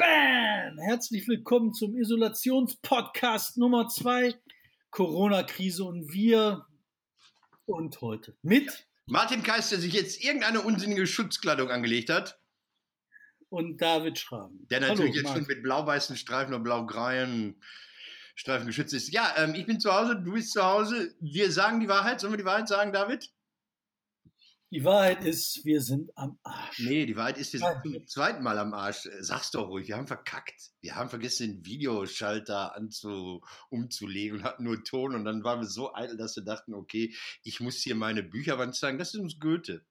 Bam! 0.00 0.78
Herzlich 0.78 1.28
willkommen 1.28 1.74
zum 1.74 1.94
Isolationspodcast 1.94 3.58
Nummer 3.58 3.86
zwei. 3.88 4.34
Corona-Krise 4.88 5.84
und 5.84 6.10
wir 6.10 6.64
und 7.66 8.00
heute 8.00 8.34
mit 8.40 8.88
Martin 9.04 9.42
Keiß, 9.42 9.68
der 9.68 9.78
sich 9.78 9.92
jetzt 9.92 10.24
irgendeine 10.24 10.62
unsinnige 10.62 11.06
Schutzkleidung 11.06 11.68
angelegt 11.68 12.08
hat. 12.08 12.40
Und 13.50 13.82
David 13.82 14.18
Schraben. 14.18 14.66
Der 14.70 14.80
natürlich 14.80 15.00
Hallo, 15.00 15.12
jetzt 15.12 15.24
Martin. 15.24 15.44
schon 15.44 15.54
mit 15.54 15.62
blau-weißen 15.62 16.16
Streifen 16.16 16.54
oder 16.54 16.62
blau-greien 16.62 17.60
Streifen 18.36 18.68
geschützt 18.68 18.94
ist. 18.94 19.12
Ja, 19.12 19.34
ähm, 19.36 19.54
ich 19.54 19.66
bin 19.66 19.80
zu 19.80 19.92
Hause, 19.92 20.16
du 20.16 20.32
bist 20.32 20.52
zu 20.52 20.64
Hause. 20.64 21.14
Wir 21.20 21.52
sagen 21.52 21.78
die 21.78 21.88
Wahrheit. 21.88 22.20
Sollen 22.20 22.32
wir 22.32 22.38
die 22.38 22.46
Wahrheit 22.46 22.68
sagen, 22.68 22.94
David? 22.94 23.30
Die 24.72 24.84
Wahrheit 24.84 25.24
ist, 25.24 25.64
wir 25.64 25.80
sind 25.80 26.16
am 26.16 26.38
Arsch. 26.44 26.78
Nee, 26.78 27.04
die 27.04 27.16
Wahrheit 27.16 27.38
ist, 27.38 27.52
wir 27.52 27.58
sind 27.58 27.82
zum 27.82 28.06
zweiten 28.06 28.44
Mal 28.44 28.56
am 28.56 28.72
Arsch. 28.72 29.08
Sag's 29.18 29.50
doch 29.50 29.66
ruhig, 29.66 29.88
wir 29.88 29.96
haben 29.96 30.06
verkackt. 30.06 30.70
Wir 30.80 30.94
haben 30.94 31.10
vergessen, 31.10 31.48
den 31.48 31.66
Videoschalter 31.66 32.76
anzu, 32.76 33.40
umzulegen 33.68 34.38
und 34.38 34.44
hatten 34.44 34.62
nur 34.62 34.84
Ton. 34.84 35.16
Und 35.16 35.24
dann 35.24 35.42
waren 35.42 35.60
wir 35.60 35.66
so 35.66 35.92
eitel, 35.92 36.16
dass 36.16 36.36
wir 36.36 36.44
dachten, 36.44 36.72
okay, 36.72 37.12
ich 37.42 37.58
muss 37.58 37.78
hier 37.78 37.96
meine 37.96 38.22
Bücherwand 38.22 38.76
zeigen. 38.76 38.98
Das 38.98 39.12
ist 39.12 39.20
uns 39.20 39.40
Goethe. 39.40 39.84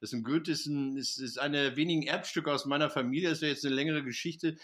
Das 0.00 0.12
ist 0.12 0.24
Goethe 0.24 0.52
ist, 0.52 0.66
ein, 0.66 0.98
ist, 0.98 1.18
ist 1.18 1.38
eine 1.38 1.76
wenigen 1.76 2.02
Erbstücke 2.02 2.52
aus 2.52 2.66
meiner 2.66 2.90
Familie. 2.90 3.30
Das 3.30 3.40
wäre 3.40 3.52
jetzt 3.52 3.64
eine 3.64 3.74
längere 3.74 4.04
Geschichte. 4.04 4.58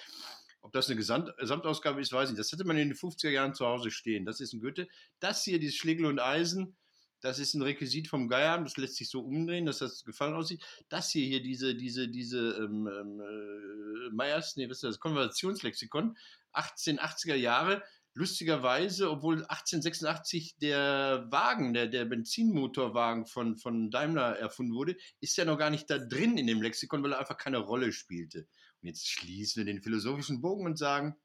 Ob 0.60 0.72
das 0.72 0.88
eine 0.88 0.96
Gesamt 0.96 1.34
Gesamtausgabe 1.38 2.02
ist, 2.02 2.12
weiß 2.12 2.28
ich 2.28 2.32
nicht. 2.32 2.40
Das 2.40 2.52
hatte 2.52 2.66
man 2.66 2.76
in 2.76 2.88
den 2.88 2.98
50er 2.98 3.30
Jahren 3.30 3.54
zu 3.54 3.64
Hause 3.64 3.90
stehen. 3.90 4.26
Das 4.26 4.40
ist 4.40 4.52
ein 4.52 4.60
Goethe. 4.60 4.88
Das 5.20 5.42
hier, 5.42 5.58
dieses 5.58 5.76
Schlegel 5.76 6.04
und 6.04 6.20
Eisen, 6.20 6.76
das 7.20 7.38
ist 7.38 7.54
ein 7.54 7.62
Requisit 7.62 8.08
vom 8.08 8.28
Geier, 8.28 8.58
das 8.58 8.76
lässt 8.76 8.96
sich 8.96 9.08
so 9.08 9.20
umdrehen, 9.20 9.66
dass 9.66 9.78
das 9.78 10.04
gefallen 10.04 10.34
aussieht. 10.34 10.64
Das 10.88 11.10
hier, 11.10 11.26
hier 11.26 11.42
diese, 11.42 11.74
diese, 11.74 12.08
diese 12.08 12.38
ähm, 12.38 12.86
ähm, 12.86 13.20
äh, 13.20 14.10
Meyers, 14.10 14.56
nee, 14.56 14.68
was 14.68 14.78
ist 14.78 14.84
das, 14.84 15.00
Konversationslexikon, 15.00 16.16
1880er 16.54 17.34
Jahre, 17.34 17.82
lustigerweise, 18.14 19.10
obwohl 19.10 19.44
1886 19.44 20.56
der 20.58 21.26
Wagen, 21.30 21.72
der, 21.72 21.86
der 21.86 22.04
Benzinmotorwagen 22.04 23.26
von, 23.26 23.56
von 23.56 23.90
Daimler 23.90 24.38
erfunden 24.38 24.74
wurde, 24.74 24.96
ist 25.20 25.36
ja 25.36 25.44
noch 25.44 25.58
gar 25.58 25.70
nicht 25.70 25.88
da 25.88 25.98
drin 25.98 26.36
in 26.36 26.46
dem 26.46 26.62
Lexikon, 26.62 27.02
weil 27.02 27.12
er 27.12 27.20
einfach 27.20 27.36
keine 27.36 27.58
Rolle 27.58 27.92
spielte. 27.92 28.48
Und 28.80 28.88
jetzt 28.88 29.08
schließen 29.08 29.60
wir 29.64 29.72
den 29.72 29.82
philosophischen 29.82 30.40
Bogen 30.40 30.66
und 30.66 30.78
sagen, 30.78 31.16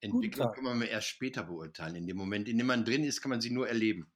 Entwicklung 0.00 0.52
kann 0.52 0.64
man 0.64 0.82
erst 0.82 1.08
später 1.08 1.42
beurteilen. 1.42 1.96
In 1.96 2.06
dem 2.06 2.16
Moment, 2.16 2.48
in 2.48 2.58
dem 2.58 2.68
man 2.68 2.84
drin 2.84 3.04
ist, 3.04 3.20
kann 3.20 3.30
man 3.30 3.40
sie 3.40 3.50
nur 3.50 3.68
erleben. 3.68 4.10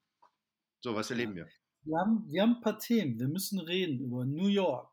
So, 0.83 0.97
was 0.97 1.11
erleben 1.11 1.37
wir? 1.37 1.47
Wir 1.85 1.99
haben, 1.99 2.27
wir 2.29 2.43
haben 2.43 2.57
ein 2.57 2.61
paar 2.61 2.79
Themen. 2.79 3.19
Wir 3.19 3.29
müssen 3.29 3.61
reden 3.61 4.01
über 4.01 4.25
New 4.25 4.49
York, 4.49 4.93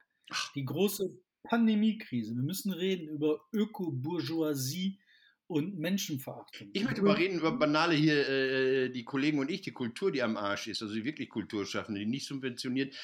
die 0.54 0.64
große 0.64 1.09
Pandemiekrise. 1.44 2.36
Wir 2.36 2.44
müssen 2.44 2.72
reden 2.72 3.09
über 3.09 3.42
Öko-Bourgeoisie 3.54 5.00
und 5.48 5.80
Menschenverachtung. 5.80 6.70
Ich 6.73 6.84
möchte 6.84 7.02
mal 7.02 7.16
reden 7.16 7.40
über 7.40 7.58
banale 7.58 7.96
hier, 7.96 8.30
äh, 8.30 8.90
die 8.90 9.04
Kollegen 9.04 9.40
und 9.40 9.50
ich, 9.50 9.62
die 9.62 9.72
Kultur, 9.72 10.12
die 10.12 10.22
am 10.22 10.38
Arsch 10.38 10.68
ist, 10.68 10.84
also 10.84 10.94
die 10.94 11.06
wirklich 11.06 11.30
Kultur 11.30 11.66
schaffen, 11.66 11.96
die 11.96 12.06
nicht 12.06 12.28
subventioniert 12.28 12.96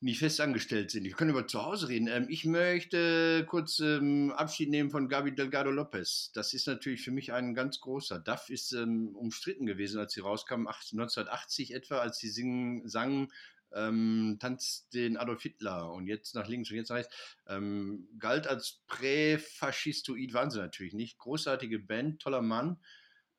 nicht 0.00 0.20
fest 0.20 0.40
angestellt 0.40 0.90
sind. 0.90 1.04
Ich 1.06 1.16
kann 1.16 1.28
über 1.28 1.46
zu 1.46 1.62
Hause 1.62 1.88
reden. 1.88 2.06
Ähm, 2.06 2.26
ich 2.28 2.44
möchte 2.44 3.44
kurz 3.46 3.80
ähm, 3.80 4.32
Abschied 4.32 4.70
nehmen 4.70 4.90
von 4.90 5.08
Gabi 5.08 5.34
Delgado 5.34 5.70
Lopez. 5.70 6.30
Das 6.34 6.54
ist 6.54 6.66
natürlich 6.66 7.02
für 7.02 7.10
mich 7.10 7.32
ein 7.32 7.54
ganz 7.54 7.80
großer. 7.80 8.20
DAF 8.20 8.48
ist 8.48 8.72
ähm, 8.72 9.16
umstritten 9.16 9.66
gewesen, 9.66 9.98
als 9.98 10.12
sie 10.12 10.20
rauskam, 10.20 10.66
1980 10.68 11.74
etwa, 11.74 11.98
als 11.98 12.18
sie 12.18 12.28
singen, 12.28 12.88
sangen, 12.88 13.32
ähm, 13.72 14.38
tanzt 14.40 14.94
den 14.94 15.16
Adolf 15.16 15.42
Hitler 15.42 15.92
und 15.92 16.06
jetzt 16.06 16.34
nach 16.34 16.48
links 16.48 16.70
und 16.70 16.76
jetzt 16.76 16.90
heißt, 16.90 17.10
ähm, 17.48 18.08
galt 18.18 18.46
als 18.46 18.80
Präfaschistoid, 18.86 20.32
waren 20.32 20.50
sie 20.50 20.58
natürlich 20.58 20.94
nicht. 20.94 21.18
Großartige 21.18 21.80
Band, 21.80 22.22
toller 22.22 22.40
Mann. 22.42 22.78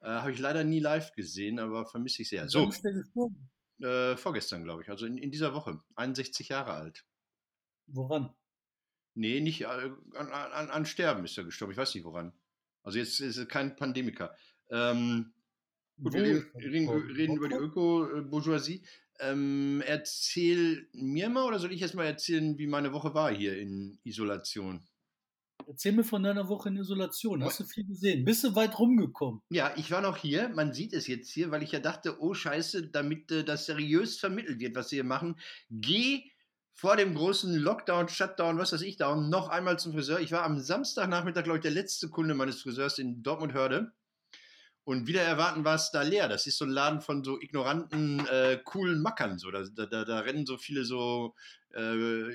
Äh, 0.02 0.08
Habe 0.08 0.34
ich 0.34 0.40
leider 0.40 0.64
nie 0.64 0.80
live 0.80 1.14
gesehen, 1.14 1.58
aber 1.58 1.86
vermisse 1.86 2.22
ich 2.22 2.30
sehr. 2.30 2.48
So. 2.50 2.70
Äh, 3.82 4.18
vorgestern, 4.18 4.64
glaube 4.64 4.84
ich. 4.84 4.90
Also 4.90 5.06
in, 5.06 5.18
in 5.18 5.32
dieser 5.32 5.54
Woche. 5.54 5.80
61 5.96 6.50
Jahre 6.50 6.74
alt. 6.74 7.06
Woran? 7.88 8.34
Nee, 9.16 9.40
nicht 9.42 9.62
äh, 9.62 9.66
an, 9.66 10.32
an, 10.32 10.70
an 10.70 10.86
Sterben 10.86 11.26
ist 11.26 11.38
er 11.38 11.44
gestorben. 11.44 11.72
Ich 11.72 11.78
weiß 11.78 11.96
nicht 11.96 12.04
woran. 12.04 12.34
Also 12.84 13.00
jetzt 13.00 13.20
ist 13.20 13.38
er 13.38 13.46
kein 13.46 13.76
Pandemiker. 13.76 14.36
Ähm, 14.70 15.34
gut, 16.02 16.14
wir 16.14 16.24
reden, 16.24 16.52
reden, 16.56 16.90
reden 16.90 17.38
über 17.38 17.50
die 17.50 17.56
Öko-Bourgeoisie. 17.56 18.84
Ähm, 19.20 19.84
erzähl 19.86 20.88
mir 20.94 21.30
mal 21.30 21.46
oder 21.46 21.60
soll 21.60 21.74
ich 21.74 21.82
erst 21.82 21.96
mal 21.96 22.06
erzählen, 22.06 22.58
wie 22.58 22.68
meine 22.68 22.94
Woche 22.94 23.14
war 23.14 23.34
hier 23.34 23.58
in 23.58 24.00
Isolation? 24.04 24.88
Erzähl 25.70 25.92
mir 25.92 26.04
von 26.04 26.24
deiner 26.24 26.50
Woche 26.50 26.70
in 26.70 26.78
Isolation. 26.78 27.44
Hast 27.44 27.60
du 27.60 27.64
viel 27.64 27.86
gesehen? 27.86 28.26
Bist 28.26 28.44
du 28.44 28.56
weit 28.56 28.80
rumgekommen? 28.80 29.44
Ja, 29.52 29.72
ich 29.76 29.92
war 29.92 30.02
noch 30.02 30.18
hier. 30.18 30.50
Man 30.50 30.74
sieht 30.74 30.94
es 30.94 31.06
jetzt 31.06 31.30
hier, 31.30 31.52
weil 31.52 31.62
ich 31.62 31.72
ja 31.72 31.80
dachte, 31.80 32.20
oh 32.20 32.34
Scheiße, 32.34 32.88
damit 32.88 33.32
äh, 33.32 33.44
das 33.44 33.68
seriös 33.68 34.18
vermittelt 34.18 34.60
wird, 34.60 34.76
was 34.76 34.90
sie 34.90 34.96
hier 34.96 35.04
machen, 35.04 35.36
geh 35.70 36.24
vor 36.74 36.96
dem 36.96 37.14
großen 37.14 37.56
Lockdown, 37.56 38.10
Shutdown, 38.10 38.58
was 38.58 38.74
weiß 38.74 38.82
ich, 38.82 38.98
da 38.98 39.16
noch 39.16 39.50
einmal 39.50 39.78
zum 39.78 39.94
Friseur. 39.94 40.20
Ich 40.20 40.32
war 40.32 40.42
am 40.42 40.60
Samstagnachmittag, 40.60 41.44
glaube 41.44 41.60
ich, 41.60 41.64
der 41.64 41.72
letzte 41.72 42.10
Kunde 42.10 42.34
meines 42.34 42.64
Friseurs 42.64 42.98
in 42.98 43.22
Dortmund-Hörde. 43.22 43.92
Und 44.86 45.06
wieder 45.06 45.22
erwarten 45.22 45.66
war 45.66 45.76
es 45.76 45.92
da 45.92 46.02
leer. 46.02 46.28
Das 46.28 46.48
ist 46.48 46.58
so 46.58 46.66
ein 46.66 46.72
Laden 46.72 47.02
von 47.02 47.24
so 47.24 47.40
ignoranten, 47.40 48.26
äh, 48.26 48.60
coolen 48.64 49.04
Mackern. 49.04 49.38
So. 49.38 49.52
Da, 49.52 49.64
da, 49.86 50.04
da 50.04 50.20
rennen 50.22 50.48
so 50.48 50.58
viele 50.58 50.84
so 50.84 51.36
äh, 51.76 52.32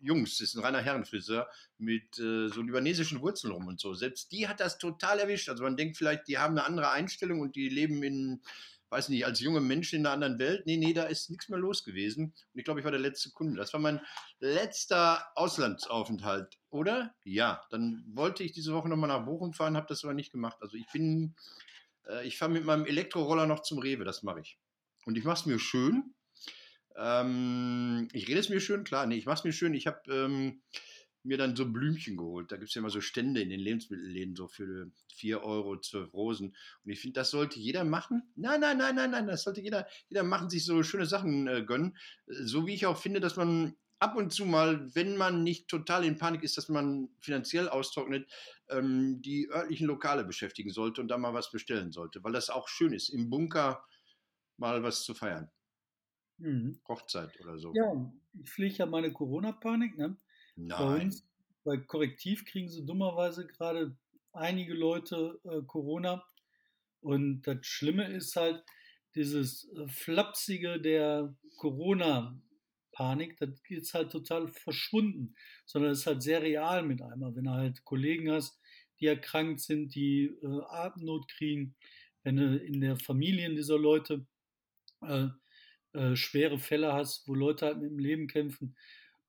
Jungs, 0.00 0.40
ist 0.40 0.54
ein 0.54 0.62
reiner 0.62 0.80
Herrenfriseur 0.80 1.48
mit 1.78 2.18
äh, 2.18 2.48
so 2.48 2.62
libanesischen 2.62 3.20
Wurzeln 3.20 3.52
rum 3.52 3.66
und 3.66 3.80
so. 3.80 3.94
Selbst 3.94 4.32
die 4.32 4.48
hat 4.48 4.60
das 4.60 4.78
total 4.78 5.18
erwischt. 5.18 5.48
Also 5.48 5.62
man 5.62 5.76
denkt 5.76 5.96
vielleicht, 5.96 6.28
die 6.28 6.38
haben 6.38 6.56
eine 6.56 6.66
andere 6.66 6.90
Einstellung 6.90 7.40
und 7.40 7.56
die 7.56 7.68
leben 7.68 8.02
in, 8.02 8.42
weiß 8.90 9.08
nicht, 9.08 9.26
als 9.26 9.40
junge 9.40 9.60
Menschen 9.60 10.00
in 10.00 10.06
einer 10.06 10.14
anderen 10.14 10.38
Welt. 10.38 10.66
Nee, 10.66 10.76
nee, 10.76 10.92
da 10.92 11.04
ist 11.04 11.30
nichts 11.30 11.48
mehr 11.48 11.58
los 11.58 11.84
gewesen. 11.84 12.26
Und 12.26 12.58
ich 12.58 12.64
glaube, 12.64 12.80
ich 12.80 12.84
war 12.84 12.92
der 12.92 13.00
letzte 13.00 13.30
Kunde. 13.30 13.56
Das 13.56 13.72
war 13.72 13.80
mein 13.80 14.00
letzter 14.38 15.26
Auslandsaufenthalt, 15.34 16.58
oder? 16.70 17.14
Ja, 17.24 17.62
dann 17.70 18.04
wollte 18.14 18.44
ich 18.44 18.52
diese 18.52 18.74
Woche 18.74 18.88
nochmal 18.88 19.08
nach 19.08 19.24
Bochum 19.24 19.52
fahren, 19.52 19.76
habe 19.76 19.86
das 19.88 20.04
aber 20.04 20.14
nicht 20.14 20.32
gemacht. 20.32 20.58
Also 20.60 20.76
ich 20.76 20.86
bin, 20.92 21.34
äh, 22.06 22.26
ich 22.26 22.38
fahre 22.38 22.52
mit 22.52 22.64
meinem 22.64 22.86
Elektroroller 22.86 23.46
noch 23.46 23.62
zum 23.62 23.78
Rewe, 23.78 24.04
das 24.04 24.22
mache 24.22 24.40
ich. 24.40 24.58
Und 25.04 25.16
ich 25.16 25.24
mache 25.24 25.40
es 25.40 25.46
mir 25.46 25.58
schön. 25.58 26.15
Ähm, 26.96 28.08
ich 28.12 28.28
rede 28.28 28.40
es 28.40 28.48
mir 28.48 28.60
schön, 28.60 28.84
klar. 28.84 29.06
Nee, 29.06 29.16
ich 29.16 29.26
mache 29.26 29.38
es 29.38 29.44
mir 29.44 29.52
schön. 29.52 29.74
Ich 29.74 29.86
habe 29.86 30.00
ähm, 30.12 30.62
mir 31.26 31.36
dann 31.36 31.56
so 31.56 31.70
Blümchen 31.70 32.16
geholt. 32.16 32.52
Da 32.52 32.56
gibt 32.56 32.68
es 32.68 32.74
ja 32.74 32.80
immer 32.80 32.90
so 32.90 33.00
Stände 33.00 33.40
in 33.40 33.50
den 33.50 33.60
Lebensmittelläden, 33.60 34.36
so 34.36 34.48
für 34.48 34.90
4 35.14 35.42
Euro, 35.42 35.78
12 35.78 36.12
Rosen. 36.14 36.56
Und 36.84 36.90
ich 36.90 37.00
finde, 37.00 37.20
das 37.20 37.30
sollte 37.30 37.58
jeder 37.58 37.84
machen. 37.84 38.22
Nein, 38.36 38.60
nein, 38.60 38.78
nein, 38.78 38.94
nein, 38.94 39.10
nein, 39.10 39.26
das 39.26 39.42
sollte 39.42 39.60
jeder, 39.60 39.86
jeder 40.08 40.22
machen, 40.22 40.48
sich 40.48 40.64
so 40.64 40.82
schöne 40.82 41.06
Sachen 41.06 41.46
äh, 41.48 41.62
gönnen. 41.64 41.96
So 42.26 42.66
wie 42.66 42.74
ich 42.74 42.86
auch 42.86 42.98
finde, 42.98 43.20
dass 43.20 43.36
man 43.36 43.76
ab 43.98 44.16
und 44.16 44.32
zu 44.32 44.44
mal, 44.44 44.94
wenn 44.94 45.16
man 45.16 45.42
nicht 45.42 45.68
total 45.68 46.04
in 46.04 46.18
Panik 46.18 46.42
ist, 46.42 46.56
dass 46.56 46.68
man 46.68 47.08
finanziell 47.20 47.68
austrocknet, 47.68 48.30
ähm, 48.68 49.20
die 49.22 49.48
örtlichen 49.50 49.86
Lokale 49.86 50.24
beschäftigen 50.24 50.70
sollte 50.70 51.00
und 51.00 51.08
da 51.08 51.18
mal 51.18 51.34
was 51.34 51.50
bestellen 51.50 51.92
sollte, 51.92 52.22
weil 52.22 52.32
das 52.32 52.50
auch 52.50 52.68
schön 52.68 52.92
ist, 52.92 53.08
im 53.08 53.30
Bunker 53.30 53.84
mal 54.58 54.82
was 54.82 55.04
zu 55.04 55.14
feiern. 55.14 55.50
Mhm. 56.38 56.78
Hochzeit 56.88 57.38
oder 57.40 57.58
so. 57.58 57.72
Ja, 57.74 58.12
ich 58.34 58.50
pflege 58.50 58.76
ja 58.76 58.86
meine 58.86 59.12
Corona-Panik. 59.12 59.96
Ne? 59.96 60.16
Nein. 60.56 60.78
Bei 60.78 61.02
uns, 61.02 61.26
bei 61.64 61.76
Korrektiv 61.78 62.44
kriegen 62.44 62.68
sie 62.68 62.84
dummerweise 62.84 63.46
gerade 63.46 63.96
einige 64.32 64.74
Leute 64.74 65.40
äh, 65.44 65.62
Corona. 65.66 66.24
Und 67.00 67.42
das 67.42 67.64
Schlimme 67.66 68.08
ist 68.08 68.36
halt, 68.36 68.64
dieses 69.16 69.68
äh, 69.72 69.88
Flapsige 69.88 70.80
der 70.80 71.34
Corona-Panik, 71.56 73.36
das 73.38 73.50
ist 73.68 73.94
halt 73.94 74.12
total 74.12 74.46
verschwunden, 74.48 75.34
sondern 75.64 75.92
es 75.92 76.00
ist 76.00 76.06
halt 76.06 76.22
sehr 76.22 76.42
real 76.42 76.82
mit 76.82 77.02
einmal. 77.02 77.34
Wenn 77.34 77.44
du 77.44 77.50
halt 77.50 77.84
Kollegen 77.84 78.30
hast, 78.30 78.60
die 79.00 79.06
erkrankt 79.06 79.60
sind, 79.60 79.94
die 79.94 80.26
äh, 80.42 80.60
Atemnot 80.68 81.28
kriegen, 81.28 81.74
wenn 82.22 82.36
du 82.36 82.56
in 82.58 82.80
der 82.80 82.96
Familien 82.96 83.56
dieser 83.56 83.78
Leute 83.78 84.26
äh, 85.02 85.28
äh, 85.96 86.16
schwere 86.16 86.58
Fälle 86.58 86.92
hast, 86.92 87.26
wo 87.26 87.34
Leute 87.34 87.66
halt 87.66 87.80
mit 87.80 87.90
dem 87.90 87.98
Leben 87.98 88.26
kämpfen. 88.26 88.76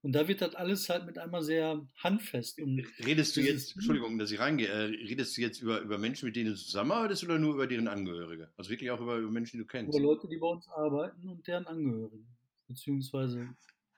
Und 0.02 0.14
da 0.14 0.28
wird 0.28 0.42
das 0.42 0.56
alles 0.56 0.88
halt 0.90 1.06
mit 1.06 1.18
einmal 1.18 1.42
sehr 1.42 1.86
handfest. 1.98 2.60
Und 2.60 2.86
redest 3.06 3.36
du 3.36 3.42
jetzt, 3.42 3.76
Entschuldigung, 3.76 4.18
dass 4.18 4.32
ich 4.32 4.40
reingehe, 4.40 4.68
äh, 4.68 4.86
redest 4.86 5.36
du 5.36 5.42
jetzt 5.42 5.62
über, 5.62 5.82
über 5.82 5.98
Menschen, 5.98 6.28
mit 6.28 6.36
denen 6.36 6.52
du 6.52 6.56
zusammenarbeitest 6.56 7.24
oder 7.24 7.40
nur 7.40 7.56
über 7.56 7.68
deren 7.68 7.88
Angehörige? 7.88 8.52
Also 8.58 8.70
wirklich 8.70 8.92
auch 8.92 9.02
über, 9.02 9.18
über 9.18 9.32
Menschen, 9.32 9.58
die 9.58 9.64
du 9.64 9.68
kennst? 9.68 9.98
Über 9.98 10.08
Leute, 10.08 10.28
die 10.28 10.38
bei 10.38 10.48
uns 10.48 10.68
arbeiten 10.70 11.28
und 11.28 11.46
deren 11.48 11.66
Angehörigen. 11.66 12.28
Beziehungsweise 12.68 13.50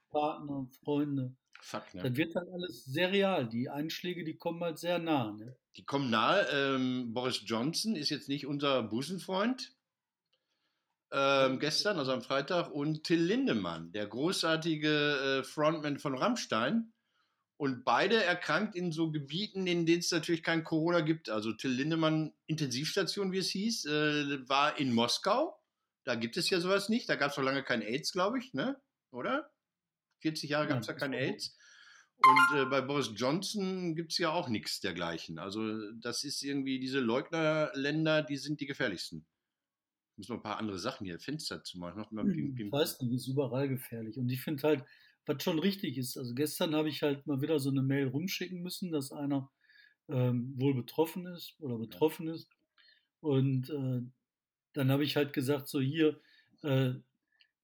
Partner, 0.10 0.68
Freunde. 0.84 1.36
Fuck, 1.62 1.94
ne? 1.94 2.04
Das 2.04 2.16
wird 2.16 2.36
dann 2.36 2.48
alles 2.48 2.86
sehr 2.86 3.12
real. 3.12 3.48
Die 3.48 3.70
Einschläge, 3.70 4.24
die 4.24 4.36
kommen 4.36 4.62
halt 4.62 4.80
sehr 4.80 4.98
nah. 4.98 5.34
Ne? 5.34 5.56
Die 5.76 5.84
kommen 5.84 6.10
nahe. 6.10 6.48
Ähm, 6.54 7.14
Boris 7.14 7.44
Johnson 7.46 7.96
ist 7.96 8.10
jetzt 8.10 8.30
nicht 8.30 8.48
unser 8.48 8.84
Busenfreund 8.84 9.76
ähm, 11.12 11.60
gestern, 11.60 11.98
also 11.98 12.12
am 12.12 12.22
Freitag, 12.22 12.72
und 12.72 13.04
Till 13.04 13.22
Lindemann, 13.22 13.92
der 13.92 14.08
großartige 14.08 15.40
äh, 15.40 15.44
Frontman 15.44 15.98
von 16.00 16.18
Rammstein 16.18 16.94
und 17.58 17.84
beide 17.84 18.24
erkrankt 18.24 18.76
in 18.76 18.92
so 18.92 19.12
Gebieten, 19.12 19.68
in 19.68 19.86
denen 19.86 20.00
es 20.00 20.12
natürlich 20.12 20.44
kein 20.44 20.64
Corona 20.64 21.02
gibt. 21.02 21.30
Also 21.30 21.52
Till 21.52 21.72
Lindemann, 21.72 22.34
Intensivstation, 22.46 23.32
wie 23.32 23.40
es 23.40 23.50
hieß, 23.50 23.86
äh, 23.86 24.50
war 24.50 24.80
in 24.80 24.94
Moskau. 24.94 25.60
Da 26.06 26.16
gibt 26.16 26.38
es 26.38 26.50
ja 26.50 26.60
sowas 26.62 26.90
nicht. 26.90 27.10
Da 27.10 27.16
gab 27.16 27.32
es 27.32 27.38
noch 27.38 27.44
lange 27.44 27.64
kein 27.64 27.82
AIDS, 27.82 28.14
glaube 28.14 28.40
ich, 28.40 28.54
ne? 28.54 28.80
Oder? 29.12 29.52
40 30.22 30.52
Jahre 30.52 30.68
gab 30.68 30.80
es 30.80 30.88
ja 30.88 30.94
kein 30.94 31.14
AIDS. 31.14 31.58
Und 32.22 32.60
äh, 32.60 32.66
bei 32.66 32.82
Boris 32.82 33.12
Johnson 33.16 33.96
gibt 33.96 34.12
es 34.12 34.18
ja 34.18 34.32
auch 34.32 34.50
nichts 34.50 34.80
dergleichen. 34.80 35.40
Also 35.40 35.92
das 35.94 36.24
ist 36.24 36.44
irgendwie 36.44 36.80
diese 36.80 37.00
Leugnerländer, 37.00 38.22
die 38.24 38.38
sind 38.38 38.60
die 38.60 38.68
gefährlichsten. 38.68 39.26
Muss 40.20 40.28
man 40.28 40.40
ein 40.40 40.44
paar 40.44 40.58
andere 40.58 40.78
Sachen 40.78 41.06
hier, 41.06 41.18
Fenster 41.18 41.64
zu 41.64 41.80
machen. 41.80 42.06
Hm, 42.12 42.58
ich 42.58 42.70
weiß 42.70 43.00
nicht, 43.00 43.14
ist 43.14 43.28
überall 43.28 43.70
gefährlich. 43.70 44.18
Und 44.18 44.30
ich 44.30 44.42
finde 44.42 44.64
halt, 44.64 44.84
was 45.26 45.42
schon 45.42 45.60
richtig 45.60 45.98
ist. 45.98 46.18
Also 46.18 46.34
gestern 46.34 46.76
habe 46.76 46.90
ich 46.90 47.04
halt 47.04 47.26
mal 47.26 47.42
wieder 47.42 47.58
so 47.58 47.70
eine 47.70 47.82
Mail 47.82 48.08
rumschicken 48.08 48.62
müssen, 48.62 48.92
dass 48.92 49.14
einer 49.14 49.50
ähm, 50.10 50.56
wohl 50.58 50.74
betroffen 50.74 51.26
ist 51.26 51.56
oder 51.62 51.78
betroffen 51.78 52.28
ja. 52.28 52.34
ist. 52.34 52.50
Und 53.22 53.70
äh, 53.70 54.02
dann 54.74 54.92
habe 54.92 55.06
ich 55.06 55.16
halt 55.16 55.32
gesagt, 55.32 55.70
so 55.70 55.80
hier, 55.80 56.20
äh, 56.64 56.96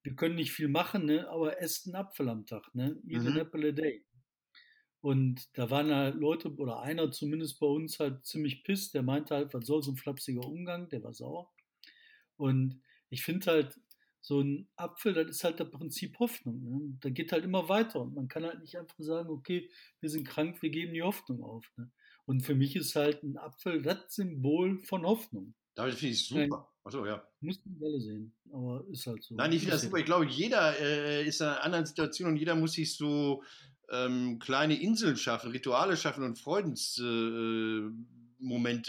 wir 0.03 0.15
können 0.15 0.35
nicht 0.35 0.53
viel 0.53 0.69
machen, 0.69 1.05
ne, 1.05 1.27
aber 1.27 1.61
esst 1.61 1.87
einen 1.87 1.95
Apfel 1.95 2.29
am 2.29 2.45
Tag, 2.45 2.73
ne? 2.73 2.97
Eat 3.05 3.21
mhm. 3.21 3.27
an 3.27 3.37
apple 3.37 3.67
a 3.67 3.71
day. 3.73 4.05
Und 5.01 5.49
da 5.57 5.69
waren 5.69 5.93
halt 5.93 6.15
Leute, 6.15 6.55
oder 6.55 6.79
einer 6.79 7.11
zumindest 7.11 7.59
bei 7.59 7.67
uns 7.67 7.99
halt 7.99 8.25
ziemlich 8.25 8.63
piss, 8.63 8.91
der 8.91 9.03
meinte 9.03 9.35
halt, 9.35 9.53
was 9.53 9.65
soll 9.65 9.83
so 9.83 9.91
ein 9.91 9.97
flapsiger 9.97 10.45
Umgang, 10.45 10.87
der 10.87 11.03
war 11.03 11.13
sauer. 11.13 11.51
Und 12.37 12.81
ich 13.09 13.23
finde 13.23 13.51
halt, 13.51 13.79
so 14.25 14.41
ein 14.41 14.67
Apfel, 14.75 15.13
das 15.13 15.27
ist 15.27 15.43
halt 15.43 15.59
das 15.59 15.69
Prinzip 15.69 16.17
Hoffnung. 16.17 16.63
Ne? 16.63 16.97
Da 16.99 17.09
geht 17.09 17.31
halt 17.31 17.43
immer 17.43 17.69
weiter 17.69 18.01
und 18.01 18.15
man 18.15 18.27
kann 18.27 18.43
halt 18.43 18.59
nicht 18.59 18.75
einfach 18.75 18.95
sagen, 18.97 19.29
okay, 19.29 19.69
wir 19.99 20.09
sind 20.09 20.27
krank, 20.27 20.61
wir 20.63 20.71
geben 20.71 20.93
die 20.93 21.03
Hoffnung 21.03 21.43
auf. 21.43 21.71
Ne? 21.77 21.91
Und 22.25 22.41
für 22.41 22.55
mich 22.55 22.75
ist 22.75 22.95
halt 22.95 23.21
ein 23.21 23.37
Apfel 23.37 23.83
das 23.83 23.99
Symbol 24.15 24.81
von 24.83 25.05
Hoffnung. 25.05 25.53
Das 25.75 25.93
finde 25.95 26.13
ich 26.13 26.27
super. 26.27 26.71
Achso, 26.83 27.05
ja. 27.05 27.23
Muss 27.41 27.61
man 27.65 27.77
alle 27.83 27.99
sehen, 27.99 28.33
aber 28.51 28.83
ist 28.89 29.05
halt 29.05 29.23
so. 29.23 29.35
Nein, 29.35 29.51
ich 29.51 29.59
finde 29.59 29.73
das 29.73 29.83
super. 29.83 29.97
Ich 29.97 30.05
glaube, 30.05 30.25
jeder 30.25 30.79
äh, 30.79 31.27
ist 31.27 31.41
in 31.41 31.47
einer 31.47 31.63
anderen 31.63 31.85
Situation 31.85 32.29
und 32.29 32.37
jeder 32.37 32.55
muss 32.55 32.73
sich 32.73 32.95
so 32.95 33.43
ähm, 33.91 34.39
kleine 34.39 34.79
Inseln 34.81 35.17
schaffen, 35.17 35.51
Rituale 35.51 35.97
schaffen 35.97 36.23
und 36.23 36.39
Freudensmomente 36.39 37.91
äh, 37.91 38.24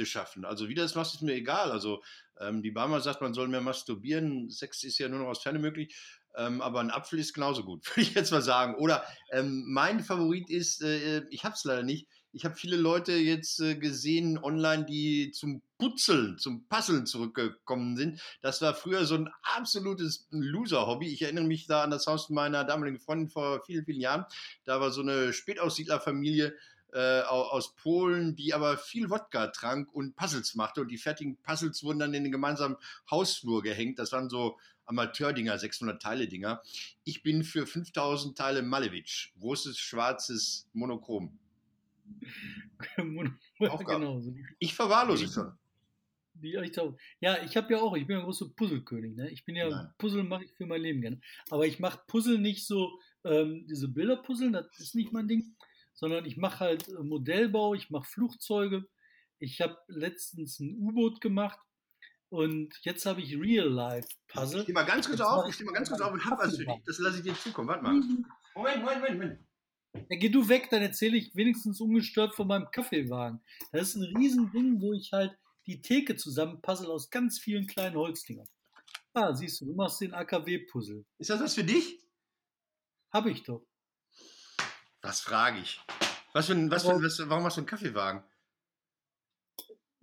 schaffen. 0.05 0.45
Also 0.45 0.69
wie 0.69 0.75
das 0.75 0.95
machst, 0.95 1.15
ist 1.15 1.23
mir 1.23 1.35
egal. 1.35 1.71
Also 1.71 2.03
ähm, 2.41 2.63
die 2.63 2.71
Barmer 2.71 3.01
sagt, 3.01 3.21
man 3.21 3.35
soll 3.35 3.49
mehr 3.49 3.61
masturbieren. 3.61 4.51
Sex 4.51 4.85
ist 4.85 4.99
ja 4.99 5.09
nur 5.09 5.21
noch 5.21 5.29
aus 5.29 5.43
Ferne 5.43 5.59
möglich. 5.59 5.95
Ähm, 6.37 6.61
aber 6.61 6.81
ein 6.81 6.91
Apfel 6.91 7.19
ist 7.19 7.33
genauso 7.33 7.65
gut, 7.65 7.87
würde 7.97 8.03
ich 8.03 8.15
jetzt 8.15 8.31
mal 8.31 8.43
sagen. 8.43 8.75
Oder 8.77 9.05
ähm, 9.33 9.65
mein 9.69 10.01
Favorit 10.01 10.51
ist, 10.51 10.83
äh, 10.83 11.23
ich 11.31 11.45
habe 11.45 11.55
es 11.55 11.65
leider 11.65 11.83
nicht, 11.83 12.07
ich 12.37 12.45
habe 12.45 12.55
viele 12.55 12.77
Leute 12.77 13.13
jetzt 13.13 13.61
äh, 13.61 13.77
gesehen 13.77 14.37
online, 14.37 14.85
die 14.85 15.31
zum 15.31 15.63
Putzeln, 15.79 16.37
zum 16.37 16.67
Puzzeln 16.69 17.07
zurückgekommen 17.07 17.97
sind. 17.97 18.21
Das 18.43 18.61
war 18.61 18.75
früher 18.75 19.07
so 19.07 19.15
ein 19.15 19.31
absolutes 19.43 20.27
Loser-Hobby. 20.31 21.09
Ich 21.09 21.23
erinnere 21.23 21.47
mich 21.47 21.67
da 21.67 21.83
an 21.83 21.91
das 21.91 22.07
Haus 22.07 22.29
meiner 22.29 22.65
damaligen 22.65 22.99
Freundin 22.99 23.31
vor 23.31 23.65
vielen, 23.65 23.87
vielen 23.87 24.03
Jahren. 24.03 24.27
Da 24.65 24.81
war 24.83 24.91
so 24.91 25.01
eine 25.01 25.33
Spätaussiedlerfamilie, 25.33 26.55
äh, 26.97 27.21
aus 27.21 27.77
Polen, 27.77 28.37
die 28.37 28.55
aber 28.55 28.79
viel 28.79 29.11
Wodka 29.11 29.49
trank 29.49 29.93
und 29.93 30.17
Puzzles 30.17 30.55
machte. 30.55 30.81
Und 30.81 30.89
die 30.89 30.97
fertigen 30.97 31.37
Puzzles 31.43 31.85
wurden 31.85 31.99
dann 31.99 32.15
in 32.15 32.25
den 32.25 32.33
gemeinsamen 32.33 32.77
Hausflur 33.11 33.63
gehängt. 33.63 33.99
Das 33.99 34.13
waren 34.13 34.31
so 34.31 34.59
Amateurdinger, 34.87 35.59
600 35.59 36.01
Teile 36.01 36.27
Dinger. 36.27 36.63
Ich 37.05 37.23
bin 37.23 37.45
für 37.45 37.67
5000 37.67 38.39
Teile 38.39 38.63
Malevich. 38.63 39.35
Großes, 39.39 39.79
schwarzes 39.79 40.69
Monochrom. 40.73 41.39
genau. 42.97 44.23
Ich 44.59 44.75
verwahrlose 44.75 45.29
schon. 45.29 45.53
Ja, 47.21 47.43
ich 47.43 47.57
habe 47.57 47.73
ja 47.73 47.81
auch, 47.81 47.95
ich 47.95 48.07
bin 48.07 48.15
ja 48.15 48.21
ein 48.21 48.25
großer 48.25 48.49
Puzzlekönig. 48.57 49.17
Ne? 49.17 49.31
Ich 49.31 49.45
bin 49.45 49.57
ja, 49.57 49.69
Nein. 49.69 49.89
Puzzle 49.99 50.23
mache 50.23 50.45
ich 50.45 50.53
für 50.53 50.67
mein 50.67 50.81
Leben 50.81 51.01
gerne. 51.01 51.21
Aber 51.51 51.67
ich 51.67 51.79
mache 51.79 52.01
Puzzle 52.07 52.39
nicht 52.39 52.67
so, 52.67 52.99
ähm, 53.25 53.67
diese 53.69 53.89
Bilderpuzzle, 53.89 54.51
das 54.51 54.67
ist 54.79 54.95
nicht 54.95 55.13
mein 55.13 55.29
Ding, 55.29 55.57
sondern 55.97 56.25
ich 56.25 56.37
mache 56.37 56.61
halt 56.61 56.89
äh, 56.89 57.03
Modellbau, 57.03 57.75
ich 57.75 57.91
mache 57.91 58.09
Flugzeuge. 58.09 58.87
Ich 59.39 59.61
habe 59.61 59.77
letztens 59.89 60.61
ein 60.61 60.77
U-Boot 60.79 61.21
gemacht 61.21 61.59
und 62.29 62.75
jetzt 62.83 63.05
habe 63.05 63.21
ich 63.21 63.37
Real-Life-Puzzle. 63.37 64.59
Ich 64.59 64.63
stehe 64.63 64.75
mal 64.75 64.85
ganz 64.85 65.09
kurz 65.09 65.21
auf, 65.21 65.49
ich 65.49 65.55
stehe 65.55 65.67
mal 65.67 65.75
ganz 65.75 65.89
kurz 65.89 66.01
auf 66.01 66.13
und 66.13 66.25
habe 66.25 66.43
was 66.43 66.57
für 66.57 66.65
dich. 66.65 66.83
Das 66.87 66.99
lasse 66.99 67.19
ich 67.19 67.25
dir 67.25 67.35
zukommen. 67.35 67.69
Warte 67.69 67.83
mal. 67.83 67.95
Mhm. 67.95 68.27
Moment, 68.55 68.79
Moment, 68.79 69.01
Moment, 69.01 69.15
Moment. 69.15 69.47
Ja, 70.11 70.19
geh 70.19 70.29
du 70.29 70.49
weg, 70.49 70.69
dann 70.71 70.83
erzähle 70.83 71.17
ich 71.17 71.35
wenigstens 71.35 71.81
ungestört 71.81 72.35
von 72.35 72.47
meinem 72.47 72.71
Kaffeewagen. 72.71 73.41
Das 73.73 73.89
ist 73.89 73.97
ein 73.97 74.17
Riesending, 74.17 74.81
wo 74.81 74.93
ich 74.93 75.13
halt 75.13 75.37
die 75.67 75.81
Theke 75.81 76.17
zusammenpuzzle 76.17 76.89
aus 76.89 77.11
ganz 77.11 77.39
vielen 77.39 77.67
kleinen 77.67 77.97
Holzdingern. 77.97 78.47
Ah, 79.15 79.35
siehst 79.35 79.61
du, 79.61 79.67
du 79.67 79.75
machst 79.75 80.01
den 80.01 80.13
AKW-Puzzle. 80.13 81.05
Ist 81.19 81.31
das 81.31 81.41
was 81.41 81.55
für 81.55 81.65
dich? 81.65 82.01
Habe 83.13 83.31
ich 83.31 83.43
doch. 83.45 83.67
Was 85.07 85.21
frage 85.21 85.61
ich? 85.61 85.81
Was 86.33 86.47
für 86.47 86.55
ein, 86.55 86.69
was 86.69 86.85
für 86.85 87.01
was, 87.01 87.29
warum 87.29 87.45
hast 87.45 87.57
du 87.57 87.61
einen 87.61 87.69
Kaffeewagen? 87.69 88.25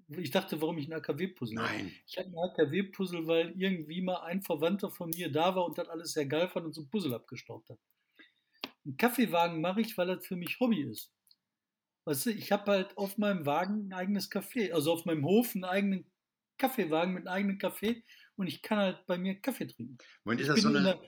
Ich 0.07 0.31
dachte, 0.31 0.61
warum 0.61 0.77
ich 0.77 0.85
einen 0.85 0.93
AKW-Puzzle. 0.93 1.55
Nein. 1.55 1.91
Ich 2.07 2.17
hatte 2.17 2.27
einen 2.27 2.37
AKW-Puzzle, 2.37 3.27
weil 3.27 3.53
irgendwie 3.59 4.01
mal 4.01 4.21
ein 4.21 4.41
Verwandter 4.41 4.89
von 4.89 5.09
mir 5.09 5.29
da 5.29 5.55
war 5.55 5.65
und 5.65 5.77
das 5.77 5.89
alles 5.89 6.13
sehr 6.13 6.25
geil 6.25 6.47
fand 6.47 6.65
und 6.67 6.73
so 6.73 6.81
ein 6.81 6.89
Puzzle 6.89 7.13
abgestaubt 7.13 7.69
hat. 7.69 7.79
Einen 8.85 8.95
Kaffeewagen 8.95 9.59
mache 9.59 9.81
ich, 9.81 9.97
weil 9.97 10.07
das 10.07 10.25
für 10.25 10.37
mich 10.37 10.59
Hobby 10.61 10.83
ist. 10.83 11.11
Weißt 12.05 12.27
du, 12.27 12.31
ich 12.31 12.51
habe 12.51 12.71
halt 12.71 12.97
auf 12.97 13.17
meinem 13.17 13.45
Wagen 13.45 13.87
ein 13.87 13.93
eigenes 13.93 14.29
Kaffee, 14.29 14.71
also 14.71 14.93
auf 14.93 15.05
meinem 15.05 15.25
Hof 15.25 15.53
einen 15.53 15.65
eigenen 15.65 16.11
Kaffeewagen 16.57 17.13
mit 17.13 17.27
einem 17.27 17.35
eigenen 17.35 17.57
Kaffee 17.57 18.03
und 18.35 18.47
ich 18.47 18.61
kann 18.61 18.77
halt 18.77 19.05
bei 19.05 19.17
mir 19.17 19.35
Kaffee 19.39 19.67
trinken. 19.67 19.97
Moment, 20.23 20.41
ist 20.41 20.47
das 20.47 20.61
so 20.61 20.69
eine, 20.69 20.99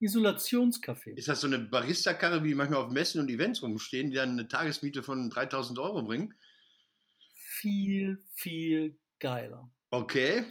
Isolationskaffee. 0.00 1.12
Ist 1.12 1.28
das 1.28 1.42
so 1.42 1.46
eine 1.46 1.58
Barista-Karre, 1.58 2.42
wie 2.42 2.54
manchmal 2.54 2.82
auf 2.82 2.90
Messen 2.90 3.20
und 3.20 3.30
Events 3.30 3.62
rumstehen, 3.62 4.10
die 4.10 4.16
dann 4.16 4.30
eine 4.30 4.48
Tagesmiete 4.48 5.02
von 5.02 5.30
3000 5.30 5.78
Euro 5.78 6.02
bringen? 6.02 6.34
Viel, 7.34 8.22
viel 8.34 8.98
geiler. 9.18 9.70
Okay. 9.90 10.44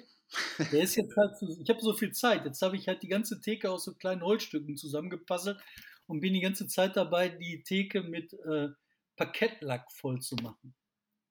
Der 0.72 0.84
ist 0.84 0.96
jetzt 0.96 1.16
halt, 1.18 1.34
ich 1.42 1.70
habe 1.70 1.82
so 1.82 1.94
viel 1.94 2.12
Zeit. 2.12 2.46
Jetzt 2.46 2.62
habe 2.62 2.78
ich 2.78 2.88
halt 2.88 3.02
die 3.02 3.08
ganze 3.08 3.42
Theke 3.42 3.72
aus 3.72 3.86
so 3.86 3.96
kleinen 3.96 4.22
Holzstücken 4.22 4.78
zusammengepuzzelt 4.78 5.60
und 6.06 6.20
bin 6.20 6.34
die 6.34 6.42
ganze 6.42 6.68
Zeit 6.68 6.96
dabei, 6.96 7.30
die 7.30 7.64
Theke 7.64 8.04
mit 8.04 8.34
äh, 8.34 8.70
Parkettlack 9.16 9.92
voll 9.92 10.22
zu 10.22 10.36
machen. 10.36 10.76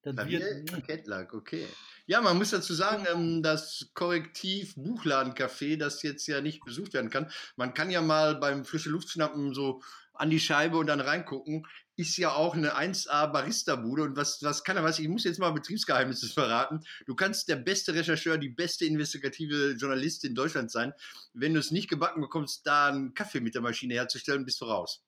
Parkettlack, 0.02 1.34
okay. 1.34 1.66
Ja, 2.06 2.20
man 2.20 2.38
muss 2.38 2.50
dazu 2.50 2.72
sagen, 2.72 3.06
ähm, 3.12 3.42
das 3.42 3.90
Korrektiv 3.94 4.74
Buchladencafé, 4.76 5.76
das 5.76 6.02
jetzt 6.02 6.26
ja 6.26 6.40
nicht 6.40 6.64
besucht 6.64 6.94
werden 6.94 7.10
kann, 7.10 7.30
man 7.56 7.74
kann 7.74 7.90
ja 7.90 8.00
mal 8.00 8.36
beim 8.36 8.64
frische 8.64 8.90
Luft 8.90 9.10
schnappen 9.10 9.52
so 9.54 9.82
an 10.14 10.30
die 10.30 10.40
Scheibe 10.40 10.78
und 10.78 10.86
dann 10.86 11.00
reingucken, 11.00 11.66
ist 11.96 12.16
ja 12.16 12.32
auch 12.32 12.54
eine 12.54 12.76
1A 12.76 13.26
Barista-Bude 13.26 14.02
und 14.04 14.16
was, 14.16 14.42
was 14.42 14.64
kann 14.64 14.76
er 14.76 14.84
was? 14.84 14.98
Ich 14.98 15.08
muss 15.08 15.24
jetzt 15.24 15.38
mal 15.38 15.50
Betriebsgeheimnisse 15.50 16.28
verraten. 16.28 16.80
Du 17.06 17.14
kannst 17.14 17.48
der 17.48 17.56
beste 17.56 17.94
Rechercheur, 17.94 18.38
die 18.38 18.50
beste 18.50 18.84
investigative 18.84 19.72
Journalistin 19.72 20.30
in 20.30 20.34
Deutschland 20.34 20.70
sein. 20.70 20.92
Wenn 21.34 21.54
du 21.54 21.60
es 21.60 21.70
nicht 21.70 21.88
gebacken 21.88 22.20
bekommst, 22.20 22.66
da 22.66 22.88
einen 22.88 23.14
Kaffee 23.14 23.40
mit 23.40 23.54
der 23.54 23.62
Maschine 23.62 23.94
herzustellen, 23.94 24.44
bist 24.44 24.60
du 24.60 24.66
raus. 24.66 25.04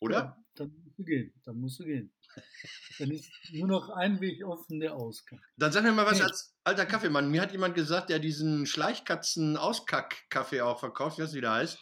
Oder? 0.00 0.16
Ja, 0.16 0.44
dann 0.54 0.74
musst 0.84 0.98
du 0.98 1.04
gehen. 1.04 1.32
Dann 1.44 1.60
musst 1.60 1.80
du 1.80 1.84
gehen. 1.84 2.12
Dann 2.98 3.10
ist 3.10 3.30
nur 3.52 3.68
noch 3.68 3.88
ein 3.90 4.20
Weg 4.20 4.44
offen, 4.44 4.80
der 4.80 4.94
Ausgang. 4.94 5.40
Dann 5.56 5.72
sag 5.72 5.82
mir 5.84 5.92
mal 5.92 6.06
was 6.06 6.20
als 6.20 6.54
alter 6.64 6.86
Kaffeemann. 6.86 7.30
Mir 7.30 7.40
hat 7.40 7.52
jemand 7.52 7.74
gesagt, 7.74 8.10
der 8.10 8.18
diesen 8.18 8.66
Schleichkatzen-Auskack-Kaffee 8.66 10.60
auch 10.60 10.80
verkauft, 10.80 11.18
ich 11.18 11.24
weiß 11.24 11.30
nicht, 11.30 11.38
wie 11.38 11.42
der 11.42 11.52
heißt. 11.52 11.78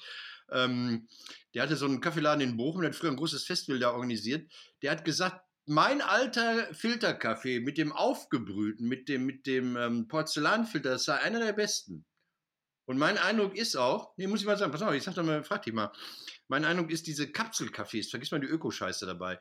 Ähm, 0.51 1.09
der 1.55 1.63
hatte 1.65 1.77
so 1.77 1.87
einen 1.87 2.01
Kaffeeladen 2.01 2.41
in 2.41 2.57
Bochum, 2.57 2.83
der 2.83 2.91
hat 2.91 2.97
früher 2.97 3.11
ein 3.11 3.17
großes 3.17 3.45
Festival 3.45 3.81
da 3.81 3.93
organisiert. 3.93 4.51
Der 4.83 4.93
hat 4.93 5.05
gesagt, 5.05 5.45
mein 5.67 6.01
alter 6.01 6.73
Filterkaffee 6.73 7.61
mit 7.61 7.77
dem 7.77 7.93
aufgebrühten, 7.93 8.89
mit 8.89 9.09
dem, 9.09 9.27
mit 9.27 9.47
dem 9.47 9.77
ähm, 9.77 10.09
Porzellanfilter, 10.09 10.91
das 10.91 11.05
sei 11.05 11.17
einer 11.17 11.41
der 11.41 11.53
besten. 11.53 12.07
Und 12.87 12.97
mein 12.97 13.19
Eindruck 13.19 13.55
ist 13.55 13.77
auch, 13.77 14.15
nee, 14.17 14.27
muss 14.27 14.41
ich 14.41 14.47
mal 14.47 14.57
sagen, 14.57 14.73
pass 14.73 14.81
auf, 14.81 14.95
ich 14.95 15.03
sag 15.03 15.15
doch 15.15 15.23
mal, 15.23 15.45
frag 15.45 15.63
dich 15.63 15.75
mal. 15.75 15.93
Mein 16.49 16.65
Eindruck 16.65 16.91
ist, 16.91 17.07
diese 17.07 17.31
Kapselkaffees, 17.31 18.09
vergiss 18.09 18.31
mal 18.31 18.41
die 18.41 18.47
Ökoscheiße 18.47 19.05
dabei, 19.05 19.39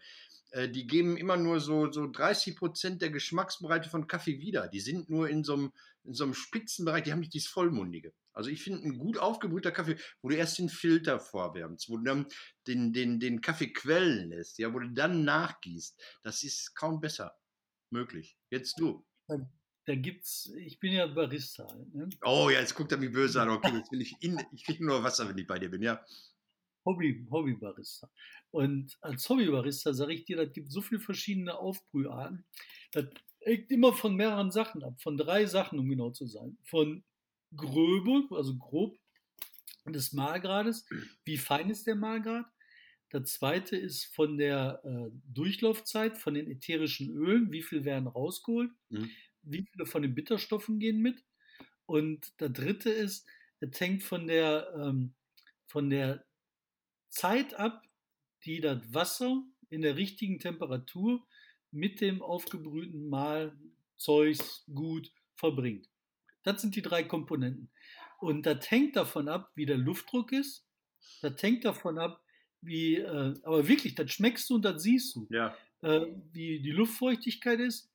äh, 0.52 0.70
die 0.70 0.88
geben 0.88 1.18
immer 1.18 1.38
nur 1.38 1.60
so, 1.60 1.92
so 1.92 2.10
30 2.10 2.56
Prozent 2.56 3.02
der 3.02 3.10
Geschmacksbreite 3.10 3.90
von 3.90 4.08
Kaffee 4.08 4.40
wieder. 4.40 4.68
Die 4.68 4.80
sind 4.80 5.10
nur 5.10 5.30
in 5.30 5.44
so 5.44 5.54
einem, 5.54 5.74
in 6.04 6.14
so 6.14 6.24
einem 6.24 6.34
Spitzenbereich, 6.34 7.04
die 7.04 7.12
haben 7.12 7.20
nicht 7.20 7.34
dieses 7.34 7.50
Vollmundige. 7.50 8.14
Also 8.34 8.50
ich 8.50 8.64
finde, 8.64 8.88
ein 8.88 8.98
gut 8.98 9.18
aufgebrühter 9.18 9.72
Kaffee, 9.72 9.98
wo 10.22 10.30
du 10.30 10.36
erst 10.36 10.60
den 10.60 10.70
Filter 10.70 11.20
vorwärmst, 11.20 11.90
wo 11.90 11.98
du 11.98 12.04
dann 12.04 12.28
den, 12.68 12.94
den, 12.94 13.20
den 13.20 13.42
Kaffee 13.42 13.74
quellen 13.74 14.30
lässt, 14.30 14.60
ja, 14.60 14.74
wo 14.74 14.80
du 14.80 14.90
dann 14.90 15.24
nachgießt, 15.24 16.00
das 16.24 16.44
ist 16.44 16.76
kaum 16.76 17.02
besser 17.02 17.36
möglich. 17.90 18.38
Jetzt 18.50 18.80
du. 18.80 19.06
Da, 19.86 19.96
gibt's, 19.96 20.52
ich 20.58 20.80
bin 20.80 20.94
ja 20.94 21.08
Barista. 21.08 21.66
Ne? 21.94 22.10
Oh 22.24 22.50
ja, 22.52 22.60
jetzt 22.60 22.76
guckt 22.76 22.92
er 22.92 22.98
mich 22.98 23.12
böse 23.12 23.42
an. 23.42 23.50
Okay, 23.50 23.76
jetzt 23.76 23.90
bin 23.90 24.02
ich 24.02 24.16
in, 24.20 24.42
ich 24.52 24.66
kriege 24.66 24.86
nur 24.86 25.02
Wasser, 25.04 25.28
wenn 25.28 25.38
ich 25.38 25.48
bei 25.48 25.60
dir 25.60 25.70
bin, 25.70 25.82
ja. 25.82 26.06
Hobby, 26.88 27.28
Hobbybarista. 27.30 28.10
Und 28.52 28.98
als 29.02 29.28
Hobbybarista 29.30 29.94
sage 29.94 30.14
ich 30.14 30.24
dir, 30.24 30.38
das 30.38 30.54
gibt 30.54 30.72
so 30.72 30.82
viele 30.82 31.02
verschiedene 31.02 31.58
Aufbrüharten. 31.58 32.46
Das 32.94 33.08
hängt 33.42 33.70
immer 33.72 33.92
von 33.94 34.16
mehreren 34.16 34.52
Sachen 34.52 34.84
ab, 34.84 35.02
von 35.02 35.18
drei 35.18 35.46
Sachen, 35.46 35.80
um 35.80 35.90
genau 35.90 36.12
zu 36.12 36.26
sein. 36.28 36.58
Von 36.64 37.04
Gröbe, 37.56 38.24
also 38.36 38.56
grob 38.58 38.98
des 39.86 40.14
Mahlgrades, 40.14 40.86
wie 41.26 41.38
fein 41.38 41.70
ist 41.70 41.88
der 41.88 41.96
Mahlgrad. 41.96 42.46
Das 43.10 43.34
zweite 43.34 43.78
ist 43.78 44.06
von 44.16 44.38
der 44.38 44.82
äh, 44.84 45.12
Durchlaufzeit, 45.34 46.18
von 46.18 46.34
den 46.34 46.50
ätherischen 46.50 47.10
Ölen, 47.10 47.52
wie 47.52 47.62
viel 47.62 47.86
werden 47.86 48.08
rausgeholt, 48.08 48.72
mhm. 48.90 49.10
wie 49.44 49.66
viele 49.72 49.86
von 49.86 50.02
den 50.02 50.14
Bitterstoffen 50.14 50.80
gehen 50.80 51.02
mit. 51.02 51.24
Und 51.86 52.40
der 52.42 52.50
dritte 52.50 52.90
ist, 52.90 53.26
es 53.62 53.80
hängt 53.80 54.04
von 54.04 54.28
der, 54.28 54.74
ähm, 54.78 55.14
von 55.68 55.90
der 55.90 56.27
Zeit 57.10 57.54
ab, 57.56 57.84
die 58.46 58.62
das 58.62 58.82
Wasser 58.94 59.44
in 59.70 59.82
der 59.82 59.98
richtigen 59.98 60.40
Temperatur 60.40 61.26
mit 61.72 62.02
dem 62.02 62.22
aufgebrühten 62.22 63.10
Mahlzeugs 63.10 64.66
gut 64.74 65.12
verbringt. 65.36 65.90
Das 66.44 66.62
sind 66.62 66.76
die 66.76 66.82
drei 66.82 67.04
Komponenten. 67.04 67.70
Und 68.20 68.46
das 68.46 68.72
hängt 68.72 68.96
davon 68.96 69.28
ab, 69.28 69.52
wie 69.56 69.66
der 69.66 69.78
Luftdruck 69.78 70.32
ist. 70.32 70.66
Das 71.22 71.42
hängt 71.42 71.66
davon 71.66 72.00
ab, 72.00 72.24
wie, 72.62 72.96
äh, 72.96 73.34
aber 73.44 73.68
wirklich, 73.68 73.96
das 73.96 74.12
schmeckst 74.12 74.50
du 74.50 74.56
und 74.56 74.66
das 74.66 74.82
siehst 74.82 75.16
du. 75.16 75.28
Ja. 75.30 75.56
Äh, 75.82 76.08
wie 76.32 76.60
die 76.60 76.72
Luftfeuchtigkeit 76.72 77.60
ist 77.60 77.92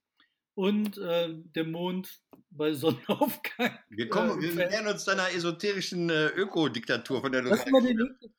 und 0.54 0.98
äh, 0.98 1.34
der 1.54 1.64
Mond 1.64 2.20
bei 2.50 2.72
Sonnenaufgang. 2.74 3.78
Wir, 3.94 4.08
kommen, 4.08 4.40
wir 4.40 4.54
nähern 4.54 4.86
uns 4.86 5.04
deiner 5.04 5.30
esoterischen 5.34 6.08
äh, 6.08 6.28
Ökodiktatur 6.28 7.20
von 7.20 7.30
der 7.30 7.42
lass 7.42 7.66
mal, 7.70 7.82
den, 7.82 7.98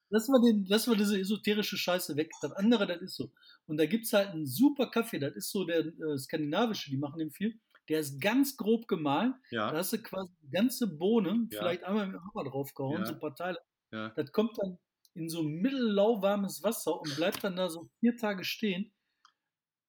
lass, 0.10 0.27
mal 0.27 0.41
den, 0.41 0.65
lass 0.67 0.88
mal 0.88 0.98
diese 0.98 1.19
esoterische 1.19 1.77
Scheiße 1.77 2.15
weg. 2.15 2.31
Das 2.41 2.53
andere, 2.53 2.88
das 2.88 3.01
ist 3.01 3.15
so. 3.15 3.31
Und 3.67 3.77
da 3.77 3.86
gibt 3.86 4.05
es 4.05 4.13
halt 4.13 4.29
einen 4.29 4.48
super 4.48 4.89
Kaffee, 4.89 5.19
das 5.19 5.36
ist 5.36 5.51
so 5.51 5.63
der 5.63 5.86
äh, 5.86 6.17
skandinavische, 6.17 6.89
die 6.89 6.98
machen 6.98 7.19
den 7.19 7.29
viel. 7.29 7.60
Der 7.89 8.00
ist 8.00 8.19
ganz 8.19 8.57
grob 8.57 8.88
gemahlen. 8.88 9.36
Ja. 9.51 9.72
Da 9.72 9.77
hast 9.77 9.93
du 9.93 10.01
quasi 10.01 10.31
die 10.41 10.50
ganze 10.50 10.88
Bohne, 10.88 11.48
ja. 11.51 11.60
vielleicht 11.60 11.83
einmal 11.83 12.07
mit 12.07 12.15
dem 12.15 12.24
Hammer 12.24 12.50
draufgehauen, 12.50 13.01
ja. 13.01 13.05
so 13.05 13.13
ein 13.13 13.19
paar 13.19 13.36
Teile. 13.36 13.60
Ja. 13.91 14.10
Das 14.15 14.31
kommt 14.31 14.57
dann 14.57 14.79
in 15.13 15.29
so 15.29 15.43
mittellauwarmes 15.43 16.63
Wasser 16.63 17.00
und 17.00 17.15
bleibt 17.15 17.43
dann 17.43 17.55
da 17.55 17.69
so 17.69 17.89
vier 18.00 18.17
Tage 18.17 18.43
stehen. 18.43 18.91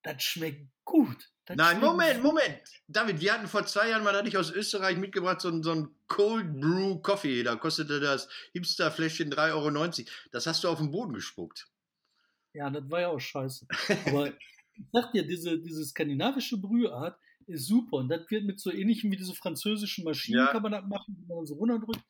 Das 0.04 0.22
schmeckt 0.22 0.68
gut. 0.84 1.30
Das 1.46 1.56
Nein, 1.56 1.80
Moment, 1.80 2.22
Moment. 2.22 2.60
David, 2.88 3.20
wir 3.20 3.32
hatten 3.32 3.48
vor 3.48 3.66
zwei 3.66 3.88
Jahren 3.88 4.04
mal, 4.04 4.12
da 4.12 4.18
hatte 4.18 4.28
ich 4.28 4.36
aus 4.36 4.50
Österreich 4.50 4.96
mitgebracht, 4.98 5.40
so, 5.40 5.62
so 5.62 5.72
ein 5.72 5.88
Cold 6.06 6.60
Brew 6.60 6.98
Coffee. 7.00 7.42
Da 7.42 7.56
kostete 7.56 8.00
das 8.00 8.28
Hipster-Fläschchen 8.52 9.30
3,90 9.30 9.52
Euro. 9.52 10.10
Das 10.30 10.46
hast 10.46 10.62
du 10.62 10.68
auf 10.68 10.78
den 10.78 10.90
Boden 10.90 11.14
gespuckt. 11.14 11.68
Ja, 12.52 12.70
das 12.70 12.88
war 12.90 13.00
ja 13.00 13.08
auch 13.08 13.18
scheiße. 13.18 13.66
Aber 14.06 14.28
ich 14.28 14.84
sag 14.92 15.12
dir, 15.12 15.26
diese, 15.26 15.58
diese 15.58 15.84
skandinavische 15.84 16.58
Brühart 16.58 17.18
ist 17.46 17.66
super. 17.66 17.96
Und 17.98 18.10
das 18.10 18.30
wird 18.30 18.44
mit 18.44 18.60
so 18.60 18.70
ähnlichem 18.70 19.10
wie 19.10 19.16
diese 19.16 19.34
französischen 19.34 20.04
Maschinen, 20.04 20.38
ja. 20.38 20.46
kann 20.48 20.62
man 20.62 20.72
das 20.72 20.84
machen, 20.84 21.16
die 21.18 21.26
man 21.26 21.46
so 21.46 21.54
runterdrückt. 21.54 22.04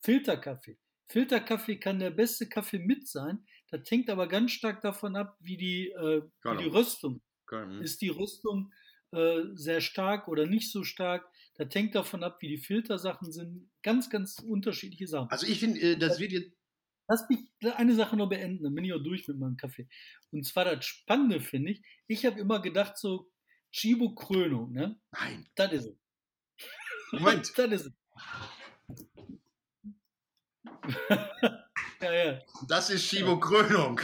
Filterkaffee. 0.00 0.78
Filterkaffee 1.06 1.78
kann 1.78 1.98
der 1.98 2.10
beste 2.10 2.48
Kaffee 2.48 2.78
mit 2.78 3.06
sein. 3.06 3.46
Das 3.70 3.90
hängt 3.90 4.10
aber 4.10 4.26
ganz 4.26 4.52
stark 4.52 4.80
davon 4.80 5.16
ab, 5.16 5.36
wie 5.40 5.56
die, 5.56 5.88
äh, 5.88 6.22
wie 6.42 6.56
die 6.62 6.68
Röstung 6.68 7.20
können. 7.46 7.82
Ist 7.82 8.00
die 8.02 8.08
Rüstung 8.08 8.72
äh, 9.12 9.42
sehr 9.54 9.80
stark 9.80 10.28
oder 10.28 10.46
nicht 10.46 10.70
so 10.70 10.84
stark? 10.84 11.28
Das 11.56 11.74
hängt 11.74 11.94
davon 11.94 12.22
ab, 12.22 12.38
wie 12.40 12.48
die 12.48 12.58
Filtersachen 12.58 13.32
sind. 13.32 13.70
Ganz, 13.82 14.10
ganz 14.10 14.38
unterschiedliche 14.40 15.06
Sachen. 15.06 15.30
Also 15.30 15.46
ich 15.46 15.60
finde, 15.60 15.80
äh, 15.80 15.96
das 15.96 16.18
wird 16.18 16.32
jetzt. 16.32 16.52
Lass 17.08 17.28
mich 17.28 17.38
eine 17.76 17.94
Sache 17.94 18.16
noch 18.16 18.28
beenden, 18.28 18.64
dann 18.64 18.74
bin 18.74 18.84
ich 18.84 18.92
auch 18.92 19.02
durch 19.02 19.28
mit 19.28 19.38
meinem 19.38 19.56
Kaffee. 19.56 19.88
Und 20.32 20.44
zwar 20.44 20.64
das 20.64 20.84
Spannende 20.84 21.40
finde 21.40 21.70
ich, 21.70 21.82
ich 22.08 22.26
habe 22.26 22.40
immer 22.40 22.60
gedacht, 22.60 22.98
so 22.98 23.30
Chibo 23.70 24.12
Krönung, 24.14 24.72
ne? 24.72 24.98
Nein. 25.12 25.46
Das 25.54 25.72
ist 25.72 25.86
es. 25.86 25.96
Moment. 27.12 27.52
das 27.56 27.70
ist 27.70 27.86
es. 27.86 27.92
ja, 32.00 32.12
ja. 32.12 32.40
Das 32.66 32.90
ist 32.90 33.08
Chibo 33.08 33.38
Krönung. 33.38 34.00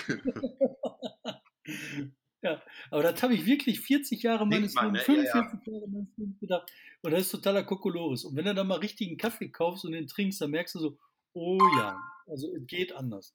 Ja, 2.43 2.61
aber 2.91 3.03
das 3.05 3.23
habe 3.23 3.35
ich 3.35 3.47
wirklich 3.47 3.81
40 3.81 4.23
Jahre 4.23 4.47
meines 4.47 4.75
Lebens, 4.75 5.03
45 5.03 5.35
ja, 5.35 5.41
ja. 5.41 5.73
Jahre 5.73 5.89
meines 5.89 6.17
Lebens 6.17 6.41
gedacht. 6.41 6.73
Und 7.03 7.13
das 7.13 7.23
ist 7.23 7.31
totaler 7.31 7.63
Kokolores. 7.63 8.25
Und 8.25 8.37
wenn 8.37 8.45
du 8.45 8.55
dann 8.55 8.67
mal 8.67 8.79
richtigen 8.79 9.17
Kaffee 9.17 9.49
kaufst 9.49 9.85
und 9.85 9.93
den 9.93 10.09
trinkst, 10.09 10.41
dann 10.41 10.51
merkst 10.51 10.75
du 10.75 10.81
so, 10.81 10.99
oh 11.35 11.59
ja, 11.79 11.97
also 12.27 12.53
es 12.55 12.67
geht 12.67 12.93
anders. 12.93 13.35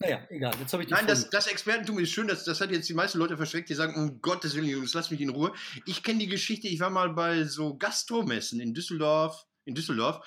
Naja, 0.00 0.26
egal, 0.28 0.52
jetzt 0.58 0.72
habe 0.72 0.82
ich 0.82 0.88
die 0.88 0.94
Nein, 0.94 1.06
das, 1.06 1.30
das, 1.30 1.46
Expertentum 1.46 2.00
ist 2.00 2.10
schön, 2.10 2.26
das, 2.26 2.44
das 2.44 2.60
hat 2.60 2.72
jetzt 2.72 2.88
die 2.88 2.94
meisten 2.94 3.18
Leute 3.18 3.36
verschreckt, 3.36 3.68
die 3.68 3.74
sagen, 3.74 3.94
um 3.94 4.20
Gottes 4.20 4.56
Willen, 4.56 4.66
Jungs, 4.66 4.92
lass 4.92 5.12
mich 5.12 5.20
in 5.20 5.28
Ruhe. 5.28 5.52
Ich 5.86 6.02
kenne 6.02 6.18
die 6.18 6.26
Geschichte, 6.26 6.66
ich 6.66 6.80
war 6.80 6.90
mal 6.90 7.10
bei 7.10 7.44
so 7.44 7.76
Gastromessen 7.76 8.58
in 8.58 8.74
Düsseldorf, 8.74 9.46
in 9.64 9.76
Düsseldorf 9.76 10.26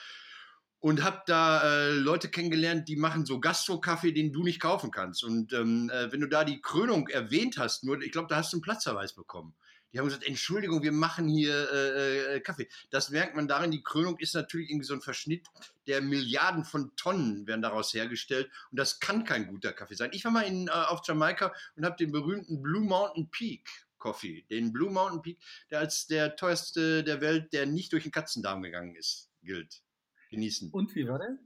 und 0.87 1.03
habe 1.03 1.21
da 1.25 1.63
äh, 1.63 1.91
Leute 1.91 2.29
kennengelernt, 2.29 2.87
die 2.87 2.95
machen 2.95 3.25
so 3.25 3.41
Gastro-Kaffee, 3.41 4.13
den 4.13 4.31
du 4.31 4.43
nicht 4.43 4.61
kaufen 4.61 4.89
kannst. 4.89 5.21
Und 5.21 5.51
ähm, 5.51 5.91
äh, 5.93 6.13
wenn 6.13 6.21
du 6.21 6.27
da 6.27 6.45
die 6.45 6.61
Krönung 6.61 7.09
erwähnt 7.09 7.57
hast, 7.57 7.83
nur 7.83 8.01
ich 8.01 8.13
glaube, 8.13 8.29
da 8.29 8.37
hast 8.37 8.53
du 8.53 8.55
einen 8.55 8.61
Platzverweis 8.61 9.11
bekommen. 9.11 9.53
Die 9.91 9.99
haben 9.99 10.05
gesagt, 10.05 10.25
Entschuldigung, 10.25 10.83
wir 10.83 10.93
machen 10.93 11.27
hier 11.27 11.69
äh, 11.73 12.35
äh, 12.35 12.39
Kaffee. 12.39 12.69
Das 12.89 13.09
merkt 13.09 13.35
man 13.35 13.49
darin, 13.49 13.69
die 13.69 13.83
Krönung 13.83 14.17
ist 14.19 14.33
natürlich 14.33 14.69
irgendwie 14.69 14.85
so 14.85 14.93
ein 14.93 15.01
Verschnitt, 15.01 15.45
der 15.87 15.99
Milliarden 16.01 16.63
von 16.63 16.95
Tonnen 16.95 17.45
werden 17.47 17.61
daraus 17.61 17.93
hergestellt 17.93 18.49
und 18.71 18.79
das 18.79 19.01
kann 19.01 19.25
kein 19.25 19.47
guter 19.47 19.73
Kaffee 19.73 19.95
sein. 19.95 20.11
Ich 20.13 20.23
war 20.23 20.31
mal 20.31 20.43
in, 20.43 20.69
äh, 20.69 20.71
auf 20.71 21.01
Jamaika 21.05 21.51
und 21.75 21.83
habe 21.83 21.97
den 21.97 22.13
berühmten 22.13 22.61
Blue 22.61 22.85
Mountain 22.85 23.29
Peak 23.29 23.67
Coffee, 23.97 24.45
den 24.49 24.71
Blue 24.71 24.89
Mountain 24.89 25.21
Peak, 25.21 25.39
der 25.69 25.79
als 25.79 26.07
der 26.07 26.37
teuerste 26.37 27.03
der 27.03 27.19
Welt, 27.19 27.51
der 27.51 27.65
nicht 27.65 27.91
durch 27.91 28.03
den 28.03 28.13
Katzendarm 28.13 28.61
gegangen 28.61 28.95
ist, 28.95 29.29
gilt 29.43 29.81
genießen. 30.29 30.71
Und 30.71 30.95
wie 30.95 31.07
war 31.07 31.19
der? 31.19 31.37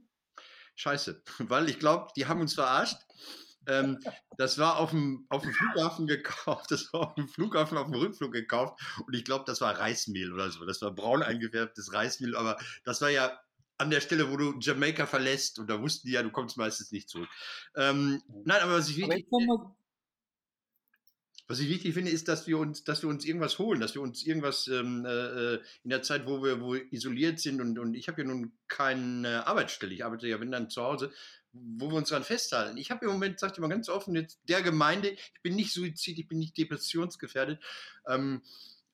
Scheiße, 0.74 1.22
weil 1.38 1.68
ich 1.68 1.78
glaube, 1.78 2.08
die 2.16 2.26
haben 2.26 2.40
uns 2.40 2.54
verarscht. 2.54 2.98
Ähm, 3.68 4.00
das 4.38 4.58
war 4.58 4.78
auf 4.78 4.90
dem, 4.90 5.26
auf 5.28 5.42
dem 5.42 5.52
Flughafen 5.52 6.06
gekauft, 6.08 6.66
das 6.70 6.92
war 6.92 7.08
auf 7.08 7.14
dem 7.14 7.28
Flughafen 7.28 7.78
auf 7.78 7.86
dem 7.86 7.94
Rückflug 7.94 8.32
gekauft 8.32 8.80
und 9.06 9.14
ich 9.14 9.24
glaube, 9.24 9.44
das 9.46 9.60
war 9.60 9.78
Reismehl 9.78 10.32
oder 10.32 10.50
so. 10.50 10.64
Das 10.64 10.82
war 10.82 10.90
braun 10.90 11.22
eingefärbtes 11.22 11.92
Reismehl, 11.92 12.34
aber 12.34 12.58
das 12.84 13.00
war 13.00 13.10
ja 13.10 13.38
an 13.78 13.90
der 13.90 14.00
Stelle, 14.00 14.30
wo 14.30 14.36
du 14.36 14.58
Jamaika 14.60 15.06
verlässt 15.06 15.58
und 15.58 15.68
da 15.68 15.80
wussten 15.80 16.08
die 16.08 16.14
ja, 16.14 16.22
du 16.22 16.30
kommst 16.30 16.56
meistens 16.56 16.92
nicht 16.92 17.08
zurück. 17.08 17.28
Ähm, 17.76 18.22
nein, 18.44 18.62
aber 18.62 18.74
was 18.74 18.88
ich 18.88 18.96
wirklich. 18.96 19.26
Was 21.52 21.60
ich 21.60 21.68
wichtig 21.68 21.92
finde, 21.92 22.10
ist, 22.10 22.28
dass 22.28 22.46
wir 22.46 22.56
uns, 22.56 22.82
dass 22.82 23.02
wir 23.02 23.10
uns 23.10 23.26
irgendwas 23.26 23.58
holen, 23.58 23.78
dass 23.78 23.94
wir 23.94 24.00
uns 24.00 24.26
irgendwas 24.26 24.68
ähm, 24.68 25.04
äh, 25.04 25.56
in 25.84 25.90
der 25.90 26.00
Zeit, 26.00 26.24
wo 26.26 26.42
wir 26.42 26.62
wo 26.62 26.76
isoliert 26.76 27.40
sind 27.40 27.60
und, 27.60 27.78
und 27.78 27.92
ich 27.92 28.08
habe 28.08 28.22
ja 28.22 28.26
nun 28.26 28.52
keine 28.68 29.46
Arbeitsstelle, 29.46 29.92
ich 29.92 30.02
arbeite 30.02 30.26
ja 30.26 30.40
wenn 30.40 30.50
dann 30.50 30.70
zu 30.70 30.82
Hause, 30.82 31.12
wo 31.52 31.90
wir 31.90 31.96
uns 31.96 32.08
dran 32.08 32.24
festhalten. 32.24 32.78
Ich 32.78 32.90
habe 32.90 33.04
im 33.04 33.12
Moment, 33.12 33.38
sag 33.38 33.52
ich 33.52 33.58
mal 33.58 33.68
ganz 33.68 33.90
offen, 33.90 34.14
jetzt 34.14 34.40
der 34.48 34.62
Gemeinde, 34.62 35.10
ich 35.10 35.42
bin 35.42 35.54
nicht 35.54 35.74
suizid, 35.74 36.18
ich 36.18 36.26
bin 36.26 36.38
nicht 36.38 36.56
depressionsgefährdet. 36.56 37.62
Ähm, 38.08 38.40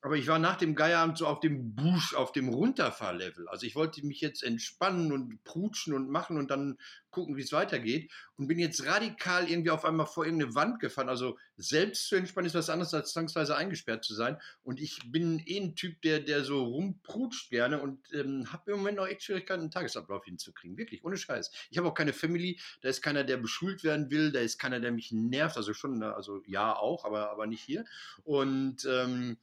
aber 0.01 0.15
ich 0.15 0.27
war 0.27 0.39
nach 0.39 0.55
dem 0.55 0.75
Geierabend 0.75 1.17
so 1.17 1.27
auf 1.27 1.41
dem 1.41 1.75
Busch, 1.75 2.13
auf 2.13 2.31
dem 2.31 2.47
Runterfahrlevel. 2.47 3.49
Also 3.49 3.65
ich 3.65 3.75
wollte 3.75 4.05
mich 4.05 4.21
jetzt 4.21 4.43
entspannen 4.43 5.11
und 5.11 5.43
prutschen 5.43 5.93
und 5.93 6.09
machen 6.09 6.37
und 6.37 6.49
dann 6.49 6.77
gucken, 7.11 7.35
wie 7.35 7.41
es 7.41 7.51
weitergeht. 7.51 8.09
Und 8.37 8.47
bin 8.47 8.59
jetzt 8.59 8.85
radikal 8.85 9.49
irgendwie 9.49 9.71
auf 9.71 9.83
einmal 9.83 10.05
vor 10.05 10.25
irgendeine 10.25 10.55
Wand 10.55 10.79
gefahren. 10.79 11.09
Also 11.09 11.37
selbst 11.57 12.07
zu 12.07 12.15
entspannen 12.15 12.47
ist 12.47 12.55
was 12.55 12.69
anderes, 12.69 12.93
als 12.93 13.11
zwangsweise 13.11 13.57
eingesperrt 13.57 14.05
zu 14.05 14.13
sein. 14.13 14.37
Und 14.63 14.79
ich 14.79 14.99
bin 15.11 15.41
eh 15.45 15.59
ein 15.59 15.75
Typ, 15.75 16.01
der, 16.01 16.21
der 16.21 16.45
so 16.45 16.63
rumprutscht 16.63 17.49
gerne 17.49 17.81
und 17.81 17.99
ähm, 18.13 18.51
habe 18.53 18.71
im 18.71 18.77
Moment 18.77 18.97
noch 18.97 19.07
echt 19.07 19.23
Schwierigkeiten, 19.23 19.61
einen 19.61 19.71
Tagesablauf 19.71 20.23
hinzukriegen. 20.23 20.77
Wirklich, 20.77 21.03
ohne 21.03 21.17
Scheiß. 21.17 21.51
Ich 21.71 21.77
habe 21.77 21.89
auch 21.89 21.93
keine 21.93 22.13
Family, 22.13 22.59
da 22.81 22.87
ist 22.87 23.01
keiner, 23.01 23.25
der 23.25 23.37
beschult 23.37 23.83
werden 23.83 24.09
will, 24.09 24.31
da 24.31 24.39
ist 24.39 24.59
keiner, 24.59 24.79
der 24.79 24.93
mich 24.93 25.11
nervt. 25.11 25.57
Also 25.57 25.73
schon, 25.73 25.97
ne, 25.99 26.15
also 26.15 26.41
ja 26.45 26.73
auch, 26.73 27.03
aber, 27.03 27.31
aber 27.31 27.47
nicht 27.47 27.63
hier. 27.63 27.83
Und 28.23 28.85
ähm, 28.85 29.37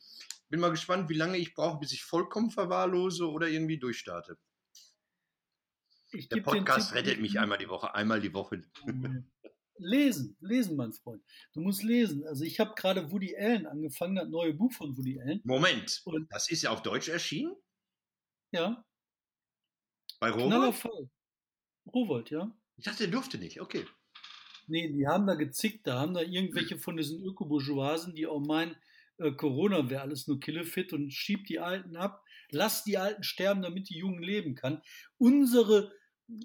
bin 0.48 0.60
mal 0.60 0.70
gespannt, 0.70 1.08
wie 1.08 1.14
lange 1.14 1.38
ich 1.38 1.54
brauche, 1.54 1.78
bis 1.78 1.92
ich 1.92 2.04
vollkommen 2.04 2.50
verwahrlose 2.50 3.28
oder 3.28 3.48
irgendwie 3.48 3.78
durchstarte. 3.78 4.38
Ich 6.12 6.28
Der 6.28 6.40
Podcast 6.40 6.94
rettet 6.94 7.20
mich 7.20 7.38
einmal 7.40 7.58
die 7.58 7.68
Woche, 7.68 7.94
einmal 7.94 8.20
die 8.20 8.32
Woche. 8.32 8.62
Lesen, 9.78 10.36
lesen, 10.40 10.76
mein 10.76 10.92
Freund. 10.92 11.22
Du 11.52 11.60
musst 11.60 11.82
lesen. 11.82 12.26
Also 12.26 12.44
ich 12.44 12.60
habe 12.60 12.74
gerade 12.74 13.10
Woody 13.10 13.36
Allen 13.36 13.66
angefangen, 13.66 14.16
das 14.16 14.28
neue 14.28 14.54
Buch 14.54 14.72
von 14.72 14.96
Woody 14.96 15.20
Allen. 15.20 15.40
Moment, 15.44 16.00
Und 16.04 16.32
das 16.32 16.50
ist 16.50 16.62
ja 16.62 16.70
auf 16.70 16.82
Deutsch 16.82 17.08
erschienen? 17.08 17.54
Ja. 18.52 18.84
Bei 20.18 20.30
Rowold? 20.30 20.46
Knaller 20.46 20.72
Fall. 20.72 21.10
Rowold, 21.92 22.30
ja. 22.30 22.56
Ich 22.76 22.84
dachte, 22.84 23.04
er 23.04 23.10
durfte 23.10 23.38
nicht, 23.38 23.60
okay. 23.60 23.84
Nee, 24.68 24.88
die 24.88 25.06
haben 25.06 25.26
da 25.26 25.34
gezickt, 25.34 25.86
da 25.86 26.00
haben 26.00 26.14
da 26.14 26.22
irgendwelche 26.22 26.78
von 26.78 26.96
diesen 26.96 27.22
Ökobourgeoisen, 27.22 28.14
die 28.14 28.26
auch 28.26 28.40
meinen, 28.40 28.76
äh, 29.18 29.32
Corona 29.32 29.90
wäre 29.90 30.02
alles 30.02 30.26
nur 30.26 30.40
killefit 30.40 30.92
und 30.92 31.12
schiebt 31.12 31.48
die 31.48 31.60
Alten 31.60 31.96
ab, 31.96 32.22
lasst 32.50 32.86
die 32.86 32.98
Alten 32.98 33.22
sterben, 33.22 33.62
damit 33.62 33.88
die 33.88 33.98
Jungen 33.98 34.22
leben 34.22 34.54
kann. 34.54 34.82
Unsere, 35.18 35.92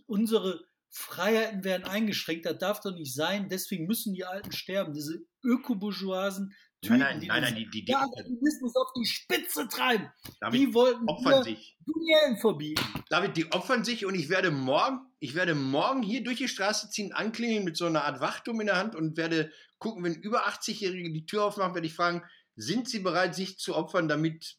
unsere 0.05 0.65
Freiheiten 0.89 1.63
werden 1.63 1.85
eingeschränkt, 1.85 2.45
das 2.45 2.57
darf 2.57 2.81
doch 2.81 2.93
nicht 2.93 3.13
sein, 3.13 3.47
deswegen 3.49 3.87
müssen 3.87 4.13
die 4.13 4.25
Alten 4.25 4.51
sterben. 4.51 4.93
Diese 4.93 5.25
Ökobourgeoisen, 5.43 6.53
Typen, 6.81 6.97
nein, 6.97 7.19
nein, 7.19 7.27
nein, 7.27 7.41
nein, 7.43 7.55
die, 7.55 7.69
die, 7.69 7.85
die 7.85 7.95
auf 7.95 8.93
die 8.97 9.05
Spitze 9.05 9.67
treiben. 9.67 10.09
David, 10.39 10.59
die 10.59 10.73
wollten 10.73 11.07
opfern 11.07 11.43
sich. 11.43 11.77
Duellen 11.85 12.37
verbieten. 12.37 12.83
David, 13.07 13.37
die 13.37 13.51
opfern 13.51 13.83
sich 13.83 14.07
und 14.07 14.15
ich 14.15 14.29
werde 14.29 14.49
morgen, 14.49 14.99
ich 15.19 15.35
werde 15.35 15.53
morgen 15.53 16.01
hier 16.01 16.23
durch 16.23 16.37
die 16.37 16.47
Straße 16.47 16.89
ziehen, 16.89 17.13
anklingeln 17.13 17.63
mit 17.63 17.77
so 17.77 17.85
einer 17.85 18.03
Art 18.05 18.19
Wachtum 18.19 18.59
in 18.61 18.65
der 18.65 18.77
Hand 18.77 18.95
und 18.95 19.15
werde 19.15 19.51
gucken, 19.77 20.03
wenn 20.03 20.15
über 20.15 20.47
80-Jährige 20.47 21.13
die 21.13 21.27
Tür 21.27 21.45
aufmachen, 21.45 21.75
werde 21.75 21.85
ich 21.85 21.93
fragen, 21.93 22.23
sind 22.55 22.89
sie 22.89 23.00
bereit, 23.00 23.36
sich 23.36 23.58
zu 23.58 23.75
opfern, 23.75 24.08
damit 24.08 24.58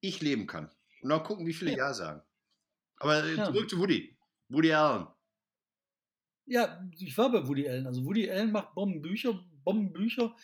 ich 0.00 0.20
leben 0.20 0.46
kann? 0.46 0.70
Und 1.02 1.10
dann 1.10 1.22
gucken, 1.22 1.46
wie 1.46 1.54
viele 1.54 1.72
Ja, 1.72 1.78
ja 1.78 1.94
sagen. 1.94 2.22
Aber 2.96 3.24
äh, 3.24 3.36
ja. 3.36 3.44
zurück 3.44 3.70
zu 3.70 3.78
Woody. 3.78 4.16
Woody 4.48 4.72
Allen. 4.72 5.06
Ja, 6.46 6.82
ich 6.98 7.16
war 7.16 7.30
bei 7.30 7.46
Woody 7.46 7.68
Allen. 7.68 7.86
Also 7.86 8.04
Woody 8.04 8.30
Allen 8.30 8.52
macht 8.52 8.74
Bombenbücher, 8.74 9.44
Bombenbücher. 9.64 10.34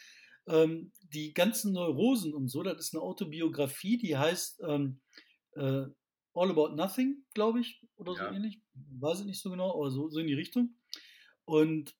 Ähm, 0.46 0.92
die 1.02 1.32
ganzen 1.32 1.72
Neurosen 1.72 2.34
und 2.34 2.48
so, 2.48 2.62
das 2.62 2.78
ist 2.78 2.94
eine 2.94 3.02
Autobiografie, 3.02 3.96
die 3.96 4.16
heißt 4.16 4.62
ähm, 4.68 5.00
äh, 5.52 5.86
All 6.34 6.50
About 6.50 6.74
Nothing, 6.74 7.24
glaube 7.32 7.60
ich, 7.60 7.80
oder 7.96 8.12
ja. 8.12 8.28
so 8.28 8.34
ähnlich. 8.34 8.60
Weiß 8.74 9.20
ich 9.20 9.26
nicht 9.26 9.40
so 9.40 9.50
genau, 9.50 9.74
aber 9.74 9.90
so, 9.90 10.10
so 10.10 10.20
in 10.20 10.26
die 10.26 10.34
Richtung. 10.34 10.76
Und 11.46 11.94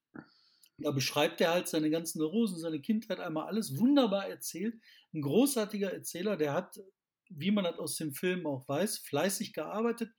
da 0.79 0.91
beschreibt 0.91 1.41
er 1.41 1.53
halt 1.53 1.69
seine 1.69 1.91
ganzen 1.91 2.19
Neurosen, 2.19 2.59
seine 2.59 2.81
Kindheit 2.81 3.21
einmal 3.21 3.47
alles 3.47 3.79
wunderbar 3.79 4.29
erzählt. 4.29 4.75
Ein 5.13 5.23
großartiger 5.23 5.93
Erzähler, 5.93 6.37
der 6.37 6.53
hat, 6.53 6.81
wie 7.29 7.51
man 7.51 7.65
das 7.65 7.79
aus 7.79 7.97
dem 7.97 8.13
Film 8.13 8.47
auch 8.47 8.69
weiß, 8.69 8.99
fleißig 8.99 9.53
gearbeitet. 9.53 10.11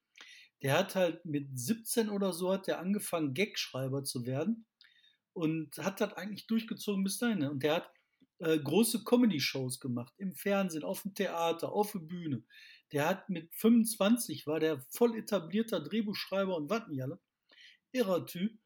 Der 0.62 0.78
hat 0.78 0.96
halt 0.96 1.26
mit 1.26 1.60
17 1.60 2.10
oder 2.10 2.32
so 2.32 2.52
hat 2.52 2.68
er 2.68 2.80
angefangen, 2.80 3.34
Gagschreiber 3.34 4.04
zu 4.04 4.26
werden 4.26 4.66
und 5.34 5.78
hat 5.78 6.00
das 6.00 6.14
eigentlich 6.14 6.48
durchgezogen 6.48 7.04
bis 7.04 7.18
dahin. 7.18 7.40
Ne? 7.40 7.52
Und 7.52 7.64
der 7.64 7.76
hat 7.76 7.92
äh, 8.40 8.58
große 8.58 9.04
Comedy-Shows 9.04 9.80
gemacht, 9.80 10.14
im 10.18 10.34
Fernsehen, 10.34 10.84
auf 10.84 11.02
dem 11.02 11.14
Theater, 11.14 11.74
auf 11.74 11.92
der 11.92 12.00
Bühne. 12.00 12.44
Der 12.92 13.08
hat 13.08 13.30
mit 13.30 13.54
25 13.56 14.48
war 14.48 14.60
der 14.60 14.80
voll 14.90 15.18
etablierter 15.18 15.82
Drehbuchschreiber 15.82 16.56
und 16.56 16.70
Wattenjalle. 16.70 17.20
Irrer 17.92 18.26
Typ. 18.26 18.58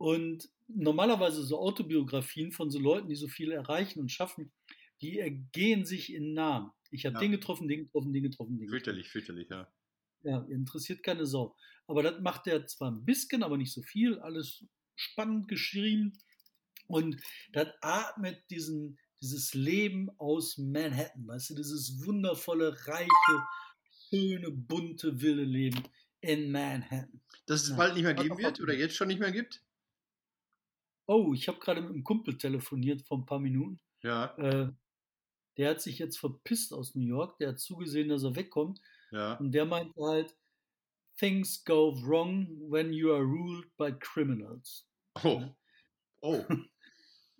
Und 0.00 0.48
normalerweise 0.66 1.42
so 1.42 1.58
Autobiografien 1.58 2.52
von 2.52 2.70
so 2.70 2.78
Leuten, 2.78 3.08
die 3.08 3.16
so 3.16 3.28
viel 3.28 3.52
erreichen 3.52 4.00
und 4.00 4.10
schaffen, 4.10 4.50
die 5.02 5.18
ergehen 5.18 5.84
sich 5.84 6.14
in 6.14 6.32
Namen. 6.32 6.70
Ich 6.90 7.04
habe 7.04 7.16
ja. 7.16 7.20
den 7.20 7.32
getroffen, 7.32 7.68
den 7.68 7.84
getroffen, 7.84 8.10
den 8.14 8.22
getroffen, 8.22 8.58
den 8.58 8.70
Fürchterlich, 8.70 9.10
fürchterlich, 9.10 9.50
ja. 9.50 9.70
Ja, 10.22 10.38
interessiert 10.48 11.02
keine 11.02 11.26
Sau. 11.26 11.54
Aber 11.86 12.02
das 12.02 12.18
macht 12.22 12.46
er 12.46 12.66
zwar 12.66 12.90
ein 12.90 13.04
bisschen, 13.04 13.42
aber 13.42 13.58
nicht 13.58 13.74
so 13.74 13.82
viel. 13.82 14.18
Alles 14.20 14.64
spannend 14.96 15.48
geschrieben. 15.48 16.14
Und 16.86 17.20
das 17.52 17.68
atmet 17.82 18.42
diesen, 18.48 18.98
dieses 19.20 19.52
Leben 19.52 20.08
aus 20.16 20.56
Manhattan, 20.56 21.26
weißt 21.26 21.50
du, 21.50 21.56
dieses 21.56 22.06
wundervolle, 22.06 22.74
reiche, 22.86 23.44
schöne, 24.08 24.50
bunte, 24.50 25.20
wilde 25.20 25.44
Leben 25.44 25.82
in 26.22 26.50
Manhattan. 26.50 27.20
Dass 27.44 27.64
es 27.64 27.76
bald 27.76 27.92
nicht 27.92 28.04
mehr 28.04 28.14
geben 28.14 28.38
wird 28.38 28.60
oder 28.60 28.74
jetzt 28.74 28.96
schon 28.96 29.08
nicht 29.08 29.20
mehr 29.20 29.32
gibt? 29.32 29.62
Oh, 31.10 31.34
ich 31.34 31.48
habe 31.48 31.58
gerade 31.58 31.80
mit 31.80 31.90
einem 31.90 32.04
Kumpel 32.04 32.38
telefoniert 32.38 33.02
vor 33.02 33.18
ein 33.18 33.26
paar 33.26 33.40
Minuten. 33.40 33.80
Ja. 34.04 34.26
Äh, 34.36 34.70
der 35.56 35.70
hat 35.70 35.80
sich 35.80 35.98
jetzt 35.98 36.20
verpisst 36.20 36.72
aus 36.72 36.94
New 36.94 37.04
York. 37.04 37.36
Der 37.38 37.48
hat 37.48 37.58
zugesehen, 37.58 38.10
dass 38.10 38.22
er 38.22 38.36
wegkommt. 38.36 38.80
Ja. 39.10 39.34
Und 39.38 39.50
der 39.50 39.64
meinte 39.64 40.00
halt, 40.00 40.36
things 41.18 41.64
go 41.64 42.00
wrong 42.04 42.46
when 42.70 42.92
you 42.92 43.12
are 43.12 43.24
ruled 43.24 43.76
by 43.76 43.90
criminals. 43.90 44.86
Oh. 45.24 45.42
Oh. 46.22 46.44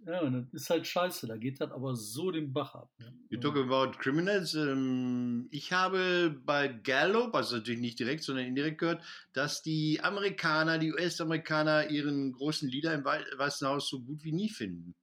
Ja, 0.06 0.22
und 0.22 0.32
das 0.32 0.62
ist 0.62 0.70
halt 0.70 0.86
scheiße, 0.86 1.26
da 1.26 1.36
geht 1.36 1.60
das 1.60 1.70
aber 1.72 1.94
so 1.94 2.30
den 2.30 2.52
Bach 2.52 2.74
ab. 2.74 2.90
Ne? 2.98 3.12
You 3.28 3.38
talk 3.38 3.56
about 3.56 3.98
criminals. 3.98 4.54
Ähm, 4.54 5.46
ich 5.50 5.72
habe 5.72 6.40
bei 6.44 6.68
Gallup, 6.68 7.34
also 7.34 7.56
natürlich 7.56 7.80
nicht 7.80 7.98
direkt, 7.98 8.22
sondern 8.22 8.46
indirekt 8.46 8.78
gehört, 8.78 9.04
dass 9.34 9.62
die 9.62 10.00
Amerikaner, 10.02 10.78
die 10.78 10.92
US-Amerikaner 10.92 11.90
ihren 11.90 12.32
großen 12.32 12.68
Leader 12.68 12.94
im 12.94 13.04
Weißen 13.04 13.68
Haus 13.68 13.88
so 13.88 14.00
gut 14.00 14.24
wie 14.24 14.32
nie 14.32 14.48
finden. 14.48 14.94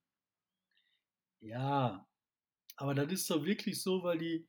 Ja, 1.41 2.07
aber 2.75 2.95
das 2.95 3.11
ist 3.11 3.29
doch 3.29 3.45
wirklich 3.45 3.81
so, 3.81 4.03
weil 4.03 4.17
die 4.17 4.47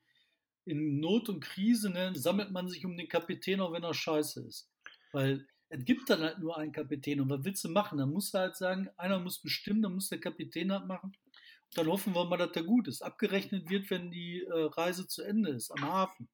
in 0.65 1.01
Not 1.01 1.29
und 1.29 1.41
Krise 1.41 1.91
ne, 1.91 2.15
sammelt 2.15 2.51
man 2.51 2.69
sich 2.69 2.85
um 2.87 2.97
den 2.97 3.09
Kapitän, 3.09 3.61
auch 3.61 3.73
wenn 3.73 3.85
er 3.85 3.95
scheiße 3.95 4.47
ist. 4.47 4.71
Weil 5.13 5.47
es 5.71 5.85
gibt 5.85 6.09
dann 6.09 6.21
halt 6.21 6.39
nur 6.39 6.57
einen 6.57 6.73
Kapitän. 6.73 7.21
Und 7.21 7.31
was 7.31 7.45
willst 7.45 7.65
du 7.65 7.69
machen? 7.69 7.99
Dann 7.99 8.11
musst 8.11 8.35
du 8.35 8.39
halt 8.39 8.57
sagen, 8.57 8.89
einer 8.97 9.19
muss 9.19 9.41
bestimmen, 9.41 9.83
dann 9.83 9.95
muss 9.95 10.09
der 10.09 10.21
Kapitän 10.21 10.73
halt 10.73 10.87
machen. 10.87 11.13
Und 11.13 11.77
dann 11.77 11.87
hoffen 11.89 12.15
wir 12.15 12.25
mal, 12.25 12.39
dass 12.39 12.53
der 12.53 12.65
gut 12.65 12.89
ist. 12.89 13.03
Abgerechnet 13.03 13.69
wird, 13.69 13.91
wenn 13.91 14.11
die 14.11 14.43
äh, 14.43 14.53
Reise 14.53 15.07
zu 15.07 15.23
Ende 15.23 15.51
ist, 15.51 15.71
am 15.71 15.83
Hafen. 15.83 16.29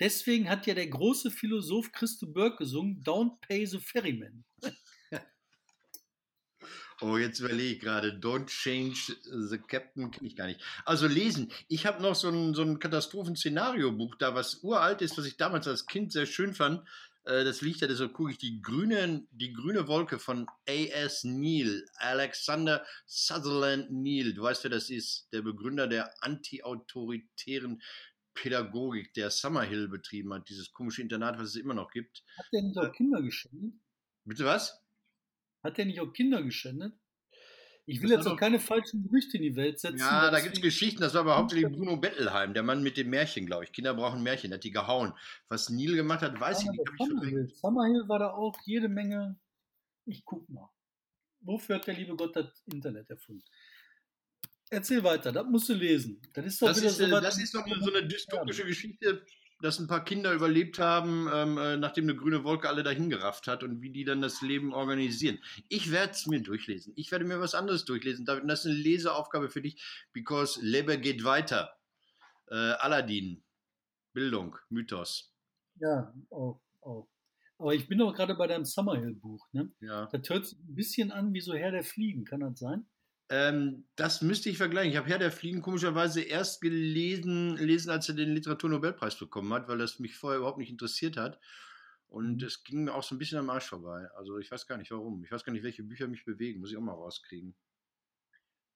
Deswegen 0.00 0.48
hat 0.48 0.66
ja 0.66 0.74
der 0.74 0.88
große 0.88 1.30
Philosoph 1.30 1.92
Christo 1.92 2.26
Burke 2.26 2.58
gesungen, 2.58 3.02
Don't 3.02 3.40
pay 3.40 3.66
the 3.66 3.78
ferryman. 3.78 4.44
Oh, 7.00 7.18
jetzt 7.18 7.40
überlege 7.40 7.74
ich 7.74 7.80
gerade, 7.80 8.12
Don't 8.12 8.46
Change 8.46 9.16
the 9.48 9.58
Captain 9.58 10.12
kenne 10.12 10.28
ich 10.28 10.36
gar 10.36 10.46
nicht. 10.46 10.60
Also 10.84 11.08
lesen. 11.08 11.52
Ich 11.68 11.86
habe 11.86 12.00
noch 12.00 12.14
so 12.14 12.28
ein, 12.28 12.54
so 12.54 12.62
ein 12.62 12.78
Katastrophenszenario-Buch 12.78 14.14
da, 14.14 14.34
was 14.34 14.62
uralt 14.62 15.02
ist, 15.02 15.18
was 15.18 15.26
ich 15.26 15.36
damals 15.36 15.66
als 15.66 15.86
Kind 15.86 16.12
sehr 16.12 16.24
schön 16.24 16.54
fand. 16.54 16.88
Äh, 17.24 17.44
das 17.44 17.60
liegt 17.60 17.80
ja, 17.80 17.86
deshalb 17.86 18.12
gucke 18.12 18.32
ich 18.32 18.38
die 18.38 18.60
grüne, 18.60 19.26
die 19.30 19.52
grüne 19.52 19.88
Wolke 19.88 20.18
von 20.18 20.46
A.S. 20.68 21.24
Neil, 21.24 21.84
Alexander 21.96 22.84
Sutherland 23.06 23.90
Neil. 23.90 24.34
Du 24.34 24.42
weißt, 24.42 24.64
wer 24.64 24.70
das 24.70 24.90
ist, 24.90 25.28
der 25.32 25.42
Begründer 25.42 25.86
der 25.86 26.12
anti-autoritären 26.22 27.82
Pädagogik, 28.34 29.14
der 29.14 29.30
Summerhill 29.30 29.88
betrieben 29.88 30.34
hat, 30.34 30.48
dieses 30.48 30.72
komische 30.72 31.02
Internat, 31.02 31.38
was 31.38 31.50
es 31.50 31.56
immer 31.56 31.74
noch 31.74 31.90
gibt. 31.90 32.24
Hat 32.36 32.46
der 32.52 32.62
nicht 32.62 32.78
auch 32.78 32.92
Kinder 32.92 33.22
geschändet? 33.22 33.74
Bitte 34.24 34.44
was? 34.44 34.82
Hat 35.62 35.78
der 35.78 35.86
nicht 35.86 36.00
auch 36.00 36.12
Kinder 36.12 36.42
geschändet? 36.42 36.94
Ich 37.86 38.00
will 38.00 38.10
jetzt 38.10 38.26
auch 38.26 38.38
keine 38.38 38.58
falschen 38.58 39.02
Gerüchte 39.02 39.36
in 39.36 39.42
die 39.42 39.56
Welt 39.56 39.78
setzen. 39.78 39.98
Ja, 39.98 40.30
da 40.30 40.40
gibt 40.40 40.56
es 40.56 40.62
Geschichten, 40.62 41.02
das 41.02 41.12
war 41.12 41.20
aber 41.20 41.36
hauptsächlich 41.36 41.70
Bruno 41.70 41.98
Bettelheim, 41.98 42.54
der 42.54 42.62
Mann 42.62 42.82
mit 42.82 42.96
dem 42.96 43.10
Märchen, 43.10 43.44
glaube 43.44 43.64
ich. 43.64 43.72
Kinder 43.72 43.92
brauchen 43.92 44.22
Märchen, 44.22 44.50
der 44.50 44.56
hat 44.56 44.64
die 44.64 44.70
gehauen. 44.70 45.12
Was 45.48 45.68
Neil 45.68 45.94
gemacht 45.94 46.22
hat, 46.22 46.40
weiß 46.40 46.64
ja, 46.64 46.72
ich 46.72 46.78
nicht. 46.78 46.90
Summerhill. 46.98 47.52
Summerhill 47.54 48.08
war 48.08 48.18
da 48.18 48.30
auch 48.30 48.56
jede 48.64 48.88
Menge. 48.88 49.38
Ich 50.06 50.24
guck 50.24 50.48
mal. 50.48 50.70
Wofür 51.40 51.76
hat 51.76 51.86
der 51.86 51.94
liebe 51.94 52.16
Gott 52.16 52.34
das 52.34 52.46
Internet 52.72 53.10
erfunden? 53.10 53.44
Erzähl 54.70 55.04
weiter, 55.04 55.30
das 55.30 55.46
musst 55.46 55.68
du 55.68 55.74
lesen. 55.74 56.22
Das 56.32 56.46
ist 56.46 56.62
doch 56.62 56.68
das 56.68 56.78
wieder 56.78 56.88
ist, 56.88 56.96
so, 56.96 57.04
äh, 57.04 57.20
das 57.20 57.38
ist 57.38 57.54
doch 57.54 57.66
so 57.66 57.92
eine 57.92 58.08
dystopische 58.08 58.64
Geschichte 58.64 59.24
dass 59.64 59.78
ein 59.78 59.86
paar 59.86 60.04
Kinder 60.04 60.34
überlebt 60.34 60.78
haben, 60.78 61.26
ähm, 61.32 61.56
äh, 61.56 61.78
nachdem 61.78 62.04
eine 62.04 62.14
grüne 62.14 62.44
Wolke 62.44 62.68
alle 62.68 62.82
dahin 62.82 63.08
gerafft 63.08 63.46
hat 63.46 63.62
und 63.62 63.80
wie 63.80 63.88
die 63.88 64.04
dann 64.04 64.20
das 64.20 64.42
Leben 64.42 64.74
organisieren. 64.74 65.38
Ich 65.70 65.90
werde 65.90 66.12
es 66.12 66.26
mir 66.26 66.42
durchlesen. 66.42 66.92
Ich 66.96 67.10
werde 67.10 67.24
mir 67.24 67.40
was 67.40 67.54
anderes 67.54 67.86
durchlesen. 67.86 68.26
David, 68.26 68.44
das 68.46 68.60
ist 68.60 68.72
eine 68.72 68.74
Leseaufgabe 68.74 69.48
für 69.48 69.62
dich, 69.62 69.82
because 70.12 70.60
Lebe 70.62 70.98
geht 70.98 71.24
weiter. 71.24 71.78
Äh, 72.50 72.54
Aladdin, 72.54 73.42
Bildung, 74.12 74.58
Mythos. 74.68 75.32
Ja, 75.76 76.12
auch, 76.28 76.60
auch. 76.82 77.08
Aber 77.56 77.74
ich 77.74 77.88
bin 77.88 77.96
doch 77.96 78.12
gerade 78.12 78.34
bei 78.34 78.46
deinem 78.46 78.66
Summerhill-Buch. 78.66 79.48
Ne? 79.52 79.72
Ja. 79.80 80.10
Das 80.12 80.28
hört 80.28 80.44
sich 80.44 80.58
ein 80.58 80.74
bisschen 80.74 81.10
an 81.10 81.32
wie 81.32 81.40
so 81.40 81.54
Herr 81.54 81.70
der 81.70 81.84
Fliegen, 81.84 82.26
kann 82.26 82.40
das 82.40 82.58
sein? 82.58 82.86
Ähm, 83.30 83.86
das 83.96 84.20
müsste 84.20 84.50
ich 84.50 84.58
vergleichen. 84.58 84.90
Ich 84.90 84.98
habe 84.98 85.08
Herr 85.08 85.18
der 85.18 85.32
Fliegen 85.32 85.62
komischerweise 85.62 86.20
erst 86.20 86.60
gelesen, 86.60 87.56
lesen, 87.56 87.90
als 87.90 88.08
er 88.08 88.14
den 88.14 88.34
Literaturnobelpreis 88.34 89.18
bekommen 89.18 89.52
hat, 89.52 89.66
weil 89.68 89.78
das 89.78 89.98
mich 89.98 90.16
vorher 90.16 90.38
überhaupt 90.38 90.58
nicht 90.58 90.70
interessiert 90.70 91.16
hat. 91.16 91.40
Und 92.06 92.36
mhm. 92.36 92.46
es 92.46 92.64
ging 92.64 92.84
mir 92.84 92.94
auch 92.94 93.02
so 93.02 93.14
ein 93.14 93.18
bisschen 93.18 93.38
am 93.38 93.50
Arsch 93.50 93.66
vorbei. 93.66 94.06
Also 94.16 94.38
ich 94.38 94.50
weiß 94.50 94.66
gar 94.66 94.76
nicht 94.76 94.90
warum. 94.90 95.24
Ich 95.24 95.32
weiß 95.32 95.44
gar 95.44 95.52
nicht, 95.52 95.64
welche 95.64 95.82
Bücher 95.82 96.06
mich 96.06 96.24
bewegen. 96.24 96.60
Muss 96.60 96.70
ich 96.70 96.76
auch 96.76 96.82
mal 96.82 96.92
rauskriegen. 96.92 97.54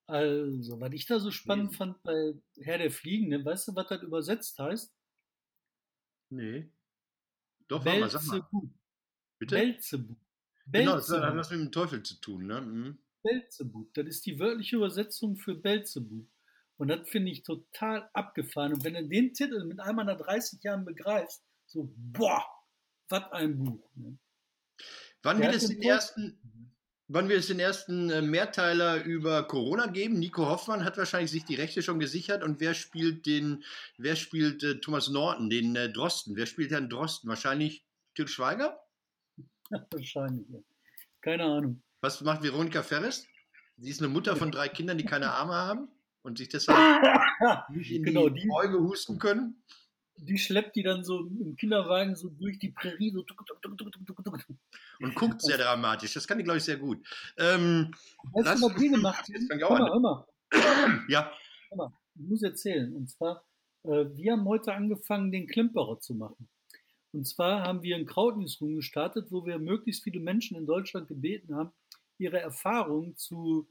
Also, 0.06 0.80
was 0.80 0.92
ich 0.94 1.04
da 1.04 1.20
so 1.20 1.30
spannend 1.30 1.72
nee. 1.72 1.76
fand 1.76 2.02
bei 2.02 2.32
Herr 2.62 2.78
der 2.78 2.90
Fliegen, 2.90 3.28
ne? 3.28 3.44
weißt 3.44 3.68
du, 3.68 3.76
was 3.76 3.88
das 3.88 4.02
übersetzt 4.02 4.58
heißt? 4.58 4.96
Nee. 6.30 6.72
Doch, 7.68 7.84
mal, 7.84 8.08
sag 8.08 8.24
mal. 8.24 8.46
Bitte? 9.38 9.54
Belzebub. 9.54 10.16
Genau, 10.66 10.94
das 10.94 11.10
hat 11.10 11.36
was 11.36 11.50
mit 11.50 11.60
dem 11.60 11.72
Teufel 11.72 12.02
zu 12.02 12.20
tun, 12.20 12.46
ne? 12.46 12.60
Mhm. 12.60 12.98
Belzebub. 13.22 13.92
Das 13.94 14.06
ist 14.06 14.26
die 14.26 14.38
wörtliche 14.38 14.76
Übersetzung 14.76 15.36
für 15.36 15.54
Belzebub. 15.54 16.26
Und 16.78 16.88
das 16.88 17.08
finde 17.08 17.32
ich 17.32 17.42
total 17.42 18.08
abgefahren. 18.12 18.72
Und 18.72 18.84
wenn 18.84 18.94
du 18.94 19.06
den 19.06 19.34
Titel 19.34 19.64
mit 19.64 19.80
einmal 19.80 20.04
nach 20.04 20.18
30 20.18 20.62
Jahren 20.62 20.84
begreifst, 20.84 21.42
so, 21.66 21.92
boah, 21.96 22.44
was 23.08 23.30
ein 23.32 23.58
Buch. 23.58 23.90
Ne? 23.94 24.16
Wann 25.22 25.40
wird, 25.40 25.54
es 25.54 25.66
den 25.66 25.82
ersten, 25.82 26.38
wann 27.08 27.28
wird 27.28 27.40
es 27.40 27.48
den 27.48 27.58
ersten 27.58 28.10
äh, 28.10 28.22
Mehrteiler 28.22 29.02
über 29.02 29.42
Corona 29.48 29.86
geben? 29.86 30.20
Nico 30.20 30.46
Hoffmann 30.46 30.84
hat 30.84 30.96
wahrscheinlich 30.96 31.32
sich 31.32 31.44
die 31.44 31.56
Rechte 31.56 31.82
schon 31.82 31.98
gesichert. 31.98 32.44
Und 32.44 32.60
wer 32.60 32.74
spielt 32.74 33.26
den, 33.26 33.64
wer 33.96 34.14
spielt 34.14 34.62
äh, 34.62 34.80
Thomas 34.80 35.08
Norton, 35.08 35.50
den 35.50 35.74
äh, 35.74 35.90
Drosten? 35.90 36.36
Wer 36.36 36.46
spielt 36.46 36.70
Herrn 36.70 36.88
Drosten? 36.88 37.28
Wahrscheinlich 37.28 37.84
Til 38.14 38.28
Schweiger? 38.28 38.80
Wahrscheinlich, 39.90 40.48
ja. 40.48 40.60
Keine 41.20 41.44
Ahnung. 41.44 41.82
Was 42.00 42.20
macht 42.22 42.42
Veronika 42.42 42.82
Ferres? 42.82 43.26
Sie 43.76 43.90
ist 43.90 44.00
eine 44.00 44.08
Mutter 44.08 44.36
von 44.36 44.50
drei 44.50 44.68
Kindern, 44.68 44.98
die 44.98 45.04
keine 45.04 45.30
Arme 45.32 45.54
haben 45.54 45.88
und 46.22 46.38
sich 46.38 46.48
deshalb 46.48 46.78
nicht 47.70 47.90
in 47.92 48.02
Genau, 48.04 48.28
die 48.28 48.42
die- 48.42 48.48
Beuge 48.48 48.78
husten 48.80 49.18
können. 49.18 49.62
Die 50.20 50.36
schleppt 50.36 50.74
die 50.74 50.82
dann 50.82 51.04
so 51.04 51.20
im 51.20 51.54
Kinderwagen 51.54 52.16
so 52.16 52.28
durch 52.28 52.58
die 52.58 52.70
Prärie, 52.70 53.12
so 53.12 53.22
tuk, 53.22 53.46
tuk, 53.46 53.62
tuk. 53.78 53.88
Und 55.00 55.14
guckt 55.14 55.40
sehr 55.42 55.58
dramatisch. 55.58 56.12
Das 56.14 56.26
kann 56.26 56.38
die, 56.38 56.44
glaube 56.44 56.58
ich, 56.58 56.64
sehr 56.64 56.76
gut. 56.76 56.98
Ähm, 57.36 57.94
Weißt 58.32 58.46
Das- 58.48 58.60
du, 58.60 58.66
was 58.66 58.80
wir 58.80 58.90
gemacht? 58.90 59.28
Jetzt 59.28 59.46
fang 59.48 59.58
ich 59.58 59.64
auch 59.64 59.70
Hör 59.78 59.92
an. 59.94 60.02
mal, 60.02 60.26
hör 60.50 60.60
mal. 60.90 61.04
ja, 61.08 61.30
Ich 61.70 62.26
muss 62.28 62.42
erzählen. 62.42 62.92
Und 62.96 63.08
zwar, 63.10 63.44
äh, 63.84 64.06
wir 64.14 64.32
haben 64.32 64.44
heute 64.46 64.74
angefangen, 64.74 65.30
den 65.30 65.46
Klimperer 65.46 66.00
zu 66.00 66.14
machen. 66.14 66.48
Und 67.12 67.24
zwar 67.28 67.62
haben 67.62 67.82
wir 67.84 67.94
ein 67.94 68.04
Krautnewsroom 68.06 68.74
gestartet, 68.74 69.28
wo 69.30 69.46
wir 69.46 69.58
möglichst 69.60 70.02
viele 70.02 70.18
Menschen 70.18 70.56
in 70.56 70.66
Deutschland 70.66 71.06
gebeten 71.06 71.54
haben, 71.54 71.70
ihre 72.18 72.40
Erfahrungen 72.40 73.16
zu, 73.16 73.68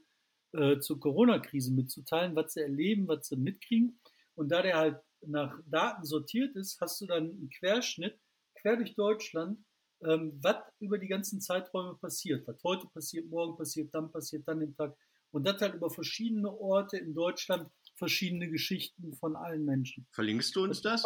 äh, 0.52 0.78
zur 0.78 1.00
Corona-Krise 1.00 1.72
mitzuteilen, 1.72 2.34
was 2.34 2.54
sie 2.54 2.60
erleben, 2.60 3.08
was 3.08 3.28
sie 3.28 3.36
mitkriegen. 3.36 4.00
Und 4.34 4.50
da 4.50 4.62
der 4.62 4.76
halt 4.76 5.00
nach 5.26 5.58
Daten 5.66 6.04
sortiert 6.04 6.54
ist, 6.56 6.80
hast 6.80 7.00
du 7.00 7.06
dann 7.06 7.24
einen 7.24 7.50
Querschnitt 7.50 8.18
quer 8.54 8.76
durch 8.76 8.94
Deutschland, 8.94 9.64
ähm, 10.02 10.38
was 10.40 10.56
über 10.78 10.98
die 10.98 11.08
ganzen 11.08 11.40
Zeiträume 11.40 11.96
passiert. 11.96 12.46
Was 12.46 12.62
heute 12.62 12.86
passiert, 12.88 13.28
morgen 13.28 13.56
passiert, 13.56 13.92
dann 13.94 14.10
passiert, 14.10 14.46
dann 14.46 14.60
den 14.60 14.74
Tag. 14.74 14.96
Und 15.30 15.46
das 15.46 15.60
halt 15.60 15.74
über 15.74 15.90
verschiedene 15.90 16.50
Orte 16.50 16.96
in 16.98 17.14
Deutschland, 17.14 17.70
verschiedene 17.96 18.48
Geschichten 18.48 19.12
von 19.14 19.36
allen 19.36 19.64
Menschen. 19.64 20.06
verlinkst 20.12 20.54
du 20.54 20.64
uns 20.64 20.80
das? 20.80 21.04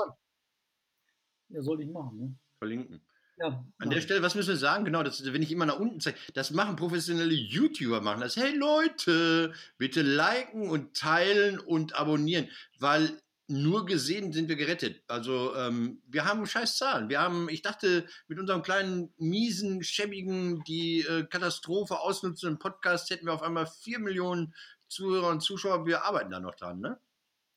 Ja, 1.48 1.62
soll 1.62 1.80
ich 1.82 1.88
machen, 1.88 2.18
ne? 2.18 2.38
Verlinken. 2.58 3.00
Ja. 3.38 3.64
An 3.78 3.90
der. 3.90 4.00
Stelle, 4.00 4.22
was 4.22 4.34
müssen 4.34 4.50
wir 4.50 4.56
sagen? 4.56 4.84
Genau, 4.84 5.02
das, 5.02 5.24
wenn 5.32 5.42
ich 5.42 5.50
immer 5.50 5.66
nach 5.66 5.78
unten 5.78 6.00
zeige, 6.00 6.18
das 6.34 6.50
machen 6.50 6.76
professionelle 6.76 7.34
YouTuber, 7.34 8.00
machen 8.00 8.20
das. 8.20 8.36
Hey 8.36 8.54
Leute, 8.54 9.52
bitte 9.78 10.02
liken 10.02 10.68
und 10.68 10.96
teilen 10.96 11.58
und 11.58 11.94
abonnieren, 11.98 12.48
weil 12.78 13.18
nur 13.48 13.84
gesehen 13.84 14.32
sind 14.32 14.48
wir 14.48 14.56
gerettet. 14.56 15.02
Also 15.08 15.54
ähm, 15.56 16.00
wir 16.06 16.24
haben 16.24 16.46
scheiß 16.46 16.78
Zahlen. 16.78 17.08
Wir 17.08 17.20
haben, 17.20 17.48
ich 17.48 17.62
dachte, 17.62 18.06
mit 18.28 18.38
unserem 18.38 18.62
kleinen, 18.62 19.12
miesen, 19.18 19.82
schäbigen, 19.82 20.62
die 20.64 21.00
äh, 21.00 21.24
Katastrophe 21.24 22.00
ausnutzenden 22.00 22.58
Podcast 22.58 23.10
hätten 23.10 23.26
wir 23.26 23.34
auf 23.34 23.42
einmal 23.42 23.66
vier 23.66 23.98
Millionen 23.98 24.54
Zuhörer 24.88 25.28
und 25.28 25.42
Zuschauer. 25.42 25.86
Wir 25.86 26.04
arbeiten 26.04 26.30
da 26.30 26.40
noch 26.40 26.54
dran, 26.54 26.80
ne? 26.80 26.98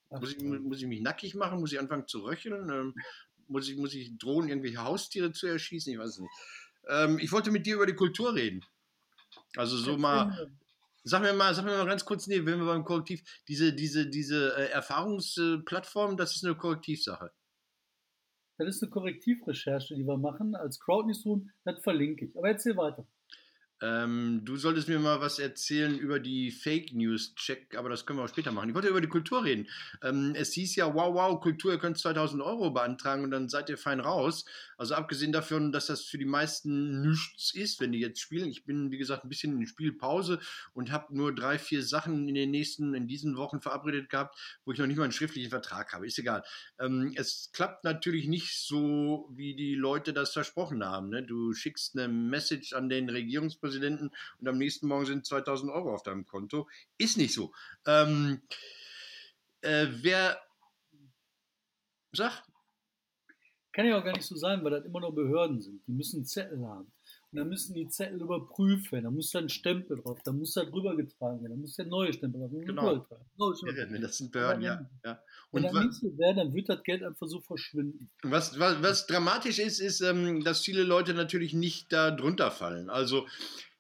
Muss 0.10 0.34
ich, 0.34 0.44
muss 0.44 0.82
ich 0.82 0.88
mich 0.88 1.02
nackig 1.02 1.36
machen? 1.36 1.60
Muss 1.60 1.74
ich 1.74 1.80
anfangen 1.80 2.08
zu 2.08 2.20
röcheln? 2.20 2.70
Ähm, 2.70 2.94
muss, 3.48 3.70
ich, 3.70 3.78
muss 3.78 3.94
ich 3.94 4.18
drohen, 4.18 4.50
irgendwelche 4.50 4.84
Haustiere 4.84 5.32
zu 5.32 5.48
erschießen? 5.48 5.94
Ich 5.94 6.00
weiß 6.00 6.10
es 6.10 6.20
nicht. 6.20 6.32
Ähm, 6.88 7.20
ich 7.20 7.32
wollte 7.32 7.52
mit 7.52 7.66
dir 7.66 7.76
über 7.76 7.86
die 7.86 7.96
Kultur 7.96 8.36
reden. 8.36 8.64
Also 9.56 9.78
so 9.78 9.98
mal, 9.98 10.52
sag 11.04 11.22
mir 11.22 11.34
mal, 11.34 11.54
sag 11.54 11.66
mir 11.66 11.78
mal 11.78 11.86
ganz 11.86 12.06
kurz, 12.06 12.28
nee, 12.28 12.46
wenn 12.46 12.60
wir 12.60 12.66
beim 12.66 12.84
Korrektiv, 12.84 13.24
diese, 13.48 13.74
diese, 13.74 14.08
diese 14.10 14.56
äh, 14.56 14.70
Erfahrungsplattform, 14.70 16.18
das 16.18 16.36
ist 16.36 16.46
eine 16.46 16.56
Korrektivsache. 16.56 17.32
Das 18.58 18.68
ist 18.68 18.84
eine 18.84 18.90
Korrektivrecherche, 18.90 19.96
die 19.96 20.06
wir 20.06 20.18
machen 20.18 20.56
als 20.56 20.80
Crowdnewsroom. 20.80 21.52
Das 21.64 21.82
verlinke 21.82 22.26
ich. 22.26 22.38
Aber 22.38 22.48
erzähl 22.48 22.78
weiter. 22.78 23.06
Ähm, 23.82 24.42
du 24.46 24.56
solltest 24.56 24.88
mir 24.88 25.00
mal 25.00 25.20
was 25.20 25.38
erzählen 25.38 26.00
über 26.00 26.20
die 26.20 26.50
Fake 26.50 26.94
News 26.94 27.36
Check, 27.36 27.76
aber 27.76 27.90
das 27.90 28.06
können 28.06 28.20
wir 28.20 28.24
auch 28.24 28.30
später 28.30 28.54
machen. 28.54 28.70
Ich 28.70 28.76
wollte 28.76 28.88
über 28.88 29.02
die 29.02 29.10
Kultur 29.10 29.44
reden. 29.44 29.68
Ähm, 30.02 30.34
es 30.34 30.54
hieß 30.54 30.78
ja, 30.78 30.94
wow, 30.94 31.14
wow, 31.14 31.42
Kultur, 31.42 31.74
ihr 31.74 31.78
könnt 31.78 31.98
2000 31.98 32.42
Euro 32.42 32.72
beantragen 32.72 33.26
und 33.26 33.32
dann 33.32 33.50
seid 33.50 33.70
ihr 33.70 33.78
fein 33.78 34.00
raus. 34.00 34.46
Also 34.78 34.96
abgesehen 34.96 35.34
davon, 35.34 35.74
dass 35.74 35.88
das 35.88 36.06
für 36.06 36.18
die 36.18 36.26
meisten 36.26 37.02
nichts 37.02 37.54
ist, 37.54 37.82
wenn 37.82 37.92
die 37.92 38.00
jetzt 38.00 38.22
spielen. 38.22 38.50
Ich 38.50 38.64
bin, 38.64 38.92
wie 38.92 38.98
gesagt, 38.98 39.26
ein 39.26 39.30
bisschen 39.30 39.60
in 39.60 39.68
Spielpause 39.68 40.40
und 40.74 40.92
habe 40.92 41.16
nur 41.16 41.36
drei, 41.36 41.60
vier 41.60 41.84
Sachen 41.84 42.30
in 42.30 42.36
den 42.36 42.52
nächsten, 42.52 42.94
in 42.94 43.08
diesen 43.08 43.36
Wochen 43.36 43.60
verabredet 43.60 44.10
gehabt, 44.10 44.38
wo 44.64 44.72
ich 44.72 44.80
noch 44.80 44.88
nicht 44.88 44.98
mal 44.98 45.04
einen 45.04 45.12
schriftlichen 45.12 45.50
Vertrag 45.50 45.92
habe. 45.92 46.08
Ist 46.08 46.18
egal. 46.18 46.44
Ähm, 46.80 47.14
es 47.16 47.50
klappt 47.52 47.84
natürlich 47.84 48.28
nicht 48.28 48.58
so, 48.58 49.30
wie 49.34 49.54
die 49.54 49.76
Leute 49.76 50.14
das 50.14 50.32
versprochen 50.32 50.84
haben. 50.86 51.10
Ne? 51.10 51.24
Du 51.24 51.54
schickst 51.54 51.98
eine 51.98 52.08
Message 52.08 52.72
an 52.72 52.88
den 52.88 53.10
Regierungspräsidenten 53.10 53.65
und 53.68 54.48
am 54.48 54.58
nächsten 54.58 54.88
Morgen 54.88 55.06
sind 55.06 55.26
2000 55.26 55.72
Euro 55.72 55.94
auf 55.94 56.04
deinem 56.04 56.26
Konto. 56.26 56.68
Ist 56.98 57.18
nicht 57.18 57.34
so. 57.34 57.54
Ähm, 57.86 58.42
äh, 59.62 59.88
wer. 60.02 60.40
Sag. 62.12 62.44
Kann 63.72 63.88
ja 63.88 64.00
auch 64.00 64.06
gar 64.06 64.14
nicht 64.14 64.26
so 64.26 64.36
sein, 64.36 64.64
weil 64.64 64.72
das 64.72 64.86
immer 64.86 65.02
noch 65.02 65.12
Behörden 65.12 65.62
sind. 65.62 65.86
Die 65.86 65.92
müssen 65.92 66.26
Zettel 66.26 66.66
haben. 66.66 66.92
Und 67.32 67.40
dann 67.40 67.50
müssen 67.50 67.74
die 67.74 67.88
Zettel 67.90 68.22
überprüft 68.22 68.92
werden. 68.94 69.06
Da 69.06 69.12
muss 69.12 69.32
da 69.32 69.40
ein 69.40 69.50
Stempel 69.50 69.98
drauf. 70.02 70.20
Da 70.24 70.32
muss 70.32 70.54
da 70.54 70.64
drüber 70.64 70.96
getragen 70.96 71.42
werden. 71.42 71.54
Da 71.56 71.60
muss 71.60 71.76
der 71.76 71.86
neue 71.88 72.14
Stempel 72.14 72.40
drauf. 72.40 72.52
Genau. 72.66 72.82
Neue 72.84 73.00
getragen. 73.02 73.26
Neue 73.38 73.56
Stempel. 73.58 73.90
Ne, 73.92 74.00
Das 74.00 74.18
sind 74.18 74.32
Behörden, 74.32 74.62
ja. 74.62 74.90
ja. 75.04 75.20
Wenn 75.52 75.64
Und 75.64 75.64
das 75.64 75.74
wa- 75.74 75.84
nicht 75.86 75.94
so 75.96 76.18
wäre, 76.18 76.36
dann 76.36 76.54
wird 76.54 76.70
das 76.70 76.82
Geld 76.84 77.04
einfach 77.04 77.28
so 77.28 77.42
verschwinden. 77.42 78.10
Was, 78.24 78.58
was, 78.60 78.82
was 78.82 79.08
dramatisch 79.08 79.60
ist, 79.60 79.80
ist, 79.80 80.00
ähm, 80.02 80.44
dass 80.44 80.62
viele 80.62 80.84
Leute 80.84 81.14
natürlich 81.14 81.54
nicht 81.54 81.92
da 81.92 82.12
drunter 82.12 82.52
fallen. 82.52 82.90
Also 82.90 83.28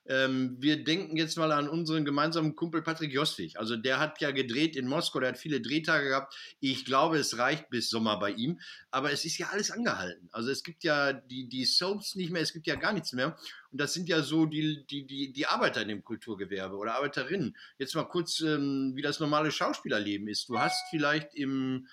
ähm, 0.07 0.55
wir 0.59 0.83
denken 0.83 1.17
jetzt 1.17 1.37
mal 1.37 1.51
an 1.51 1.67
unseren 1.67 2.05
gemeinsamen 2.05 2.55
Kumpel 2.55 2.83
Patrick 2.83 3.11
Joswig. 3.11 3.57
Also 3.57 3.75
der 3.75 3.99
hat 3.99 4.21
ja 4.21 4.31
gedreht 4.31 4.75
in 4.75 4.87
Moskau, 4.87 5.19
der 5.19 5.29
hat 5.29 5.37
viele 5.37 5.61
Drehtage 5.61 6.09
gehabt. 6.09 6.35
Ich 6.59 6.85
glaube, 6.85 7.17
es 7.17 7.37
reicht 7.37 7.69
bis 7.69 7.89
Sommer 7.89 8.19
bei 8.19 8.31
ihm. 8.31 8.59
Aber 8.91 9.11
es 9.11 9.25
ist 9.25 9.37
ja 9.39 9.49
alles 9.49 9.71
angehalten. 9.71 10.29
Also 10.31 10.51
es 10.51 10.63
gibt 10.63 10.83
ja 10.83 11.13
die, 11.13 11.49
die 11.49 11.65
Soaps 11.65 12.15
nicht 12.15 12.31
mehr, 12.31 12.43
es 12.43 12.53
gibt 12.53 12.67
ja 12.67 12.75
gar 12.75 12.93
nichts 12.93 13.13
mehr. 13.13 13.35
Und 13.71 13.81
das 13.81 13.93
sind 13.93 14.07
ja 14.07 14.21
so 14.21 14.45
die, 14.45 14.85
die, 14.85 15.07
die, 15.07 15.33
die 15.33 15.47
Arbeiter 15.47 15.81
in 15.81 15.87
dem 15.87 16.03
Kulturgewerbe 16.03 16.75
oder 16.75 16.95
Arbeiterinnen. 16.95 17.57
Jetzt 17.79 17.95
mal 17.95 18.03
kurz, 18.03 18.41
ähm, 18.41 18.91
wie 18.95 19.01
das 19.01 19.19
normale 19.19 19.51
Schauspielerleben 19.51 20.27
ist. 20.27 20.49
Du 20.49 20.59
hast 20.59 20.85
vielleicht 20.91 21.33
im, 21.33 21.87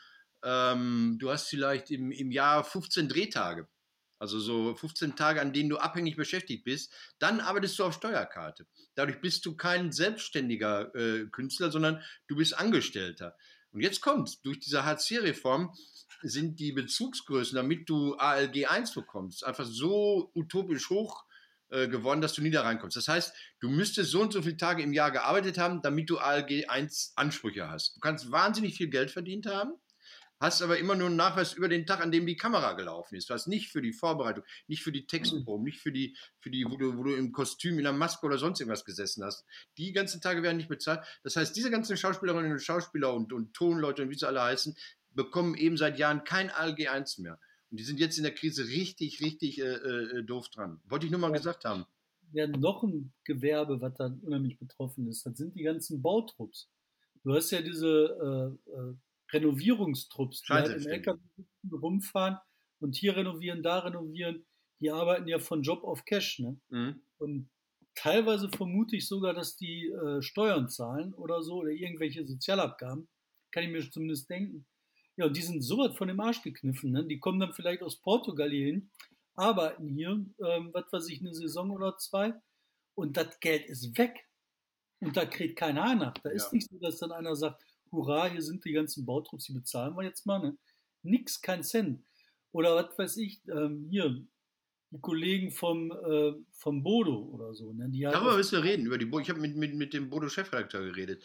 ähm, 0.45 1.17
du 1.19 1.31
hast 1.31 1.49
vielleicht 1.49 1.91
im, 1.91 2.13
im 2.13 2.31
Jahr 2.31 2.63
15 2.63 3.09
Drehtage. 3.09 3.69
Also 4.23 4.39
so 4.39 4.77
15 4.77 5.17
Tage, 5.17 5.41
an 5.41 5.53
denen 5.53 5.69
du 5.69 5.79
abhängig 5.79 6.15
beschäftigt 6.15 6.63
bist. 6.63 6.93
Dann 7.19 7.41
arbeitest 7.41 7.77
du 7.77 7.85
auf 7.85 7.95
Steuerkarte. 7.95 8.69
Dadurch 8.95 9.21
bist 9.21 9.45
du 9.45 9.57
kein 9.57 9.91
selbstständiger 9.91 10.95
äh, 10.95 11.27
Künstler, 11.27 11.73
sondern 11.73 12.01
du 12.29 12.37
bist 12.37 12.57
Angestellter. 12.57 13.37
Und 13.73 13.81
jetzt 13.81 14.01
kommt, 14.01 14.45
durch 14.45 14.61
diese 14.61 14.85
Hartz-IV-Reform 14.85 15.75
sind 16.23 16.61
die 16.61 16.71
Bezugsgrößen, 16.71 17.57
damit 17.57 17.89
du 17.89 18.15
ALG 18.15 18.67
1 18.67 18.95
bekommst, 18.95 19.45
einfach 19.45 19.67
so 19.67 20.31
utopisch 20.37 20.89
hoch 20.89 21.25
äh, 21.71 21.89
geworden, 21.89 22.21
dass 22.21 22.35
du 22.35 22.43
nie 22.43 22.53
da 22.53 22.63
reinkommst. 22.63 22.97
Das 22.97 23.09
heißt, 23.09 23.35
du 23.59 23.71
müsstest 23.71 24.13
so 24.13 24.21
und 24.21 24.33
so 24.33 24.43
viele 24.43 24.57
Tage 24.57 24.85
im 24.85 24.93
Jahr 24.93 25.11
gearbeitet 25.11 25.59
haben, 25.59 25.83
damit 25.83 26.09
du 26.09 26.19
ALG 26.19 26.69
1 26.69 27.15
Ansprüche 27.17 27.69
hast. 27.69 27.97
Du 27.97 28.01
kannst 28.01 28.31
wahnsinnig 28.31 28.77
viel 28.77 28.89
Geld 28.89 29.11
verdient 29.11 29.47
haben, 29.47 29.73
hast 30.43 30.61
aber 30.61 30.79
immer 30.79 30.95
nur 30.95 31.07
einen 31.07 31.17
Nachweis 31.17 31.55
über 31.55 31.69
den 31.69 31.87
Tag, 31.87 32.01
an 32.01 32.13
dem 32.13 32.27
die 32.27 32.37
Kamera 32.37 32.75
gelaufen 32.75 33.15
ist. 33.15 33.31
Du 33.31 33.35
hast 33.35 33.47
nicht 33.47 33.71
für 33.71 33.81
die 33.81 33.93
Vorbereitung, 33.93 34.45
nicht 34.67 34.83
für 34.83 34.93
die 34.93 35.07
Textproben, 35.07 35.65
nicht 35.65 35.81
für 35.81 35.93
die, 35.93 36.17
für 36.41 36.51
die 36.51 36.67
wo, 36.69 36.77
du, 36.77 36.99
wo 36.99 37.05
du 37.05 37.15
im 37.15 37.33
Kostüm, 37.33 37.79
in 37.79 37.85
der 37.85 37.93
Maske 37.93 38.27
oder 38.27 38.37
sonst 38.37 38.61
irgendwas 38.61 38.85
gesessen 38.85 39.25
hast. 39.25 39.47
Die 39.79 39.93
ganzen 39.93 40.21
Tage 40.21 40.43
werden 40.43 40.59
nicht 40.59 40.69
bezahlt. 40.69 41.01
Das 41.23 41.37
heißt, 41.37 41.57
diese 41.57 41.71
ganzen 41.71 41.97
Schauspielerinnen 41.97 42.53
und 42.53 42.61
Schauspieler 42.61 43.15
und, 43.15 43.33
und 43.33 43.55
Tonleute 43.55 44.03
und 44.03 44.11
wie 44.11 44.19
sie 44.19 44.27
alle 44.27 44.43
heißen, 44.43 44.77
bekommen 45.11 45.55
eben 45.55 45.77
seit 45.77 45.99
Jahren 45.99 46.25
kein 46.25 46.51
ALG 46.51 46.89
1 46.89 47.19
mehr. 47.19 47.39
Und 47.71 47.79
die 47.81 47.85
sind 47.85 48.01
jetzt 48.01 48.19
in 48.19 48.25
der 48.25 48.35
Krise 48.35 48.67
richtig, 48.67 49.23
richtig 49.23 49.59
äh, 49.61 49.65
äh, 49.65 50.23
doof 50.25 50.49
dran. 50.51 50.81
Wollte 50.89 51.07
ich 51.07 51.13
nur 51.13 51.21
mal 51.21 51.31
Ja. 51.31 51.37
gesagt 51.37 51.65
haben. 51.65 51.87
Ja, 52.33 52.47
noch 52.47 52.83
ein 52.83 53.13
Gewerbe, 53.25 53.81
was 53.81 53.95
da 53.95 54.07
unheimlich 54.23 54.59
betroffen 54.59 55.07
ist, 55.07 55.25
das 55.25 55.37
sind 55.37 55.55
die 55.55 55.63
ganzen 55.63 56.03
Bautrupps. 56.03 56.69
Du 57.25 57.35
hast 57.35 57.51
ja 57.51 57.61
diese 57.61 58.59
äh, 58.69 58.71
äh, 58.73 58.95
Renovierungstrupps, 59.33 60.43
die 60.43 60.53
halt 60.53 60.85
im. 60.85 60.91
LKW 60.91 61.19
rumfahren 61.71 62.39
und 62.81 62.97
hier 62.97 63.17
renovieren, 63.17 63.63
da 63.63 63.81
renovieren. 63.81 64.45
Die 64.81 64.91
arbeiten 64.91 65.29
ja 65.29 65.39
von 65.39 65.63
Job 65.63 65.85
auf 65.85 66.05
Cash. 66.05 66.41
Ne? 66.41 66.61
Mhm. 66.71 67.03
Und 67.19 67.51
teilweise 67.95 68.49
vermute 68.49 68.97
ich 68.97 69.07
sogar, 69.07 69.33
dass 69.35 69.57
die 69.57 69.87
äh, 69.89 70.21
Steuern 70.23 70.69
zahlen 70.69 71.15
oder 71.15 71.43
so 71.43 71.57
oder 71.57 71.71
irgendwelche 71.71 72.27
Sozialabgaben. 72.27 73.09
Kann 73.53 73.65
ich 73.65 73.71
mir 73.71 73.89
zumindest 73.91 74.29
denken. 74.29 74.67
Ja, 75.17 75.27
und 75.27 75.37
die 75.37 75.43
sind 75.43 75.63
so 75.63 75.79
weit 75.79 75.95
von 75.95 76.09
dem 76.09 76.19
Arsch 76.21 76.43
gekniffen. 76.43 76.91
Ne? 76.91 77.05
Die 77.07 77.21
kommen 77.21 77.39
dann 77.39 77.53
vielleicht 77.53 77.83
aus 77.83 78.01
Portugal 78.01 78.51
hier 78.51 78.67
hin, 78.67 78.91
arbeiten 79.35 79.87
hier, 79.89 80.11
ähm, 80.11 80.71
was 80.73 80.91
weiß 80.91 81.09
ich, 81.11 81.21
eine 81.21 81.35
Saison 81.35 81.71
oder 81.71 81.97
zwei 81.99 82.33
und 82.95 83.17
das 83.17 83.39
Geld 83.41 83.67
ist 83.67 83.97
weg. 83.99 84.27
Und 85.01 85.17
da 85.17 85.27
kriegt 85.27 85.57
keiner 85.59 85.95
nach. 85.95 86.15
Da 86.15 86.31
ist 86.31 86.47
Ja. 86.47 86.55
nicht 86.55 86.69
so, 86.71 86.79
dass 86.79 86.99
dann 86.99 87.13
einer 87.13 87.37
sagt, 87.37 87.63
hurra, 87.93 88.27
hier 88.27 88.43
sind 88.43 88.65
die 88.65 88.73
ganzen 88.73 89.07
Bautrupps, 89.07 89.45
die 89.45 89.53
bezahlen 89.53 89.95
wir 89.97 90.05
jetzt 90.05 90.27
mal. 90.27 90.39
Ne? 90.39 90.57
Nix, 91.03 91.41
kein 91.41 91.63
Cent. 91.63 92.03
Oder 92.53 92.75
was 92.75 92.99
weiß 92.99 93.17
ich, 93.19 93.41
ähm, 93.49 93.87
hier, 93.91 94.25
die 94.91 95.01
Kollegen 95.01 95.51
vom, 95.51 95.91
äh, 95.91 96.35
vom 96.53 96.83
Bodo 96.83 97.17
oder 97.33 97.55
so. 97.55 97.73
Ne? 97.73 97.89
Die 97.89 98.05
halt 98.05 98.15
Darüber 98.15 98.37
müssen 98.37 98.53
wir 98.53 98.65
reden. 98.65 98.87
Über 98.87 98.99
die 98.99 99.07
Bo 99.07 99.21
ich 99.21 99.31
habe 99.31 99.41
mit, 99.41 99.57
mit, 99.57 99.75
mit 99.75 99.95
dem 99.95 100.11
Bodo-Chefredakteur 100.11 100.85
geredet. 100.85 101.25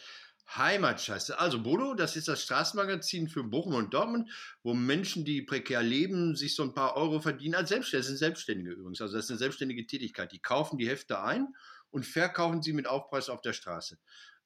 Heimatscheiße. 0.56 1.38
Also 1.38 1.62
Bodo, 1.62 1.92
das 1.92 2.16
ist 2.16 2.28
das 2.28 2.42
Straßenmagazin 2.42 3.28
für 3.28 3.44
Bochum 3.44 3.74
und 3.74 3.92
Dortmund, 3.92 4.30
wo 4.62 4.72
Menschen, 4.72 5.26
die 5.26 5.42
prekär 5.42 5.82
leben, 5.82 6.34
sich 6.36 6.54
so 6.54 6.62
ein 6.62 6.72
paar 6.72 6.96
Euro 6.96 7.20
verdienen 7.20 7.54
als 7.54 7.68
Selbstständige. 7.68 8.00
Das 8.00 8.06
sind 8.08 8.16
Selbstständige 8.16 8.70
übrigens. 8.70 9.02
Also 9.02 9.16
das 9.16 9.26
ist 9.26 9.30
eine 9.30 9.38
selbstständige 9.38 9.86
Tätigkeit. 9.86 10.32
Die 10.32 10.38
kaufen 10.38 10.78
die 10.78 10.88
Hefte 10.88 11.20
ein 11.22 11.54
und 11.90 12.06
verkaufen 12.06 12.62
sie 12.62 12.72
mit 12.72 12.86
Aufpreis 12.86 13.28
auf 13.28 13.42
der 13.42 13.52
Straße. 13.52 13.98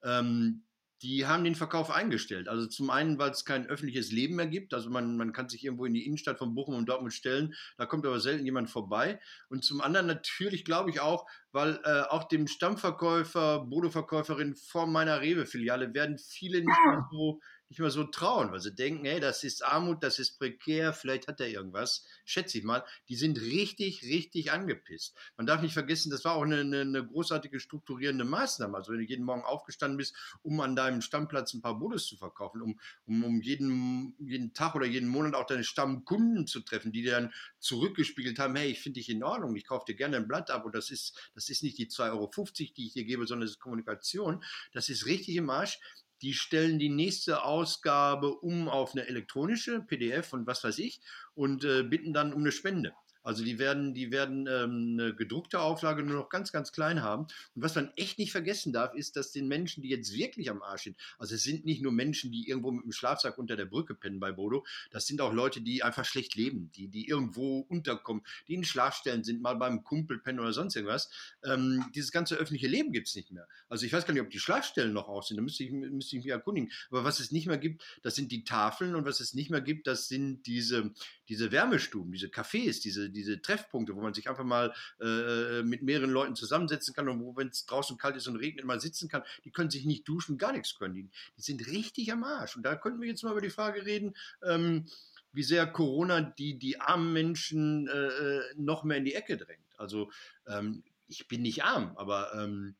Ähm, 0.02 0.64
die 1.02 1.26
haben 1.26 1.44
den 1.44 1.54
Verkauf 1.54 1.90
eingestellt. 1.90 2.48
Also 2.48 2.66
zum 2.66 2.90
einen, 2.90 3.18
weil 3.18 3.30
es 3.30 3.44
kein 3.44 3.66
öffentliches 3.66 4.12
Leben 4.12 4.36
mehr 4.36 4.46
gibt. 4.46 4.72
Also 4.72 4.88
man, 4.88 5.16
man 5.16 5.32
kann 5.32 5.48
sich 5.48 5.64
irgendwo 5.64 5.84
in 5.84 5.94
die 5.94 6.06
Innenstadt 6.06 6.38
von 6.38 6.54
Bochum 6.54 6.76
und 6.76 6.88
Dortmund 6.88 7.12
stellen, 7.12 7.54
da 7.76 7.86
kommt 7.86 8.06
aber 8.06 8.20
selten 8.20 8.46
jemand 8.46 8.70
vorbei. 8.70 9.20
Und 9.48 9.64
zum 9.64 9.80
anderen 9.80 10.06
natürlich, 10.06 10.64
glaube 10.64 10.90
ich 10.90 11.00
auch, 11.00 11.26
weil 11.50 11.80
äh, 11.84 12.02
auch 12.08 12.24
dem 12.24 12.46
Stammverkäufer, 12.46 13.66
Bodo-Verkäuferin 13.66 14.54
vor 14.54 14.86
meiner 14.86 15.20
Rewe-Filiale 15.20 15.92
werden 15.92 16.18
viele 16.18 16.58
nicht 16.58 16.86
mehr 16.86 17.06
so 17.10 17.40
nicht 17.72 17.80
mehr 17.80 17.90
so 17.90 18.04
trauen, 18.04 18.52
weil 18.52 18.60
sie 18.60 18.74
denken, 18.74 19.06
hey, 19.06 19.18
das 19.18 19.44
ist 19.44 19.64
Armut, 19.64 20.02
das 20.02 20.18
ist 20.18 20.38
prekär, 20.38 20.92
vielleicht 20.92 21.26
hat 21.26 21.40
er 21.40 21.48
irgendwas, 21.48 22.04
schätze 22.26 22.58
ich 22.58 22.64
mal. 22.64 22.84
Die 23.08 23.16
sind 23.16 23.40
richtig, 23.40 24.02
richtig 24.02 24.52
angepisst. 24.52 25.16
Man 25.38 25.46
darf 25.46 25.62
nicht 25.62 25.72
vergessen, 25.72 26.10
das 26.10 26.22
war 26.26 26.34
auch 26.34 26.42
eine, 26.42 26.60
eine, 26.60 26.82
eine 26.82 27.06
großartige 27.06 27.60
strukturierende 27.60 28.24
Maßnahme. 28.24 28.76
Also 28.76 28.92
wenn 28.92 28.98
du 28.98 29.06
jeden 29.06 29.24
Morgen 29.24 29.42
aufgestanden 29.42 29.96
bist, 29.96 30.14
um 30.42 30.60
an 30.60 30.76
deinem 30.76 31.00
Stammplatz 31.00 31.54
ein 31.54 31.62
paar 31.62 31.78
Bodes 31.78 32.06
zu 32.06 32.18
verkaufen, 32.18 32.60
um, 32.60 32.78
um, 33.06 33.24
um 33.24 33.40
jeden, 33.40 34.14
jeden 34.18 34.52
Tag 34.52 34.74
oder 34.74 34.84
jeden 34.84 35.08
Monat 35.08 35.34
auch 35.34 35.46
deine 35.46 35.64
Stammkunden 35.64 36.46
zu 36.46 36.60
treffen, 36.60 36.92
die 36.92 37.00
dir 37.00 37.12
dann 37.12 37.32
zurückgespiegelt 37.58 38.38
haben, 38.38 38.54
hey, 38.54 38.70
ich 38.70 38.82
finde 38.82 39.00
dich 39.00 39.08
in 39.08 39.24
Ordnung, 39.24 39.56
ich 39.56 39.66
kaufe 39.66 39.86
dir 39.88 39.94
gerne 39.94 40.18
ein 40.18 40.28
Blatt 40.28 40.50
ab 40.50 40.66
und 40.66 40.74
das 40.74 40.90
ist, 40.90 41.18
das 41.34 41.48
ist 41.48 41.62
nicht 41.62 41.78
die 41.78 41.88
2,50 41.88 42.10
Euro, 42.10 42.30
die 42.76 42.86
ich 42.86 42.92
dir 42.92 43.04
gebe, 43.04 43.26
sondern 43.26 43.46
das 43.46 43.52
ist 43.52 43.60
Kommunikation. 43.60 44.44
Das 44.74 44.90
ist 44.90 45.06
richtig 45.06 45.36
im 45.36 45.48
Arsch 45.48 45.78
die 46.22 46.32
stellen 46.32 46.78
die 46.78 46.88
nächste 46.88 47.44
Ausgabe 47.44 48.34
um 48.34 48.68
auf 48.68 48.92
eine 48.92 49.06
elektronische 49.06 49.80
PDF 49.80 50.32
und 50.32 50.46
was 50.46 50.64
weiß 50.64 50.78
ich 50.78 51.00
und 51.34 51.64
äh, 51.64 51.82
bitten 51.82 52.12
dann 52.12 52.32
um 52.32 52.40
eine 52.40 52.52
Spende. 52.52 52.94
Also 53.22 53.44
die 53.44 53.58
werden, 53.58 53.94
die 53.94 54.10
werden 54.10 54.46
ähm, 54.48 54.98
eine 54.98 55.14
gedruckte 55.14 55.60
Auflage 55.60 56.02
nur 56.02 56.16
noch 56.16 56.28
ganz, 56.28 56.52
ganz 56.52 56.72
klein 56.72 57.02
haben. 57.02 57.26
Und 57.54 57.62
was 57.62 57.74
man 57.74 57.90
echt 57.96 58.18
nicht 58.18 58.32
vergessen 58.32 58.72
darf, 58.72 58.94
ist, 58.94 59.16
dass 59.16 59.32
den 59.32 59.48
Menschen, 59.48 59.82
die 59.82 59.88
jetzt 59.88 60.14
wirklich 60.14 60.50
am 60.50 60.62
Arsch 60.62 60.84
sind, 60.84 60.96
also 61.18 61.34
es 61.34 61.42
sind 61.42 61.64
nicht 61.64 61.82
nur 61.82 61.92
Menschen, 61.92 62.32
die 62.32 62.48
irgendwo 62.48 62.70
mit 62.70 62.84
dem 62.84 62.92
Schlafsack 62.92 63.38
unter 63.38 63.56
der 63.56 63.66
Brücke 63.66 63.94
pennen 63.94 64.20
bei 64.20 64.32
Bodo, 64.32 64.64
das 64.90 65.06
sind 65.06 65.20
auch 65.20 65.32
Leute, 65.32 65.60
die 65.60 65.82
einfach 65.82 66.04
schlecht 66.04 66.34
leben, 66.34 66.70
die, 66.74 66.88
die 66.88 67.08
irgendwo 67.08 67.60
unterkommen, 67.60 68.22
die 68.48 68.54
in 68.54 68.64
Schlafstellen 68.64 69.24
sind, 69.24 69.42
mal 69.42 69.54
beim 69.54 69.84
Kumpel 69.84 70.18
pennen 70.18 70.40
oder 70.40 70.52
sonst 70.52 70.76
irgendwas. 70.76 71.10
Ähm, 71.44 71.84
dieses 71.94 72.12
ganze 72.12 72.36
öffentliche 72.36 72.66
Leben 72.68 72.92
gibt 72.92 73.08
es 73.08 73.14
nicht 73.14 73.30
mehr. 73.30 73.46
Also 73.68 73.86
ich 73.86 73.92
weiß 73.92 74.06
gar 74.06 74.14
nicht, 74.14 74.22
ob 74.22 74.30
die 74.30 74.40
Schlafstellen 74.40 74.92
noch 74.92 75.08
aus 75.08 75.28
sind, 75.28 75.36
da 75.36 75.42
müsste 75.42 75.64
ich, 75.64 75.70
müsste 75.70 76.16
ich 76.16 76.24
mich 76.24 76.32
erkundigen. 76.32 76.70
Aber 76.90 77.04
was 77.04 77.20
es 77.20 77.32
nicht 77.32 77.46
mehr 77.46 77.58
gibt, 77.58 77.82
das 78.02 78.14
sind 78.14 78.32
die 78.32 78.44
Tafeln 78.44 78.94
und 78.94 79.04
was 79.04 79.20
es 79.20 79.34
nicht 79.34 79.50
mehr 79.50 79.60
gibt, 79.60 79.86
das 79.86 80.08
sind 80.08 80.46
diese, 80.46 80.92
diese 81.28 81.52
Wärmestuben, 81.52 82.12
diese 82.12 82.28
Cafés, 82.28 82.82
diese, 82.82 83.10
diese 83.12 83.40
Treffpunkte, 83.40 83.94
wo 83.94 84.00
man 84.00 84.14
sich 84.14 84.28
einfach 84.28 84.44
mal 84.44 84.74
äh, 85.00 85.06
äh 85.06 85.62
mit 85.62 85.82
mehreren 85.82 86.10
Leuten 86.10 86.36
zusammensetzen 86.36 86.94
kann 86.94 87.08
und 87.08 87.20
wo, 87.20 87.36
wenn 87.36 87.48
es 87.48 87.66
draußen 87.66 87.98
kalt 87.98 88.16
ist 88.16 88.26
und 88.26 88.36
regnet, 88.36 88.64
mal 88.64 88.80
sitzen 88.80 89.08
kann, 89.08 89.22
die 89.44 89.50
können 89.50 89.70
sich 89.70 89.84
nicht 89.84 90.06
duschen, 90.08 90.38
gar 90.38 90.52
nichts 90.52 90.78
können. 90.78 90.94
Die, 90.94 91.10
die 91.36 91.42
sind 91.42 91.66
richtig 91.66 92.12
am 92.12 92.24
Arsch. 92.24 92.56
Und 92.56 92.64
da 92.64 92.76
könnten 92.76 93.00
wir 93.00 93.08
jetzt 93.08 93.22
mal 93.22 93.32
über 93.32 93.40
die 93.40 93.50
Frage 93.50 93.84
reden, 93.84 94.14
ähm, 94.44 94.86
wie 95.32 95.42
sehr 95.42 95.66
Corona 95.66 96.20
die, 96.20 96.58
die 96.58 96.80
armen 96.80 97.12
Menschen 97.12 97.88
äh, 97.88 97.92
äh, 97.92 98.42
noch 98.56 98.84
mehr 98.84 98.98
in 98.98 99.04
die 99.04 99.14
Ecke 99.14 99.36
drängt. 99.36 99.60
Also 99.76 100.10
ähm, 100.46 100.84
ich 101.08 101.28
bin 101.28 101.42
nicht 101.42 101.64
arm, 101.64 101.96
aber 101.96 102.34
ähm, 102.34 102.76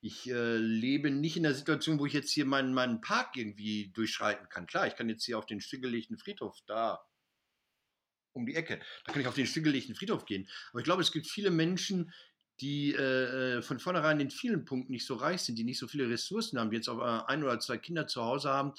ich 0.00 0.28
äh, 0.28 0.56
lebe 0.56 1.10
nicht 1.10 1.36
in 1.36 1.44
der 1.44 1.54
Situation, 1.54 1.98
wo 1.98 2.06
ich 2.06 2.12
jetzt 2.12 2.30
hier 2.30 2.44
meinen, 2.44 2.74
meinen 2.74 3.00
Park 3.00 3.36
irgendwie 3.36 3.88
durchschreiten 3.88 4.48
kann. 4.48 4.66
Klar, 4.66 4.86
ich 4.86 4.96
kann 4.96 5.08
jetzt 5.08 5.24
hier 5.24 5.38
auf 5.38 5.46
den 5.46 5.60
stillgelegten 5.60 6.18
Friedhof 6.18 6.58
da 6.66 7.04
um 8.34 8.46
die 8.46 8.54
Ecke. 8.54 8.80
Da 9.04 9.12
kann 9.12 9.22
ich 9.22 9.28
auf 9.28 9.34
den 9.34 9.46
stillgelegten 9.46 9.94
Friedhof 9.94 10.26
gehen. 10.26 10.48
Aber 10.70 10.80
ich 10.80 10.84
glaube, 10.84 11.02
es 11.02 11.12
gibt 11.12 11.26
viele 11.26 11.50
Menschen, 11.50 12.12
die 12.60 12.92
äh, 12.92 13.56
äh, 13.58 13.62
von 13.62 13.78
vornherein 13.78 14.20
in 14.20 14.30
vielen 14.30 14.64
Punkten 14.64 14.92
nicht 14.92 15.06
so 15.06 15.14
reich 15.14 15.42
sind, 15.42 15.58
die 15.58 15.64
nicht 15.64 15.78
so 15.78 15.88
viele 15.88 16.08
Ressourcen 16.08 16.58
haben, 16.58 16.70
die 16.70 16.76
jetzt 16.76 16.88
auch 16.88 17.00
äh, 17.00 17.24
ein 17.26 17.42
oder 17.42 17.58
zwei 17.58 17.78
Kinder 17.78 18.06
zu 18.06 18.22
Hause 18.22 18.50
haben, 18.50 18.74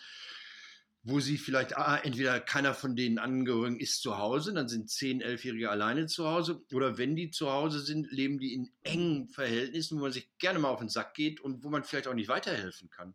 wo 1.04 1.20
sie 1.20 1.38
vielleicht, 1.38 1.78
ah, 1.78 1.98
entweder 1.98 2.40
keiner 2.40 2.74
von 2.74 2.96
den 2.96 3.20
Angehörigen 3.20 3.80
ist 3.80 4.02
zu 4.02 4.18
Hause, 4.18 4.54
dann 4.54 4.68
sind 4.68 4.90
zehn, 4.90 5.22
elfjährige 5.22 5.70
alleine 5.70 6.08
zu 6.08 6.28
Hause, 6.28 6.64
oder 6.74 6.98
wenn 6.98 7.16
die 7.16 7.30
zu 7.30 7.52
Hause 7.52 7.80
sind, 7.80 8.12
leben 8.12 8.40
die 8.40 8.54
in 8.54 8.72
engen 8.82 9.30
Verhältnissen, 9.30 10.00
wo 10.00 10.04
man 10.04 10.12
sich 10.12 10.30
gerne 10.40 10.58
mal 10.58 10.70
auf 10.70 10.80
den 10.80 10.90
Sack 10.90 11.14
geht 11.14 11.40
und 11.42 11.64
wo 11.64 11.70
man 11.70 11.84
vielleicht 11.84 12.08
auch 12.08 12.16
nicht 12.16 12.30
weiterhelfen 12.30 12.90
kann. 12.90 13.14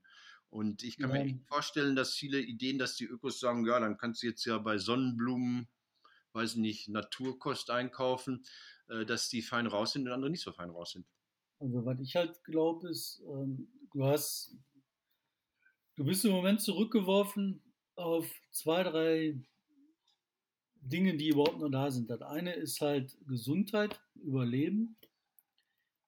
Und 0.51 0.83
ich 0.85 0.99
kann 0.99 1.15
ja. 1.15 1.25
mir 1.25 1.41
vorstellen, 1.49 1.97
dass 1.97 2.15
viele 2.15 2.41
Ideen, 2.41 2.79
dass 2.79 2.97
die 2.97 3.07
Ökos 3.07 3.41
sagen, 3.41 3.67
ja, 3.67 3.81
dann 3.81 3.97
kannst 3.97 4.23
du 4.23 4.27
jetzt 4.27 4.45
ja 4.45 4.59
bei 4.59 4.79
Sonnenblumen 4.79 5.69
weiß 6.33 6.57
nicht, 6.57 6.89
Naturkost 6.89 7.71
einkaufen, 7.71 8.45
äh, 8.89 9.05
dass 9.05 9.29
die 9.29 9.43
fein 9.43 9.67
raus 9.67 9.93
sind 9.93 10.07
und 10.07 10.13
andere 10.13 10.31
nicht 10.31 10.43
so 10.43 10.53
fein 10.53 10.71
raus 10.71 10.93
sind. 10.93 11.07
Also 11.59 11.85
was 11.85 12.01
ich 12.01 12.17
halt 12.17 12.43
glaube 12.45 12.89
ist, 12.89 13.23
ähm, 13.29 13.69
du 13.93 14.05
hast, 14.05 14.57
du 15.97 16.05
bist 16.05 16.25
im 16.25 16.33
Moment 16.33 16.61
zurückgeworfen 16.61 17.63
auf 17.97 18.27
zwei, 18.51 18.83
drei 18.83 19.39
Dinge, 20.77 21.17
die 21.17 21.29
überhaupt 21.29 21.59
noch 21.59 21.69
da 21.69 21.91
sind. 21.91 22.09
Das 22.09 22.23
eine 22.23 22.55
ist 22.55 22.81
halt 22.81 23.17
Gesundheit, 23.27 24.01
Überleben. 24.15 24.97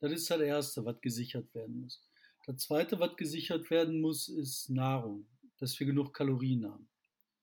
Das 0.00 0.12
ist 0.12 0.30
das 0.30 0.40
Erste, 0.40 0.84
was 0.84 1.00
gesichert 1.00 1.54
werden 1.54 1.80
muss. 1.80 2.02
Das 2.46 2.56
Zweite, 2.56 2.98
was 2.98 3.16
gesichert 3.16 3.70
werden 3.70 4.00
muss, 4.00 4.28
ist 4.28 4.70
Nahrung, 4.70 5.26
dass 5.58 5.78
wir 5.78 5.86
genug 5.86 6.12
Kalorien 6.12 6.64
haben. 6.64 6.88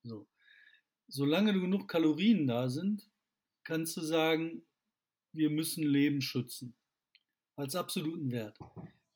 So 0.03 0.27
solange 1.09 1.53
genug 1.53 1.87
Kalorien 1.87 2.47
da 2.47 2.69
sind, 2.69 3.09
kannst 3.63 3.97
du 3.97 4.01
sagen, 4.01 4.63
wir 5.33 5.49
müssen 5.49 5.83
Leben 5.83 6.21
schützen. 6.21 6.75
Als 7.55 7.75
absoluten 7.75 8.31
Wert. 8.31 8.57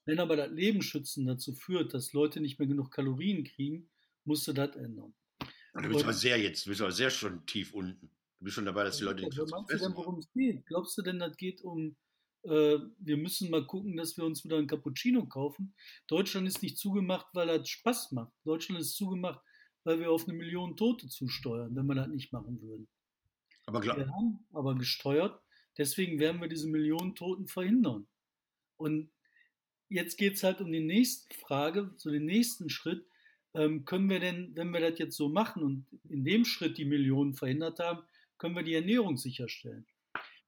Wenn 0.06 0.20
aber 0.20 0.36
das 0.36 0.52
Leben 0.52 0.82
schützen 0.82 1.26
dazu 1.26 1.54
führt, 1.54 1.94
dass 1.94 2.14
Leute 2.14 2.42
nicht 2.42 2.60
mehr 2.60 2.68
genug 2.68 2.92
Kalorien 2.92 3.46
kriegen, 3.46 3.90
musst 4.26 4.48
du 4.48 4.54
das 4.54 4.76
ändern. 4.76 5.14
Du 5.74 5.90
bist 5.90 6.04
aber 6.04 6.14
sehr 6.14 6.38
jetzt, 6.38 6.66
du 6.66 6.70
bist 6.70 6.82
aber 6.82 6.92
sehr 6.92 7.10
schon 7.10 7.46
tief 7.46 7.74
unten. 7.74 8.08
Du 8.40 8.46
bist 8.46 8.56
schon 8.56 8.66
dabei, 8.66 8.84
dass 8.84 8.98
die 8.98 9.06
Leute 9.06 9.24
nicht 9.24 9.38
du 9.38 9.46
denn, 9.46 9.96
worum 9.96 10.20
es 10.20 10.30
geht? 10.34 10.66
Glaubst 10.66 10.98
du 10.98 11.02
denn, 11.02 11.20
das 11.20 11.38
geht 11.38 11.62
um, 11.62 11.96
äh, 12.44 12.78
wir 13.00 13.18
müssen 13.18 13.50
mal 13.50 13.66
gucken, 13.66 13.96
dass 13.96 14.18
wir 14.18 14.26
uns 14.26 14.44
wieder 14.44 14.58
ein 14.58 14.68
Cappuccino 14.68 15.26
kaufen? 15.26 15.74
Deutschland 16.08 16.48
ist 16.48 16.62
nicht 16.62 16.78
zugemacht, 16.78 17.28
weil 17.34 17.48
das 17.48 17.70
Spaß 17.70 18.12
macht. 18.12 18.34
Deutschland 18.44 18.82
ist 18.82 18.96
zugemacht, 18.96 19.40
weil 19.84 20.00
wir 20.00 20.12
auf 20.12 20.28
eine 20.28 20.38
Million 20.38 20.78
Tote 20.78 21.08
zusteuern, 21.08 21.76
wenn 21.76 21.86
wir 21.86 21.96
das 21.96 22.08
nicht 22.08 22.32
machen 22.32 22.62
würden. 22.62 22.88
Aber 23.66 23.80
klar. 23.80 23.98
Wir 23.98 24.08
haben 24.08 24.46
aber 24.52 24.76
gesteuert, 24.76 25.42
deswegen 25.78 26.20
werden 26.20 26.42
wir 26.42 26.48
diese 26.48 26.68
Millionen 26.68 27.16
Toten 27.16 27.48
verhindern. 27.48 28.08
Und 28.78 29.12
jetzt 29.90 30.18
geht 30.18 30.34
es 30.34 30.44
halt 30.44 30.62
um 30.62 30.72
die 30.72 30.84
nächste 30.84 31.34
Frage, 31.38 31.94
so 31.98 32.12
den 32.12 32.26
nächsten 32.26 32.70
Schritt. 32.70 33.06
Ähm, 33.54 33.86
können 33.86 34.10
wir 34.10 34.20
denn, 34.20 34.56
wenn 34.56 34.72
wir 34.72 34.80
das 34.80 34.98
jetzt 35.00 35.16
so 35.16 35.30
machen 35.30 35.64
und 35.64 35.86
in 36.10 36.24
dem 36.24 36.44
Schritt 36.44 36.78
die 36.78 36.86
Millionen 36.86 37.36
verhindert 37.36 37.80
haben, 37.80 38.04
können 38.38 38.56
wir 38.56 38.64
die 38.64 38.74
Ernährung 38.74 39.18
sicherstellen? 39.18 39.86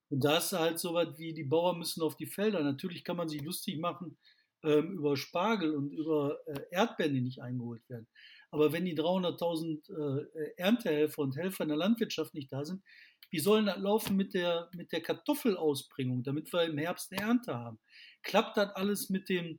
Und 0.08 0.24
da 0.24 0.38
ist 0.38 0.52
halt 0.52 0.78
so 0.78 0.94
was 0.94 1.18
wie, 1.18 1.32
die 1.32 1.44
Bauern 1.44 1.78
müssen 1.78 2.02
auf 2.02 2.16
die 2.16 2.26
Felder. 2.26 2.62
Natürlich 2.62 3.04
kann 3.04 3.16
man 3.16 3.28
sich 3.28 3.42
lustig 3.42 3.78
machen 3.78 4.16
ähm, 4.62 4.98
über 4.98 5.16
Spargel 5.16 5.74
und 5.74 5.92
über 5.92 6.38
äh, 6.46 6.60
Erdbeeren, 6.70 7.14
die 7.14 7.20
nicht 7.20 7.40
eingeholt 7.40 7.88
werden. 7.88 8.06
Aber 8.50 8.72
wenn 8.72 8.84
die 8.84 8.96
300.000 8.96 9.90
äh, 9.90 10.52
Erntehelfer 10.56 11.22
und 11.22 11.36
Helfer 11.36 11.64
in 11.64 11.68
der 11.68 11.78
Landwirtschaft 11.78 12.34
nicht 12.34 12.52
da 12.52 12.64
sind, 12.64 12.82
wie 13.30 13.40
sollen 13.40 13.66
das 13.66 13.78
laufen 13.78 14.16
mit 14.16 14.34
der, 14.34 14.70
mit 14.74 14.92
der 14.92 15.02
Kartoffelausbringung, 15.02 16.22
damit 16.22 16.52
wir 16.52 16.64
im 16.64 16.78
Herbst 16.78 17.12
eine 17.12 17.22
Ernte 17.22 17.54
haben? 17.54 17.78
Klappt 18.22 18.56
das 18.56 18.70
alles 18.76 19.10
mit, 19.10 19.28
dem, 19.28 19.58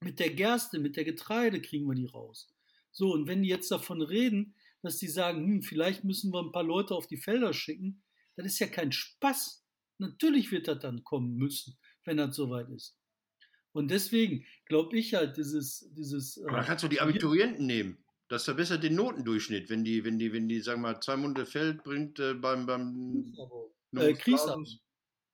mit 0.00 0.20
der 0.20 0.30
Gerste, 0.30 0.78
mit 0.78 0.96
der 0.96 1.04
Getreide, 1.04 1.60
kriegen 1.60 1.86
wir 1.86 1.94
die 1.94 2.06
raus? 2.06 2.48
So, 2.92 3.12
und 3.12 3.26
wenn 3.26 3.42
die 3.42 3.48
jetzt 3.48 3.70
davon 3.70 4.02
reden, 4.02 4.54
dass 4.82 4.98
die 4.98 5.08
sagen, 5.08 5.44
hm, 5.44 5.62
vielleicht 5.62 6.04
müssen 6.04 6.32
wir 6.32 6.40
ein 6.40 6.52
paar 6.52 6.62
Leute 6.62 6.94
auf 6.94 7.06
die 7.06 7.18
Felder 7.18 7.52
schicken, 7.52 8.02
das 8.36 8.46
ist 8.46 8.58
ja 8.58 8.66
kein 8.68 8.92
Spaß. 8.92 9.64
Natürlich 9.98 10.50
wird 10.50 10.68
das 10.68 10.78
dann 10.78 11.04
kommen 11.04 11.36
müssen, 11.36 11.78
wenn 12.04 12.16
das 12.16 12.34
soweit 12.34 12.70
ist. 12.70 12.96
Und 13.72 13.90
deswegen 13.90 14.46
glaube 14.66 14.98
ich 14.98 15.14
halt, 15.14 15.36
dieses. 15.36 15.88
dieses 15.94 16.42
Aber 16.42 16.58
da 16.58 16.64
kannst 16.64 16.82
du 16.84 16.88
die 16.88 17.00
Abiturienten 17.00 17.66
nehmen. 17.66 17.98
Das 18.30 18.44
verbessert 18.44 18.84
den 18.84 18.94
Notendurchschnitt, 18.94 19.68
wenn 19.70 19.82
die, 19.82 20.04
wenn 20.04 20.20
die, 20.20 20.32
wenn 20.32 20.48
die, 20.48 20.60
sagen 20.60 20.82
wir 20.82 20.92
mal, 20.92 21.00
zwei 21.00 21.16
Munde 21.16 21.46
Feld 21.46 21.82
bringt 21.82 22.20
äh, 22.20 22.34
beim, 22.34 22.64
beim 22.64 23.34
äh, 23.96 24.14
Kriegsabo. 24.14 24.64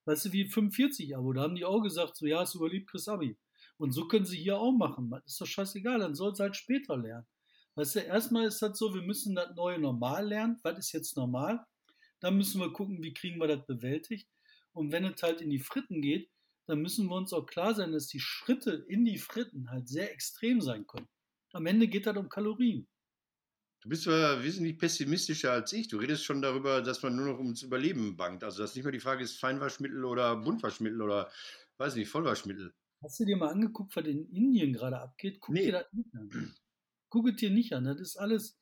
Weißt 0.05 0.25
du, 0.25 0.31
wie 0.31 0.45
45 0.45 1.15
Abo, 1.15 1.31
da 1.31 1.41
haben 1.41 1.53
die 1.53 1.63
auch 1.63 1.81
gesagt, 1.81 2.17
so 2.17 2.25
ja, 2.25 2.41
es 2.41 2.55
überlebt 2.55 2.89
Chris 2.89 3.07
Abi. 3.07 3.37
Und 3.77 3.91
so 3.91 4.07
können 4.07 4.25
sie 4.25 4.37
hier 4.37 4.57
auch 4.57 4.71
machen. 4.71 5.11
Das 5.11 5.21
ist 5.27 5.39
doch 5.39 5.45
scheißegal, 5.45 5.99
dann 5.99 6.15
soll 6.15 6.31
es 6.31 6.39
halt 6.39 6.55
später 6.55 6.97
lernen. 6.97 7.27
Weißt 7.75 7.97
du, 7.97 7.99
erstmal 7.99 8.47
ist 8.47 8.63
das 8.63 8.79
so, 8.79 8.95
wir 8.95 9.03
müssen 9.03 9.35
das 9.35 9.53
neue 9.55 9.77
Normal 9.77 10.29
lernen. 10.29 10.57
Was 10.63 10.79
ist 10.79 10.91
jetzt 10.93 11.17
normal? 11.17 11.63
Dann 12.19 12.35
müssen 12.35 12.59
wir 12.59 12.73
gucken, 12.73 13.03
wie 13.03 13.13
kriegen 13.13 13.39
wir 13.39 13.47
das 13.47 13.63
bewältigt. 13.67 14.27
Und 14.73 14.91
wenn 14.91 15.05
es 15.05 15.21
halt 15.21 15.41
in 15.41 15.51
die 15.51 15.59
Fritten 15.59 16.01
geht, 16.01 16.31
dann 16.65 16.81
müssen 16.81 17.07
wir 17.09 17.15
uns 17.15 17.31
auch 17.31 17.45
klar 17.45 17.75
sein, 17.75 17.91
dass 17.91 18.07
die 18.07 18.19
Schritte 18.19 18.71
in 18.87 19.05
die 19.05 19.19
Fritten 19.19 19.69
halt 19.69 19.87
sehr 19.87 20.11
extrem 20.11 20.61
sein 20.61 20.87
können. 20.87 21.07
Am 21.57 21.65
Ende 21.65 21.87
geht 21.87 22.05
das 22.05 22.15
um 22.15 22.29
Kalorien. 22.29 22.87
Du 23.81 23.89
bist 23.89 24.05
ja 24.05 24.43
wesentlich 24.43 24.77
pessimistischer 24.77 25.51
als 25.51 25.73
ich. 25.73 25.87
Du 25.87 25.97
redest 25.97 26.23
schon 26.23 26.41
darüber, 26.41 26.81
dass 26.81 27.01
man 27.03 27.15
nur 27.15 27.25
noch 27.27 27.39
ums 27.39 27.63
Überleben 27.63 28.15
bangt. 28.15 28.43
Also, 28.43 28.61
dass 28.61 28.75
nicht 28.75 28.83
mehr 28.83 28.91
die 28.91 28.99
Frage 28.99 29.23
ist, 29.23 29.39
Feinwaschmittel 29.39 30.05
oder 30.05 30.35
Buntwaschmittel 30.35 31.01
oder, 31.01 31.31
weiß 31.77 31.95
nicht, 31.95 32.09
Vollwaschmittel. 32.09 32.73
Hast 33.03 33.19
du 33.19 33.25
dir 33.25 33.37
mal 33.37 33.49
angeguckt, 33.49 33.95
was 33.95 34.05
in 34.05 34.29
Indien 34.31 34.73
gerade 34.73 34.99
abgeht? 34.99 35.39
Guck 35.39 35.53
Nee. 35.55 35.65
dir 35.65 35.71
das 35.73 35.93
nicht 35.93 36.13
an. 36.15 36.53
Guck 37.09 37.27
es 37.29 37.35
dir 37.37 37.49
nicht 37.51 37.73
an. 37.73 37.85
Das 37.85 37.99
ist 37.99 38.17
alles 38.17 38.59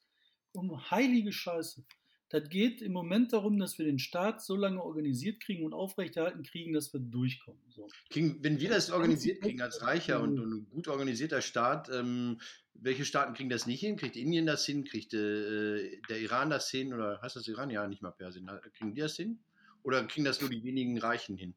um 0.53 0.89
heilige 0.91 1.31
Scheiße. 1.31 1.83
Das 2.29 2.49
geht 2.49 2.81
im 2.81 2.91
Moment 2.91 3.33
darum, 3.33 3.57
dass 3.59 3.77
wir 3.77 3.85
den 3.85 3.99
Staat 3.99 4.43
so 4.43 4.55
lange 4.55 4.83
organisiert 4.83 5.41
kriegen 5.41 5.63
und 5.63 5.73
aufrechterhalten 5.73 6.43
kriegen, 6.43 6.73
dass 6.73 6.91
wir 6.91 6.99
durchkommen. 6.99 7.61
So. 7.69 7.87
Kriegen, 8.09 8.43
wenn 8.43 8.59
wir 8.59 8.69
das 8.69 8.91
organisiert 8.91 9.41
kriegen 9.41 9.61
als 9.61 9.81
reicher 9.81 10.21
und, 10.21 10.39
und 10.39 10.69
gut 10.69 10.87
organisierter 10.87 11.41
Staat, 11.41 11.89
ähm, 11.89 12.39
welche 12.81 13.05
Staaten 13.05 13.33
kriegen 13.33 13.49
das 13.49 13.65
nicht 13.65 13.79
hin? 13.79 13.97
Kriegt 13.97 14.15
Indien 14.15 14.45
das 14.45 14.65
hin? 14.65 14.83
Kriegt 14.83 15.13
äh, 15.13 15.99
der 16.09 16.19
Iran 16.19 16.49
das 16.49 16.69
hin? 16.69 16.93
Oder 16.93 17.21
heißt 17.21 17.35
das 17.35 17.47
Iran? 17.47 17.69
Ja, 17.69 17.87
nicht 17.87 18.01
mal 18.01 18.11
Persien. 18.11 18.49
Kriegen 18.73 18.93
die 18.93 19.01
das 19.01 19.15
hin? 19.15 19.39
Oder 19.83 20.05
kriegen 20.05 20.25
das 20.25 20.41
nur 20.41 20.49
die 20.49 20.63
wenigen 20.63 20.97
Reichen 20.97 21.37
hin? 21.37 21.55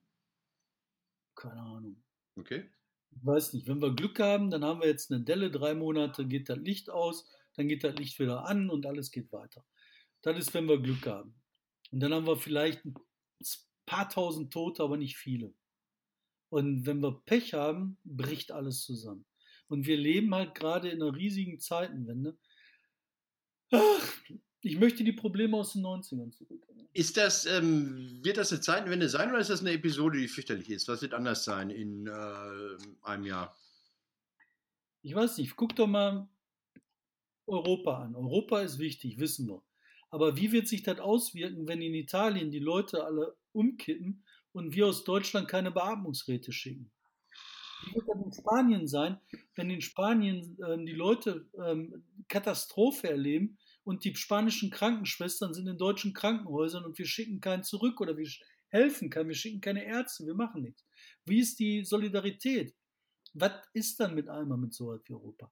Keine 1.35 1.61
Ahnung. 1.61 2.02
Okay. 2.37 2.70
Ich 3.11 3.24
weiß 3.24 3.52
nicht, 3.54 3.66
wenn 3.66 3.81
wir 3.81 3.94
Glück 3.94 4.20
haben, 4.20 4.50
dann 4.50 4.64
haben 4.64 4.81
wir 4.81 4.88
jetzt 4.88 5.11
eine 5.11 5.22
Delle, 5.22 5.50
drei 5.50 5.74
Monate 5.74 6.26
geht 6.26 6.48
das 6.48 6.59
Licht 6.59 6.90
aus, 6.90 7.28
dann 7.54 7.68
geht 7.68 7.85
das 7.85 7.96
Licht 7.96 8.18
wieder 8.18 8.44
an 8.44 8.70
und 8.70 8.87
alles 8.87 9.11
geht 9.11 9.33
weiter. 9.33 9.64
Das 10.22 10.38
ist, 10.38 10.52
wenn 10.54 10.68
wir 10.68 10.81
Glück 10.81 11.07
haben. 11.07 11.35
Und 11.90 12.00
dann 12.00 12.12
haben 12.12 12.26
wir 12.26 12.37
vielleicht 12.37 12.85
ein 12.85 12.94
paar 13.87 14.09
tausend 14.09 14.52
Tote, 14.52 14.83
aber 14.83 14.96
nicht 14.96 15.16
viele. 15.16 15.54
Und 16.50 16.87
wenn 16.87 17.00
wir 17.00 17.22
Pech 17.24 17.54
haben, 17.54 17.98
bricht 18.04 18.52
alles 18.52 18.83
zusammen. 18.83 19.24
Und 19.68 19.87
wir 19.87 19.96
leben 19.96 20.35
halt 20.35 20.54
gerade 20.54 20.88
in 20.88 21.02
einer 21.02 21.14
riesigen 21.14 21.61
Zeitenwende. 21.61 22.37
Ach, 23.70 24.16
ich 24.62 24.78
möchte 24.78 25.04
die 25.04 25.12
Probleme 25.12 25.57
aus 25.57 25.74
den 25.74 25.83
90ern 25.83 26.33
zurück. 26.33 26.66
Ist 26.94 27.16
das, 27.16 27.46
ähm, 27.46 28.18
wird 28.24 28.38
das 28.38 28.50
eine 28.50 28.61
Zeitenwende 28.61 29.09
sein 29.09 29.28
oder 29.31 29.38
ist 29.38 29.50
das 29.50 29.61
eine 29.61 29.72
Episode, 29.72 30.18
die 30.18 30.28
fürchterlich 30.28 30.70
ist? 30.70 30.88
Was 30.88 31.02
wird 31.02 31.14
anders 31.14 31.44
sein 31.44 31.70
in 31.70 32.07
äh, 32.07 32.76
einem 33.02 33.24
Jahr? 33.24 33.57
Ich 35.02 35.14
weiß 35.14 35.38
nicht, 35.38 35.54
guck 35.54 35.76
doch 35.76 35.87
mal 35.87 36.28
Europa 37.46 38.02
an. 38.02 38.16
Europa 38.16 38.61
ist 38.62 38.78
wichtig, 38.78 39.18
wissen 39.18 39.48
wir. 39.48 39.62
Aber 40.11 40.37
wie 40.37 40.52
wird 40.52 40.66
sich 40.66 40.83
das 40.83 40.98
auswirken, 40.98 41.68
wenn 41.68 41.83
in 41.83 41.94
Italien 41.94 42.50
die 42.50 42.59
Leute 42.59 43.04
alle 43.04 43.37
umkippen 43.52 44.24
und 44.52 44.74
wir 44.74 44.87
aus 44.87 45.04
Deutschland 45.04 45.48
keine 45.48 45.70
Beatmungsräte 45.70 46.52
schicken? 46.52 46.90
Wie 47.85 47.95
wird 47.95 48.09
das 48.09 48.25
in 48.25 48.33
Spanien 48.33 48.87
sein, 48.87 49.19
wenn 49.55 49.71
in 49.71 49.81
Spanien 49.81 50.57
ähm, 50.67 50.87
die 50.87 50.93
Leute 50.93 51.47
ähm, 51.64 52.03
Katastrophe 52.29 53.09
erleben 53.11 53.59
und 53.85 54.05
die 54.05 54.14
spanischen 54.14 54.71
Krankenschwestern 54.71 55.55
sind 55.55 55.67
in 55.67 55.79
deutschen 55.79 56.12
Krankenhäusern 56.12 56.85
und 56.85 56.99
wir 56.99 57.07
schicken 57.07 57.41
keinen 57.41 57.62
zurück 57.62 58.01
oder 58.01 58.17
wir 58.17 58.29
helfen 58.69 59.11
keinen, 59.11 59.29
wir 59.29 59.35
schicken 59.35 59.61
keine 59.61 59.85
Ärzte, 59.85 60.27
wir 60.27 60.35
machen 60.35 60.62
nichts. 60.62 60.85
Wie 61.25 61.41
ist 61.41 61.59
die 61.59 61.85
Solidarität? 61.85 62.75
Was 63.35 63.53
ist 63.73 64.01
dann 64.01 64.14
mit 64.14 64.29
einmal 64.29 64.59
mit 64.59 64.75
so 64.75 64.93
etwas 64.93 65.09
wie 65.09 65.14
Europa? 65.14 65.51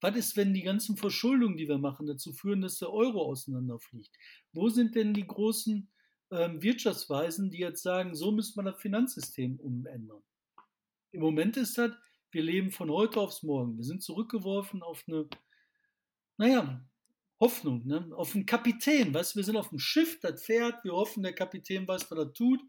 Was 0.00 0.16
ist, 0.16 0.36
wenn 0.36 0.54
die 0.54 0.62
ganzen 0.62 0.96
Verschuldungen, 0.96 1.56
die 1.56 1.68
wir 1.68 1.78
machen, 1.78 2.06
dazu 2.06 2.32
führen, 2.32 2.62
dass 2.62 2.78
der 2.78 2.90
Euro 2.90 3.22
auseinanderfliegt? 3.22 4.10
Wo 4.52 4.68
sind 4.70 4.94
denn 4.94 5.12
die 5.12 5.26
großen 5.26 5.88
ähm, 6.30 6.62
Wirtschaftsweisen, 6.62 7.50
die 7.50 7.58
jetzt 7.58 7.82
sagen, 7.82 8.14
so 8.14 8.32
müssen 8.32 8.56
wir 8.56 8.70
das 8.70 8.80
Finanzsystem 8.80 9.60
umändern? 9.60 10.22
Im 11.12 11.20
Moment 11.20 11.56
ist 11.56 11.76
das, 11.78 11.92
wir 12.30 12.42
leben 12.42 12.70
von 12.70 12.90
heute 12.90 13.20
aufs 13.20 13.42
Morgen. 13.42 13.76
Wir 13.76 13.84
sind 13.84 14.02
zurückgeworfen 14.02 14.82
auf 14.82 15.04
eine, 15.08 15.28
naja, 16.36 16.84
Hoffnung, 17.40 17.86
ne? 17.86 18.10
auf 18.14 18.34
einen 18.34 18.46
Kapitän. 18.46 19.12
Weißt, 19.12 19.34
wir 19.34 19.44
sind 19.44 19.56
auf 19.56 19.70
dem 19.70 19.78
Schiff, 19.78 20.20
das 20.20 20.42
fährt, 20.44 20.84
wir 20.84 20.92
hoffen, 20.92 21.22
der 21.22 21.34
Kapitän 21.34 21.88
weiß, 21.88 22.10
was 22.10 22.18
er 22.18 22.32
tut 22.32 22.60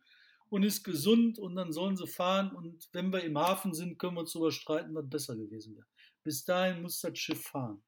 und 0.49 0.63
ist 0.63 0.84
gesund 0.84 1.38
und 1.39 1.56
dann 1.56 1.71
sollen 1.71 1.97
sie 1.97 2.08
fahren 2.08 2.51
und 2.51 2.88
wenn 2.93 3.12
wir 3.12 3.23
im 3.23 3.38
Hafen 3.38 3.73
sind, 3.73 3.99
können 3.99 4.15
wir 4.15 4.21
uns 4.21 4.34
darüber 4.34 4.51
streiten, 4.51 4.95
was 4.95 5.10
besser 5.10 5.36
gewesen 5.36 5.75
wäre. 5.75 5.86
Bis 6.23 6.43
dahin 6.43 6.82
muss 6.82 6.99
das 7.01 7.17
Schiff 7.17 7.43
fahren. 7.43 7.84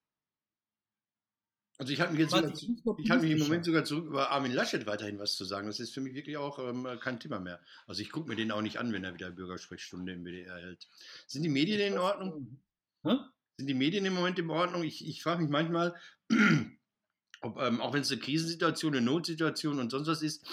Also 1.79 1.91
ich 1.91 1.99
halte 1.99 2.13
mich 2.13 2.31
halte 2.31 3.23
mich 3.23 3.31
im 3.31 3.39
Moment 3.39 3.65
sogar 3.65 3.83
zurück, 3.83 4.05
über 4.05 4.29
Armin 4.29 4.51
Laschet 4.51 4.85
weiterhin 4.85 5.19
was 5.19 5.35
zu 5.35 5.43
sagen. 5.43 5.67
Das 5.67 5.79
ist 5.79 5.93
für 5.93 6.01
mich 6.01 6.13
wirklich 6.13 6.37
auch 6.37 6.59
ähm, 6.59 6.87
kein 7.01 7.19
Thema 7.19 7.39
mehr. 7.39 7.59
Also 7.87 8.01
ich 8.01 8.11
gucke 8.11 8.29
mir 8.29 8.35
den 8.35 8.51
auch 8.51 8.61
nicht 8.61 8.77
an, 8.77 8.93
wenn 8.93 9.03
er 9.03 9.13
wieder 9.13 9.31
Bürgersprechstunde 9.31 10.13
im 10.13 10.23
WDR 10.23 10.57
hält. 10.57 10.87
Sind 11.25 11.43
die 11.43 11.49
Medien 11.49 11.93
in 11.93 11.97
Ordnung? 11.97 12.59
Sind 13.57 13.67
die 13.67 13.73
Medien 13.73 14.05
im 14.05 14.13
Moment 14.13 14.37
in 14.37 14.49
Ordnung? 14.49 14.83
Ich, 14.83 15.07
ich 15.07 15.23
frage 15.23 15.41
mich 15.41 15.49
manchmal, 15.49 15.95
ob, 17.41 17.59
ähm, 17.59 17.81
auch 17.81 17.93
wenn 17.93 18.01
es 18.01 18.11
eine 18.11 18.21
Krisensituation, 18.21 18.95
eine 18.95 19.05
Notsituation 19.05 19.79
und 19.79 19.89
sonst 19.89 20.07
was 20.07 20.21
ist, 20.21 20.47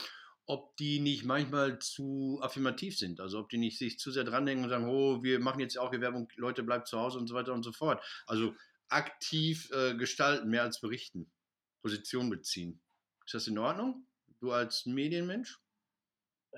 ob 0.47 0.77
die 0.79 1.01
nicht 1.01 1.25
manchmal 1.25 1.79
zu 1.79 2.41
affirmativ 2.43 2.99
sind. 2.99 3.21
Also 3.21 3.39
ob 3.39 3.51
die 3.51 3.59
nicht 3.59 3.79
sich 3.79 3.99
zu 3.99 4.11
sehr 4.11 4.25
dranhängen 4.25 4.65
und 4.65 4.71
sagen, 4.71 4.89
oh, 4.89 5.23
wir 5.23 5.39
machen 5.39 5.61
jetzt 5.61 5.79
auch 5.79 5.91
hier 5.91 6.01
Werbung, 6.01 6.29
Leute, 6.37 6.63
bleibt 6.63 6.89
zu 6.89 6.99
Hause 6.99 7.19
und 7.19 7.29
so 7.29 7.35
weiter 7.35 7.53
und 7.53 7.63
so 7.63 7.73
fort. 7.73 8.03
Also 8.27 8.55
aktiv 8.91 9.71
äh, 9.73 9.95
gestalten, 9.97 10.49
mehr 10.51 10.63
als 10.63 10.81
berichten, 10.81 11.31
Position 11.83 12.31
beziehen. 12.31 12.81
Ist 13.25 13.35
das 13.35 13.47
in 13.47 13.59
Ordnung? 13.59 14.07
Du 14.41 14.53
als 14.53 14.87
Medienmensch? 14.87 15.61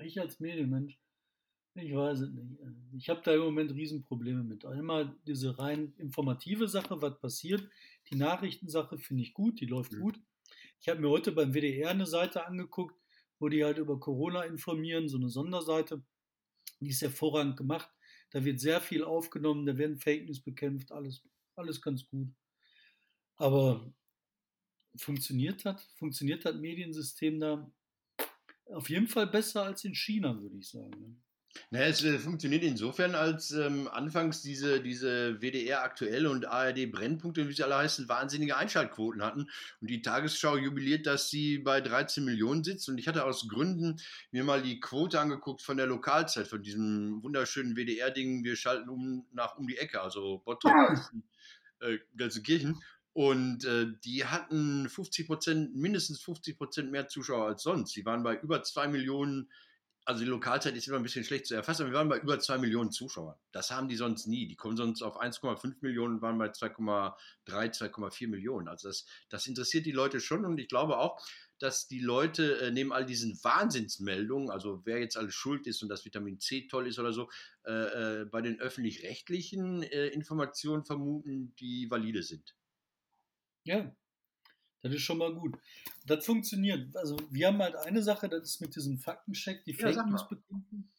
Ich 0.01 0.19
als 0.19 0.39
Medienmensch, 0.39 0.97
ich 1.75 1.93
weiß 1.93 2.21
es 2.21 2.29
nicht. 2.31 2.51
Ich 2.97 3.09
habe 3.09 3.21
da 3.23 3.33
im 3.33 3.41
Moment 3.41 3.71
Riesenprobleme 3.71 4.43
mit. 4.43 4.65
Einmal 4.65 5.15
diese 5.25 5.57
rein 5.59 5.93
informative 5.97 6.67
Sache, 6.67 7.01
was 7.01 7.19
passiert. 7.19 7.67
Die 8.11 8.15
Nachrichtensache 8.15 8.97
finde 8.97 9.23
ich 9.23 9.33
gut, 9.33 9.59
die 9.59 9.65
läuft 9.65 9.93
Mhm. 9.93 9.99
gut. 9.99 10.19
Ich 10.81 10.89
habe 10.89 10.99
mir 10.99 11.09
heute 11.09 11.31
beim 11.31 11.53
WDR 11.53 11.89
eine 11.89 12.05
Seite 12.05 12.45
angeguckt, 12.45 12.95
wo 13.39 13.49
die 13.49 13.63
halt 13.63 13.77
über 13.77 13.99
Corona 13.99 14.43
informieren, 14.43 15.07
so 15.07 15.17
eine 15.17 15.29
Sonderseite. 15.29 16.03
Die 16.79 16.89
ist 16.89 17.01
hervorragend 17.01 17.57
gemacht. 17.57 17.89
Da 18.31 18.43
wird 18.43 18.59
sehr 18.59 18.81
viel 18.81 19.03
aufgenommen, 19.03 19.65
da 19.65 19.77
werden 19.77 19.97
Fake 19.97 20.25
News 20.25 20.41
bekämpft, 20.41 20.91
alles, 20.91 21.23
alles 21.55 21.81
ganz 21.81 22.07
gut. 22.07 22.29
Aber 23.37 23.93
funktioniert 24.95 25.65
das? 25.65 25.83
Funktioniert 25.95 26.45
das 26.45 26.55
Mediensystem 26.55 27.39
da 27.39 27.71
auf 28.67 28.89
jeden 28.89 29.07
Fall 29.07 29.27
besser 29.27 29.63
als 29.63 29.83
in 29.83 29.95
China, 29.95 30.39
würde 30.41 30.57
ich 30.57 30.69
sagen. 30.69 31.21
Naja, 31.69 31.87
es 31.87 32.03
äh, 32.03 32.17
funktioniert 32.17 32.63
insofern, 32.63 33.15
als 33.15 33.51
ähm, 33.51 33.87
anfangs 33.87 34.41
diese, 34.41 34.81
diese 34.81 35.41
WDR 35.41 35.83
aktuell 35.83 36.27
und 36.27 36.45
ARD 36.45 36.91
Brennpunkte, 36.91 37.47
wie 37.47 37.53
sie 37.53 37.63
alle 37.63 37.77
heißen, 37.77 38.09
wahnsinnige 38.09 38.57
Einschaltquoten 38.57 39.23
hatten. 39.23 39.49
Und 39.81 39.89
die 39.89 40.01
Tagesschau 40.01 40.57
jubiliert, 40.57 41.05
dass 41.05 41.29
sie 41.29 41.59
bei 41.59 41.81
13 41.81 42.25
Millionen 42.25 42.63
sitzt. 42.63 42.89
Und 42.89 42.97
ich 42.97 43.07
hatte 43.07 43.25
aus 43.25 43.47
Gründen 43.47 43.99
mir 44.31 44.43
mal 44.43 44.61
die 44.61 44.79
Quote 44.79 45.19
angeguckt 45.19 45.61
von 45.61 45.77
der 45.77 45.87
Lokalzeit, 45.87 46.47
von 46.47 46.63
diesem 46.63 47.23
wunderschönen 47.23 47.75
WDR-Ding. 47.75 48.43
Wir 48.43 48.55
schalten 48.55 48.89
um 48.89 49.25
nach 49.31 49.57
um 49.57 49.67
die 49.67 49.77
Ecke, 49.77 50.01
also 50.01 50.41
Bottrop, 50.45 50.73
äh, 51.81 51.97
Gelsenkirchen. 52.15 52.81
Und 53.13 53.63
äh, 53.65 53.87
die 54.03 54.25
hatten 54.25 54.89
50 54.89 55.27
Prozent, 55.27 55.75
mindestens 55.75 56.19
50 56.21 56.57
Prozent 56.57 56.91
mehr 56.91 57.07
Zuschauer 57.07 57.45
als 57.45 57.61
sonst. 57.61 57.93
Sie 57.93 58.05
waren 58.05 58.23
bei 58.23 58.39
über 58.39 58.63
2 58.63 58.87
Millionen 58.87 59.49
also 60.05 60.23
die 60.23 60.29
Lokalzeit 60.29 60.75
ist 60.75 60.87
immer 60.87 60.97
ein 60.97 61.03
bisschen 61.03 61.23
schlecht 61.23 61.45
zu 61.45 61.55
erfassen, 61.55 61.87
wir 61.87 61.93
waren 61.93 62.09
bei 62.09 62.19
über 62.19 62.39
2 62.39 62.57
Millionen 62.57 62.91
Zuschauern. 62.91 63.37
Das 63.51 63.71
haben 63.71 63.87
die 63.87 63.95
sonst 63.95 64.27
nie. 64.27 64.47
Die 64.47 64.55
kommen 64.55 64.75
sonst 64.75 65.01
auf 65.01 65.19
1,5 65.19 65.75
Millionen 65.81 66.15
und 66.15 66.21
waren 66.21 66.37
bei 66.37 66.47
2,3, 66.47 67.15
2,4 67.47 68.27
Millionen. 68.27 68.67
Also 68.67 68.89
das, 68.89 69.05
das 69.29 69.47
interessiert 69.47 69.85
die 69.85 69.91
Leute 69.91 70.19
schon 70.19 70.45
und 70.45 70.59
ich 70.59 70.67
glaube 70.67 70.97
auch, 70.97 71.25
dass 71.59 71.87
die 71.87 72.01
Leute 72.01 72.59
äh, 72.59 72.71
neben 72.71 72.91
all 72.91 73.05
diesen 73.05 73.41
Wahnsinnsmeldungen, 73.41 74.49
also 74.49 74.81
wer 74.83 74.99
jetzt 74.99 75.15
alles 75.15 75.33
schuld 75.33 75.65
ist 75.67 75.81
und 75.81 75.89
das 75.89 76.03
Vitamin 76.03 76.39
C 76.39 76.67
toll 76.67 76.87
ist 76.87 76.99
oder 76.99 77.13
so, 77.13 77.29
äh, 77.65 77.71
äh, 78.21 78.25
bei 78.25 78.41
den 78.41 78.59
öffentlich-rechtlichen 78.59 79.83
äh, 79.83 80.07
Informationen 80.07 80.83
vermuten, 80.83 81.55
die 81.55 81.89
valide 81.89 82.23
sind. 82.23 82.55
Ja, 83.63 83.95
das 84.83 84.93
ist 84.93 85.01
schon 85.01 85.17
mal 85.17 85.33
gut. 85.33 85.57
Das 86.05 86.25
funktioniert. 86.25 86.95
Also 86.95 87.17
wir 87.31 87.47
haben 87.47 87.59
halt 87.59 87.75
eine 87.75 88.03
Sache, 88.03 88.27
das 88.27 88.43
ist 88.43 88.61
mit 88.61 88.75
diesem 88.75 88.99
Faktencheck, 88.99 89.63
die 89.63 89.73
Fake. 89.73 89.95
News 90.05 90.27
bekämpfen. 90.27 90.91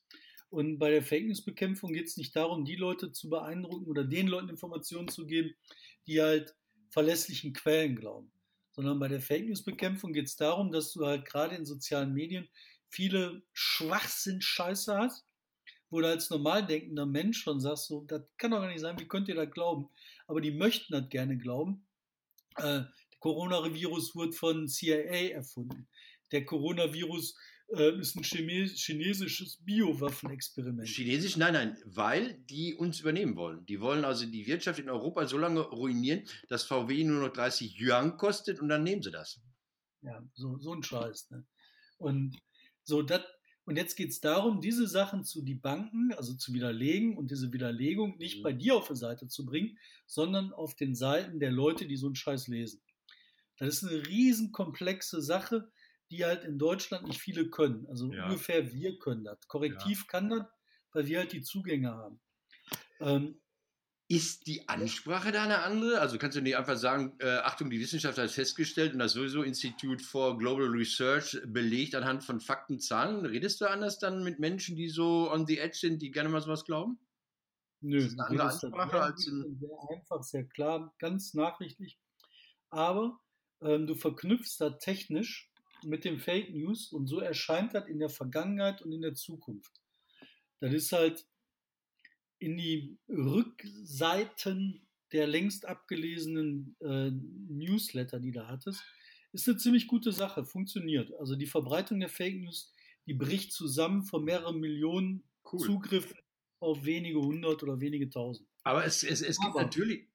Und 0.49 0.79
bei 0.79 0.91
der 0.91 1.03
Fake 1.03 1.27
News 1.27 1.45
Bekämpfung 1.45 1.93
geht 1.93 2.07
es 2.07 2.17
nicht 2.17 2.35
darum, 2.35 2.65
die 2.65 2.77
Leute 2.77 3.13
zu 3.13 3.29
beeindrucken 3.29 3.87
oder 3.87 4.05
den 4.05 4.27
Leuten 4.27 4.49
Informationen 4.49 5.09
zu 5.09 5.27
geben, 5.27 5.55
die 6.07 6.23
halt 6.23 6.57
verlässlichen 6.89 7.53
Quellen 7.53 7.97
glauben. 7.97 8.33
Sondern 8.73 8.99
bei 8.99 9.09
der 9.09 9.21
Fake 9.21 9.47
News 9.47 9.63
Bekämpfung 9.63 10.13
geht 10.13 10.27
es 10.27 10.37
darum, 10.37 10.73
dass 10.73 10.93
du 10.93 11.05
halt 11.05 11.27
gerade 11.27 11.55
in 11.55 11.67
sozialen 11.67 12.15
Medien 12.15 12.49
viele 12.89 13.43
Schwachsinn-Scheiße 13.53 14.97
hast, 14.97 15.27
wo 15.91 16.01
du 16.01 16.09
als 16.09 16.31
normal 16.31 16.65
denkender 16.65 17.05
Mensch 17.05 17.43
schon 17.43 17.61
sagst, 17.61 17.89
so, 17.89 18.05
das 18.05 18.23
kann 18.39 18.53
doch 18.53 18.61
gar 18.61 18.69
nicht 18.69 18.81
sein, 18.81 18.99
wie 18.99 19.09
könnt 19.09 19.29
ihr 19.29 19.35
das 19.35 19.51
glauben? 19.51 19.91
Aber 20.27 20.41
die 20.41 20.53
möchten 20.53 20.93
das 20.93 21.09
gerne 21.11 21.37
glauben. 21.37 21.85
Äh, 22.57 22.85
Coronavirus 23.25 24.15
wurde 24.17 24.33
von 24.33 24.69
CIA 24.69 25.31
erfunden. 25.31 25.89
Der 26.31 26.45
Coronavirus 26.45 27.35
äh, 27.69 27.99
ist 27.99 28.17
ein 28.17 28.23
chinesisches 28.23 29.65
Biowaffenexperiment. 29.65 30.87
Chinesisch? 30.87 31.39
Nein, 31.39 31.55
nein, 31.55 31.79
weil 31.87 32.35
die 32.51 32.75
uns 32.75 33.01
übernehmen 33.01 33.35
wollen. 33.37 33.65
Die 33.65 33.81
wollen 33.81 34.05
also 34.05 34.27
die 34.27 34.47
Wirtschaft 34.47 34.79
in 34.79 34.91
Europa 34.91 35.27
so 35.27 35.39
lange 35.39 35.63
ruinieren, 35.63 36.25
dass 36.49 36.65
VW 36.65 37.03
nur 37.05 37.23
noch 37.23 37.33
30 37.33 37.81
Yuan 37.81 38.19
kostet 38.19 38.61
und 38.61 38.69
dann 38.69 38.83
nehmen 38.83 39.03
sie 39.03 39.11
das. 39.11 39.41
Ja, 40.03 40.23
so, 40.35 40.59
so 40.59 40.75
ein 40.75 40.83
Scheiß. 40.83 41.31
Ne? 41.31 41.47
Und 41.97 42.37
so, 42.83 43.01
das, 43.01 43.23
und 43.65 43.77
jetzt 43.79 43.97
geht 43.97 44.11
es 44.11 44.21
darum, 44.21 44.61
diese 44.61 44.87
Sachen 44.87 45.25
zu 45.25 45.41
die 45.41 45.55
Banken, 45.55 46.13
also 46.13 46.35
zu 46.35 46.53
widerlegen 46.53 47.17
und 47.17 47.31
diese 47.31 47.51
Widerlegung 47.55 48.19
nicht 48.19 48.41
mhm. 48.41 48.43
bei 48.43 48.53
dir 48.53 48.77
auf 48.77 48.89
die 48.89 48.97
Seite 48.97 49.29
zu 49.29 49.47
bringen, 49.47 49.79
sondern 50.05 50.53
auf 50.53 50.75
den 50.75 50.95
Seiten 50.95 51.41
der 51.41 51.53
Leute, 51.53 51.87
die 51.87 51.97
so 51.97 52.05
einen 52.05 52.17
Scheiß 52.17 52.49
lesen. 52.49 52.83
Das 53.59 53.69
ist 53.69 53.85
eine 53.85 54.07
riesenkomplexe 54.07 55.23
Sache, 55.23 55.71
die 56.11 56.25
halt 56.25 56.45
in 56.45 56.59
Deutschland 56.59 57.07
nicht 57.07 57.21
viele 57.21 57.49
können. 57.51 57.87
Also 57.87 58.13
ja. 58.13 58.27
ungefähr 58.27 58.73
wir 58.73 58.99
können 58.99 59.25
das. 59.25 59.39
Korrektiv 59.47 60.01
ja. 60.01 60.07
kann 60.09 60.31
das, 60.31 60.47
weil 60.93 61.07
wir 61.07 61.19
halt 61.19 61.33
die 61.33 61.43
Zugänge 61.43 61.91
haben. 61.91 62.21
Ähm, 63.01 63.41
ist 64.07 64.47
die 64.47 64.69
Ansprache 64.69 65.33
da 65.33 65.45
eine 65.45 65.63
andere? 65.63 66.01
Also 66.01 66.19
kannst 66.19 66.37
du 66.37 66.43
nicht 66.43 66.57
einfach 66.57 66.77
sagen, 66.77 67.17
äh, 67.21 67.39
Achtung, 67.39 67.71
die 67.71 67.81
Wissenschaft 67.81 68.19
hat 68.19 68.31
festgestellt 68.31 68.93
und 68.93 68.99
das 68.99 69.15
sowieso 69.15 69.43
Institut 69.43 70.03
for 70.03 70.37
Global 70.37 70.67
Research 70.67 71.41
belegt 71.47 71.95
anhand 71.95 72.23
von 72.23 72.39
Fakten, 72.39 72.81
Zahlen. 72.81 73.25
Redest 73.25 73.63
du 73.63 73.67
anders 73.67 73.99
dann 73.99 74.23
mit 74.23 74.39
Menschen, 74.39 74.77
die 74.77 74.89
so 74.89 75.33
on 75.33 75.47
the 75.47 75.59
edge 75.59 75.79
sind, 75.79 76.03
die 76.03 76.11
gerne 76.11 76.29
mal 76.29 76.43
sowas 76.43 76.65
glauben? 76.67 76.99
Nö, 77.81 77.97
das 77.97 78.13
ist 78.13 78.21
eine 78.21 78.29
andere 78.29 78.49
Ansprache 78.49 78.91
sehr, 78.91 79.03
als 79.03 79.27
in 79.27 79.59
sehr 79.59 79.79
einfach, 79.91 80.23
sehr 80.23 80.45
klar, 80.45 80.95
ganz 80.99 81.33
nachrichtlich. 81.33 81.99
Aber 82.69 83.19
ähm, 83.65 83.87
du 83.87 83.95
verknüpfst 83.95 84.59
da 84.61 84.71
technisch 84.71 85.51
mit 85.85 86.05
dem 86.05 86.19
Fake 86.19 86.55
News 86.55 86.93
und 86.93 87.07
so 87.07 87.21
erscheint 87.21 87.75
das 87.75 87.89
in 87.89 87.99
der 87.99 88.09
Vergangenheit 88.09 88.83
und 88.83 88.93
in 88.93 89.03
der 89.03 89.15
Zukunft. 89.15 89.73
Das 90.61 90.73
ist 90.73 90.93
halt 90.93 91.27
in 92.39 92.57
die 92.57 92.99
Rückseiten 93.09 94.87
der 95.13 95.27
längst 95.27 95.67
abgelesenen 95.67 96.77
äh, 96.81 97.11
Newsletter, 97.11 98.19
die 98.19 98.33
du 98.33 98.49
hattest, 98.49 98.83
ist 99.33 99.49
eine 99.49 99.59
ziemlich 99.59 99.87
gute 99.87 100.13
Sache, 100.13 100.45
funktioniert. 100.45 101.13
Also 101.21 101.37
die 101.37 101.47
Verbreitung 101.47 102.01
der 102.01 102.09
Fake 102.09 102.41
News, 102.41 102.73
die 103.07 103.15
bricht 103.15 103.53
zusammen 103.53 104.03
von 104.03 104.25
mehreren 104.25 104.59
Millionen 104.59 105.23
cool. 105.53 105.61
Zugriffen 105.61 106.17
auf 106.59 106.85
wenige 106.85 107.21
hundert 107.21 107.63
oder 107.63 107.81
wenige 107.81 108.09
tausend. 108.09 108.49
Aber 108.65 108.85
es, 108.85 109.05
es, 109.05 109.23
es 109.23 109.39
gibt 109.39 109.51
aber, 109.51 109.63
natürlich. 109.63 110.09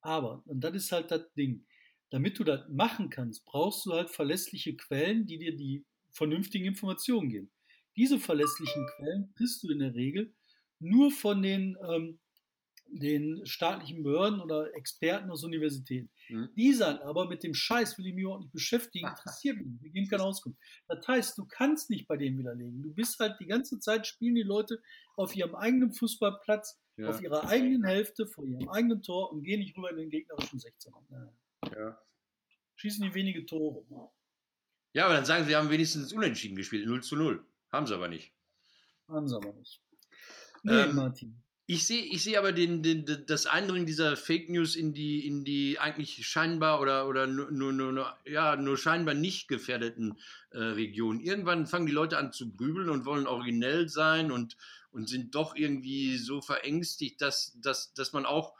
Aber, 0.00 0.42
und 0.46 0.60
das 0.60 0.74
ist 0.74 0.92
halt 0.92 1.10
das 1.10 1.32
Ding, 1.34 1.66
damit 2.10 2.38
du 2.38 2.44
das 2.44 2.68
machen 2.68 3.10
kannst, 3.10 3.44
brauchst 3.44 3.86
du 3.86 3.92
halt 3.92 4.10
verlässliche 4.10 4.76
Quellen, 4.76 5.26
die 5.26 5.38
dir 5.38 5.56
die 5.56 5.84
vernünftigen 6.10 6.66
Informationen 6.66 7.28
geben. 7.28 7.50
Diese 7.96 8.18
verlässlichen 8.18 8.86
Quellen 8.96 9.32
kriegst 9.36 9.62
du 9.62 9.70
in 9.70 9.78
der 9.80 9.94
Regel 9.94 10.32
nur 10.80 11.10
von 11.10 11.42
den, 11.42 11.76
ähm, 11.88 12.18
den 12.86 13.44
staatlichen 13.46 14.02
Behörden 14.02 14.40
oder 14.40 14.74
Experten 14.74 15.30
aus 15.30 15.42
Universitäten. 15.42 16.10
Mhm. 16.28 16.50
Die 16.56 16.72
sagen 16.72 16.98
aber, 16.98 17.28
mit 17.28 17.42
dem 17.42 17.54
Scheiß 17.54 17.98
will 17.98 18.06
ich 18.06 18.14
mich 18.14 18.22
überhaupt 18.22 18.42
nicht 18.42 18.52
beschäftigen, 18.52 19.08
interessiert 19.08 19.56
mich, 19.56 19.82
wir 19.82 19.90
geben 19.90 20.08
keine 20.08 20.22
Auskunft. 20.22 20.58
Das 20.88 21.06
heißt, 21.06 21.38
du 21.38 21.46
kannst 21.46 21.90
nicht 21.90 22.06
bei 22.06 22.16
denen 22.16 22.38
widerlegen. 22.38 22.82
Du 22.82 22.92
bist 22.92 23.18
halt 23.18 23.36
die 23.40 23.46
ganze 23.46 23.78
Zeit, 23.80 24.06
spielen 24.06 24.34
die 24.34 24.42
Leute 24.42 24.80
auf 25.16 25.34
ihrem 25.34 25.54
eigenen 25.54 25.92
Fußballplatz, 25.92 26.78
ja. 26.96 27.08
auf 27.08 27.22
ihrer 27.22 27.48
eigenen 27.48 27.84
Hälfte, 27.84 28.26
vor 28.26 28.44
ihrem 28.44 28.68
eigenen 28.68 29.02
Tor 29.02 29.32
und 29.32 29.42
gehen 29.42 29.60
nicht 29.60 29.76
rüber 29.76 29.90
in 29.90 29.96
den 29.96 30.10
gegnerischen 30.10 30.58
16 30.58 30.92
ja. 31.10 31.32
Schießen 32.76 33.04
die 33.04 33.14
wenige 33.14 33.46
Tore. 33.46 33.84
Ja, 34.92 35.06
aber 35.06 35.14
dann 35.14 35.24
sagen 35.24 35.44
sie, 35.44 35.50
sie 35.50 35.56
haben 35.56 35.70
wenigstens 35.70 36.12
unentschieden 36.12 36.56
gespielt, 36.56 36.86
0 36.86 37.02
zu 37.02 37.16
0. 37.16 37.44
Haben 37.72 37.86
sie 37.86 37.94
aber 37.94 38.08
nicht. 38.08 38.32
Haben 39.08 39.28
sie 39.28 39.36
aber 39.36 39.52
nicht. 39.52 39.80
Nee, 40.62 40.72
ähm, 40.72 40.94
Martin. 40.94 41.44
Ich 41.66 41.86
sehe 41.86 42.04
ich 42.04 42.22
seh 42.22 42.36
aber 42.36 42.52
den, 42.52 42.82
den, 42.82 43.24
das 43.26 43.46
Eindringen 43.46 43.86
dieser 43.86 44.18
Fake 44.18 44.50
News 44.50 44.76
in 44.76 44.92
die, 44.92 45.26
in 45.26 45.44
die 45.44 45.78
eigentlich 45.78 46.26
scheinbar 46.26 46.78
oder, 46.78 47.08
oder 47.08 47.26
nur, 47.26 47.50
nur, 47.50 47.72
nur, 47.72 48.14
ja, 48.26 48.56
nur 48.56 48.76
scheinbar 48.76 49.14
nicht 49.14 49.48
gefährdeten 49.48 50.18
äh, 50.50 50.58
Regionen. 50.58 51.20
Irgendwann 51.20 51.66
fangen 51.66 51.86
die 51.86 51.92
Leute 51.92 52.18
an 52.18 52.32
zu 52.32 52.54
grübeln 52.54 52.90
und 52.90 53.06
wollen 53.06 53.26
originell 53.26 53.88
sein 53.88 54.30
und, 54.30 54.58
und 54.90 55.08
sind 55.08 55.34
doch 55.34 55.56
irgendwie 55.56 56.18
so 56.18 56.42
verängstigt, 56.42 57.22
dass, 57.22 57.58
dass, 57.60 57.94
dass 57.94 58.12
man 58.12 58.26
auch 58.26 58.54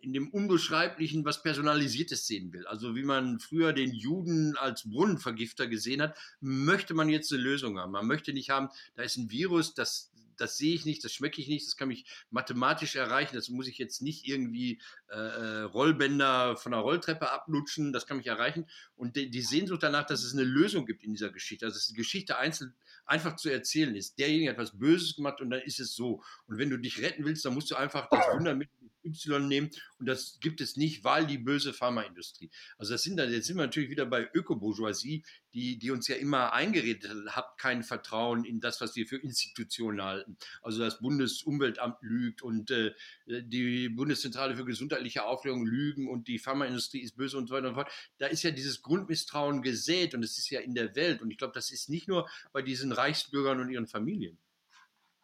in 0.00 0.12
dem 0.12 0.28
Unbeschreiblichen 0.28 1.24
was 1.24 1.42
Personalisiertes 1.42 2.26
sehen 2.26 2.52
will. 2.52 2.66
Also 2.66 2.94
wie 2.94 3.02
man 3.02 3.38
früher 3.40 3.72
den 3.72 3.92
Juden 3.92 4.56
als 4.56 4.88
Brunnenvergifter 4.88 5.66
gesehen 5.66 6.02
hat, 6.02 6.16
möchte 6.40 6.94
man 6.94 7.08
jetzt 7.08 7.32
eine 7.32 7.42
Lösung 7.42 7.78
haben. 7.78 7.92
Man 7.92 8.06
möchte 8.06 8.32
nicht 8.32 8.50
haben, 8.50 8.68
da 8.94 9.02
ist 9.02 9.16
ein 9.16 9.30
Virus, 9.30 9.74
das 9.74 10.12
das 10.36 10.58
sehe 10.58 10.74
ich 10.74 10.84
nicht, 10.84 11.04
das 11.04 11.12
schmecke 11.12 11.40
ich 11.40 11.48
nicht, 11.48 11.66
das 11.66 11.76
kann 11.76 11.88
mich 11.88 12.04
mathematisch 12.30 12.96
erreichen, 12.96 13.36
das 13.36 13.48
muss 13.48 13.68
ich 13.68 13.78
jetzt 13.78 14.02
nicht 14.02 14.26
irgendwie 14.26 14.80
äh, 15.08 15.16
äh 15.16 15.60
Rollbänder 15.62 16.56
von 16.56 16.72
der 16.72 16.82
Rolltreppe 16.82 17.30
ablutschen, 17.30 17.92
das 17.92 18.06
kann 18.06 18.18
mich 18.18 18.26
erreichen. 18.26 18.66
Und 18.96 19.16
die, 19.16 19.30
die, 19.30 19.42
Sehnsucht 19.42 19.82
danach, 19.82 20.06
dass 20.06 20.22
es 20.22 20.34
eine 20.34 20.44
Lösung 20.44 20.86
gibt 20.86 21.04
in 21.04 21.12
dieser 21.12 21.30
Geschichte, 21.30 21.66
also 21.66 21.76
dass 21.76 21.86
die 21.86 21.94
Geschichte 21.94 22.36
einzeln 22.38 22.74
einfach 23.06 23.36
zu 23.36 23.48
erzählen 23.48 23.94
ist. 23.94 24.18
Derjenige 24.18 24.50
hat 24.50 24.58
was 24.58 24.78
Böses 24.78 25.16
gemacht 25.16 25.40
und 25.40 25.50
dann 25.50 25.60
ist 25.60 25.80
es 25.80 25.94
so. 25.94 26.22
Und 26.46 26.58
wenn 26.58 26.70
du 26.70 26.76
dich 26.76 27.00
retten 27.00 27.24
willst, 27.24 27.44
dann 27.44 27.54
musst 27.54 27.70
du 27.70 27.76
einfach 27.76 28.08
das 28.10 28.26
Wundermittel 28.34 28.74
Y 29.06 29.48
nehmen 29.48 29.70
und 29.98 30.06
das 30.06 30.38
gibt 30.40 30.60
es 30.60 30.76
nicht, 30.76 31.04
weil 31.04 31.26
die 31.26 31.38
böse 31.38 31.72
Pharmaindustrie. 31.72 32.50
Also 32.78 32.92
das 32.92 33.02
sind 33.02 33.16
dann, 33.16 33.32
jetzt 33.32 33.46
sind 33.46 33.56
wir 33.56 33.64
natürlich 33.64 33.90
wieder 33.90 34.06
bei 34.06 34.28
Ökobourgeoisie, 34.34 35.24
die, 35.54 35.78
die 35.78 35.90
uns 35.90 36.06
ja 36.06 36.16
immer 36.16 36.52
eingeredet 36.52 37.08
hat, 37.08 37.36
habt 37.36 37.60
kein 37.60 37.82
Vertrauen 37.82 38.44
in 38.44 38.60
das, 38.60 38.80
was 38.82 38.94
wir 38.94 39.06
für 39.06 39.16
Institutionen 39.16 40.02
halten. 40.02 40.36
Also 40.60 40.80
das 40.80 41.00
Bundesumweltamt 41.00 41.96
lügt 42.02 42.42
und 42.42 42.70
äh, 42.70 42.92
die 43.26 43.88
Bundeszentrale 43.88 44.54
für 44.54 44.66
gesundheitliche 44.66 45.24
Aufklärung 45.24 45.64
lügen 45.64 46.08
und 46.08 46.28
die 46.28 46.38
Pharmaindustrie 46.38 47.00
ist 47.00 47.16
böse 47.16 47.38
und 47.38 47.48
so 47.48 47.54
weiter 47.54 47.68
und 47.68 47.74
so 47.74 47.80
fort. 47.80 47.92
Da 48.18 48.26
ist 48.26 48.42
ja 48.42 48.50
dieses 48.50 48.82
Grundmisstrauen 48.82 49.62
gesät 49.62 50.14
und 50.14 50.22
es 50.22 50.36
ist 50.36 50.50
ja 50.50 50.60
in 50.60 50.74
der 50.74 50.94
Welt 50.94 51.22
und 51.22 51.30
ich 51.30 51.38
glaube, 51.38 51.54
das 51.54 51.70
ist 51.70 51.88
nicht 51.88 52.06
nur 52.06 52.28
bei 52.52 52.60
diesen 52.60 52.92
Reichsbürgern 52.92 53.60
und 53.60 53.70
ihren 53.70 53.86
Familien. 53.86 54.38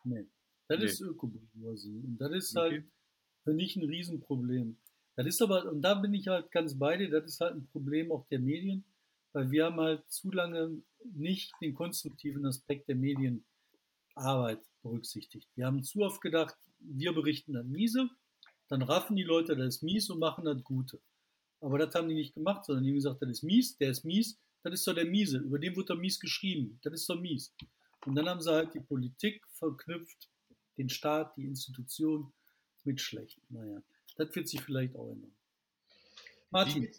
Nee, 0.04 0.26
das 0.68 0.78
nee. 0.78 0.86
ist 0.86 1.00
Ökobourgeoisie 1.00 2.00
und 2.04 2.16
das 2.18 2.32
ist 2.32 2.56
halt 2.56 2.84
für 3.44 3.52
mich 3.52 3.76
ein 3.76 3.84
Riesenproblem. 3.84 4.76
Das 5.16 5.26
ist 5.26 5.42
aber, 5.42 5.70
und 5.70 5.82
da 5.82 5.94
bin 5.94 6.14
ich 6.14 6.28
halt 6.28 6.50
ganz 6.50 6.78
bei 6.78 6.96
dir, 6.96 7.10
das 7.10 7.24
ist 7.24 7.40
halt 7.40 7.54
ein 7.54 7.66
Problem 7.66 8.10
auch 8.10 8.26
der 8.28 8.38
Medien, 8.38 8.84
weil 9.32 9.50
wir 9.50 9.66
haben 9.66 9.80
halt 9.80 10.10
zu 10.10 10.30
lange 10.30 10.82
nicht 11.14 11.52
den 11.60 11.74
konstruktiven 11.74 12.46
Aspekt 12.46 12.88
der 12.88 12.96
Medienarbeit 12.96 14.60
berücksichtigt. 14.82 15.48
Wir 15.54 15.66
haben 15.66 15.82
zu 15.82 16.00
oft 16.00 16.20
gedacht, 16.20 16.56
wir 16.80 17.12
berichten 17.12 17.52
das 17.52 17.66
Miese, 17.66 18.08
dann 18.68 18.82
raffen 18.82 19.16
die 19.16 19.22
Leute, 19.22 19.56
das 19.56 19.76
ist 19.76 19.82
mies 19.82 20.08
und 20.08 20.18
machen 20.18 20.44
das 20.44 20.62
Gute. 20.62 21.00
Aber 21.60 21.78
das 21.78 21.94
haben 21.94 22.08
die 22.08 22.14
nicht 22.14 22.34
gemacht, 22.34 22.64
sondern 22.64 22.84
die 22.84 22.90
haben 22.90 22.96
gesagt, 22.96 23.22
das 23.22 23.30
ist 23.30 23.42
mies, 23.42 23.76
der 23.76 23.90
ist 23.90 24.04
mies, 24.04 24.38
das 24.62 24.74
ist 24.74 24.86
doch 24.86 24.94
der 24.94 25.04
Miese, 25.04 25.38
über 25.38 25.58
den 25.58 25.76
wird 25.76 25.90
doch 25.90 25.98
mies 25.98 26.18
geschrieben, 26.18 26.78
das 26.82 26.94
ist 26.94 27.08
doch 27.08 27.20
mies. 27.20 27.54
Und 28.06 28.14
dann 28.14 28.28
haben 28.28 28.40
sie 28.40 28.50
halt 28.50 28.74
die 28.74 28.80
Politik 28.80 29.46
verknüpft, 29.52 30.30
den 30.78 30.88
Staat, 30.88 31.36
die 31.36 31.44
Institution 31.44 32.32
mit 32.84 33.00
schlecht. 33.00 33.38
Naja, 33.48 33.82
das 34.16 34.34
wird 34.34 34.48
sich 34.48 34.60
vielleicht 34.60 34.94
auch 34.96 35.10
ändern. 35.10 35.34
Martin, 36.50 36.84
Wie, 36.84 36.92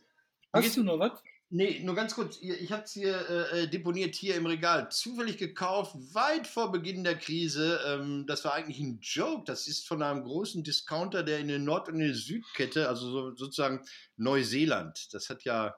hast 0.53 0.77
du 0.77 0.83
noch 0.83 0.99
was? 0.99 1.21
Nee, 1.55 1.81
nur 1.83 1.93
ganz 1.93 2.15
kurz. 2.15 2.39
Ich 2.41 2.71
habe 2.71 2.81
es 2.81 2.93
hier 2.93 3.29
äh, 3.29 3.61
äh, 3.61 3.67
deponiert, 3.67 4.15
hier 4.15 4.33
im 4.33 4.47
Regal. 4.47 4.89
Zufällig 4.89 5.37
gekauft, 5.37 5.95
weit 6.11 6.47
vor 6.47 6.71
Beginn 6.71 7.03
der 7.03 7.15
Krise. 7.15 7.79
Ähm, 7.85 8.25
das 8.25 8.43
war 8.43 8.55
eigentlich 8.55 8.79
ein 8.79 8.97
Joke. 9.01 9.43
Das 9.45 9.67
ist 9.67 9.87
von 9.87 10.01
einem 10.01 10.23
großen 10.23 10.63
Discounter, 10.63 11.21
der 11.21 11.37
in 11.37 11.49
der 11.49 11.59
Nord- 11.59 11.89
und 11.89 11.99
in 11.99 12.07
der 12.07 12.15
Südkette, 12.15 12.89
also 12.89 13.07
so, 13.11 13.35
sozusagen 13.35 13.85
Neuseeland. 14.17 15.13
Das 15.13 15.29
hat 15.29 15.43
ja, 15.43 15.75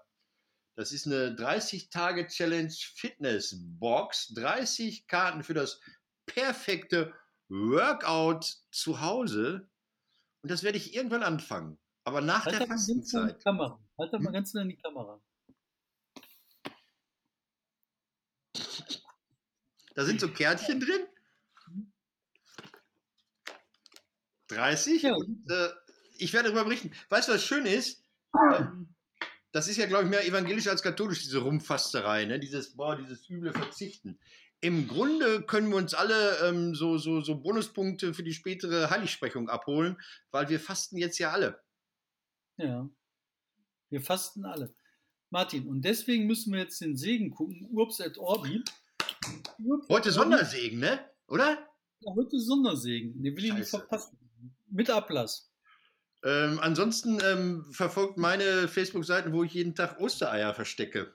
das 0.76 0.94
ist 0.94 1.08
eine 1.08 1.36
30-Tage-Challenge 1.36 2.74
Fitness-Box. 2.96 4.34
30 4.34 5.08
Karten 5.08 5.44
für 5.44 5.54
das 5.54 5.82
perfekte 6.26 7.14
Workout 7.50 8.46
zu 8.72 9.02
Hause. 9.02 9.68
Und 10.46 10.52
das 10.52 10.62
werde 10.62 10.78
ich 10.78 10.94
irgendwann 10.94 11.24
anfangen. 11.24 11.80
Aber 12.04 12.22
nach 12.22 12.46
halt 12.46 12.60
der 12.60 12.68
Fastenzeit. 12.68 13.44
Kamera. 13.44 13.84
Halt 13.98 14.14
doch 14.14 14.20
mal 14.20 14.28
hm? 14.28 14.34
ganz 14.34 14.54
nah 14.54 14.62
in 14.62 14.70
die 14.70 14.78
Kamera. 14.78 15.20
Da 19.96 20.06
sind 20.06 20.22
so 20.22 20.32
Kärtchen 20.32 20.80
drin. 20.80 21.02
30. 24.50 25.02
Ja. 25.02 25.16
Und, 25.16 25.50
äh, 25.50 25.70
ich 26.20 26.32
werde 26.32 26.50
darüber 26.50 26.66
berichten. 26.66 26.92
Weißt 27.10 27.28
du, 27.28 27.34
was 27.34 27.44
schön 27.44 27.66
ist? 27.66 28.04
Ähm, 28.36 28.94
das 29.52 29.68
ist 29.68 29.78
ja, 29.78 29.88
glaube 29.88 30.04
ich, 30.04 30.12
mehr 30.12 30.28
evangelisch 30.28 30.68
als 30.68 30.84
katholisch, 30.84 31.24
diese 31.24 31.40
Rumfasterei, 31.40 32.26
ne? 32.26 32.40
dieses, 32.40 32.76
boah, 32.76 32.96
dieses 32.96 33.28
üble 33.32 33.52
Verzichten 33.52 34.20
im 34.62 34.88
Grunde 34.88 35.42
können 35.44 35.70
wir 35.70 35.78
uns 35.78 35.94
alle 35.94 36.40
ähm, 36.48 36.76
so, 36.76 36.98
so, 36.98 37.22
so 37.22 37.36
Bonuspunkte 37.36 38.14
für 38.14 38.24
die 38.24 38.34
spätere 38.34 38.90
Heiligsprechung 38.90 39.50
abholen, 39.50 39.98
weil 40.32 40.50
wir 40.50 40.60
fasten 40.60 40.98
jetzt 40.98 41.20
ja 41.20 41.32
alle. 41.32 41.62
Ja, 42.58 42.90
wir 43.90 44.02
fasten 44.02 44.46
alle. 44.46 44.74
Martin, 45.30 45.68
und 45.68 45.82
deswegen 45.82 46.28
müssen 46.28 46.54
wir 46.54 46.62
jetzt 46.62 46.80
den 46.82 46.96
Segen 46.96 47.32
gucken, 47.32 47.68
Urbs 47.72 48.00
et 48.00 48.18
Orbi. 48.18 48.64
Heute 49.90 50.12
Sondersegen, 50.12 50.80
ne? 50.80 51.00
Oder? 51.28 51.68
Ja, 52.00 52.14
heute 52.16 52.40
Sondersegen. 52.40 53.22
Den 53.22 53.36
will 53.36 53.46
ich 53.46 53.54
nicht 53.54 53.70
verpassen. 53.70 54.18
Mit 54.70 54.90
Ablass. 54.90 55.52
Ähm, 56.24 56.60
ansonsten 56.60 57.20
ähm, 57.24 57.66
verfolgt 57.72 58.18
meine 58.18 58.68
Facebook-Seiten, 58.68 59.34
wo 59.34 59.44
ich 59.44 59.54
jeden 59.54 59.76
Tag 59.76 60.00
Ostereier 60.00 60.54
verstecke. 60.54 61.14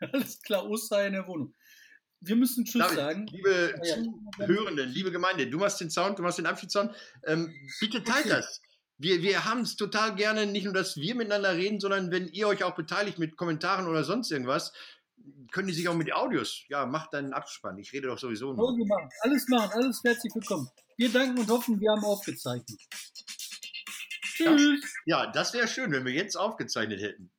Alles 0.12 0.42
klar, 0.42 0.68
Ostereier 0.68 1.06
in 1.06 1.12
der 1.14 1.26
Wohnung. 1.26 1.54
Wir 2.26 2.36
müssen 2.36 2.64
Tschüss 2.64 2.82
David, 2.82 2.96
sagen. 2.96 3.26
Liebe 3.26 3.80
Zuhörenden, 4.36 4.88
liebe 4.90 5.12
Gemeinde, 5.12 5.46
du 5.46 5.58
machst 5.58 5.80
den 5.80 5.90
Sound, 5.90 6.18
du 6.18 6.22
machst 6.22 6.38
den 6.38 6.46
Abschiedssound. 6.46 6.94
Ähm, 7.24 7.54
bitte 7.80 8.02
teilt 8.02 8.30
das. 8.30 8.62
Wir, 8.96 9.22
wir 9.22 9.44
haben 9.44 9.60
es 9.60 9.76
total 9.76 10.14
gerne, 10.14 10.46
nicht 10.46 10.64
nur, 10.64 10.72
dass 10.72 10.96
wir 10.96 11.14
miteinander 11.14 11.54
reden, 11.54 11.80
sondern 11.80 12.10
wenn 12.10 12.28
ihr 12.28 12.48
euch 12.48 12.64
auch 12.64 12.74
beteiligt 12.74 13.18
mit 13.18 13.36
Kommentaren 13.36 13.88
oder 13.88 14.04
sonst 14.04 14.30
irgendwas, 14.30 14.72
können 15.50 15.68
die 15.68 15.74
sich 15.74 15.88
auch 15.88 15.94
mit 15.94 16.12
Audios. 16.14 16.64
Ja, 16.68 16.86
macht 16.86 17.12
deinen 17.12 17.32
Abspann. 17.32 17.78
Ich 17.78 17.92
rede 17.92 18.08
doch 18.08 18.18
sowieso 18.18 18.52
nur. 18.52 18.76
Machen. 18.86 19.08
Alles 19.20 19.48
machen, 19.48 19.70
alles 19.74 20.00
herzlich 20.04 20.34
willkommen. 20.34 20.68
Wir 20.96 21.10
danken 21.10 21.38
und 21.38 21.50
hoffen, 21.50 21.80
wir 21.80 21.90
haben 21.90 22.04
aufgezeichnet. 22.04 22.80
Tschüss. 24.22 24.94
Ja, 25.06 25.24
ja 25.24 25.32
das 25.32 25.52
wäre 25.52 25.68
schön, 25.68 25.92
wenn 25.92 26.04
wir 26.04 26.12
jetzt 26.12 26.36
aufgezeichnet 26.36 27.00
hätten. 27.00 27.30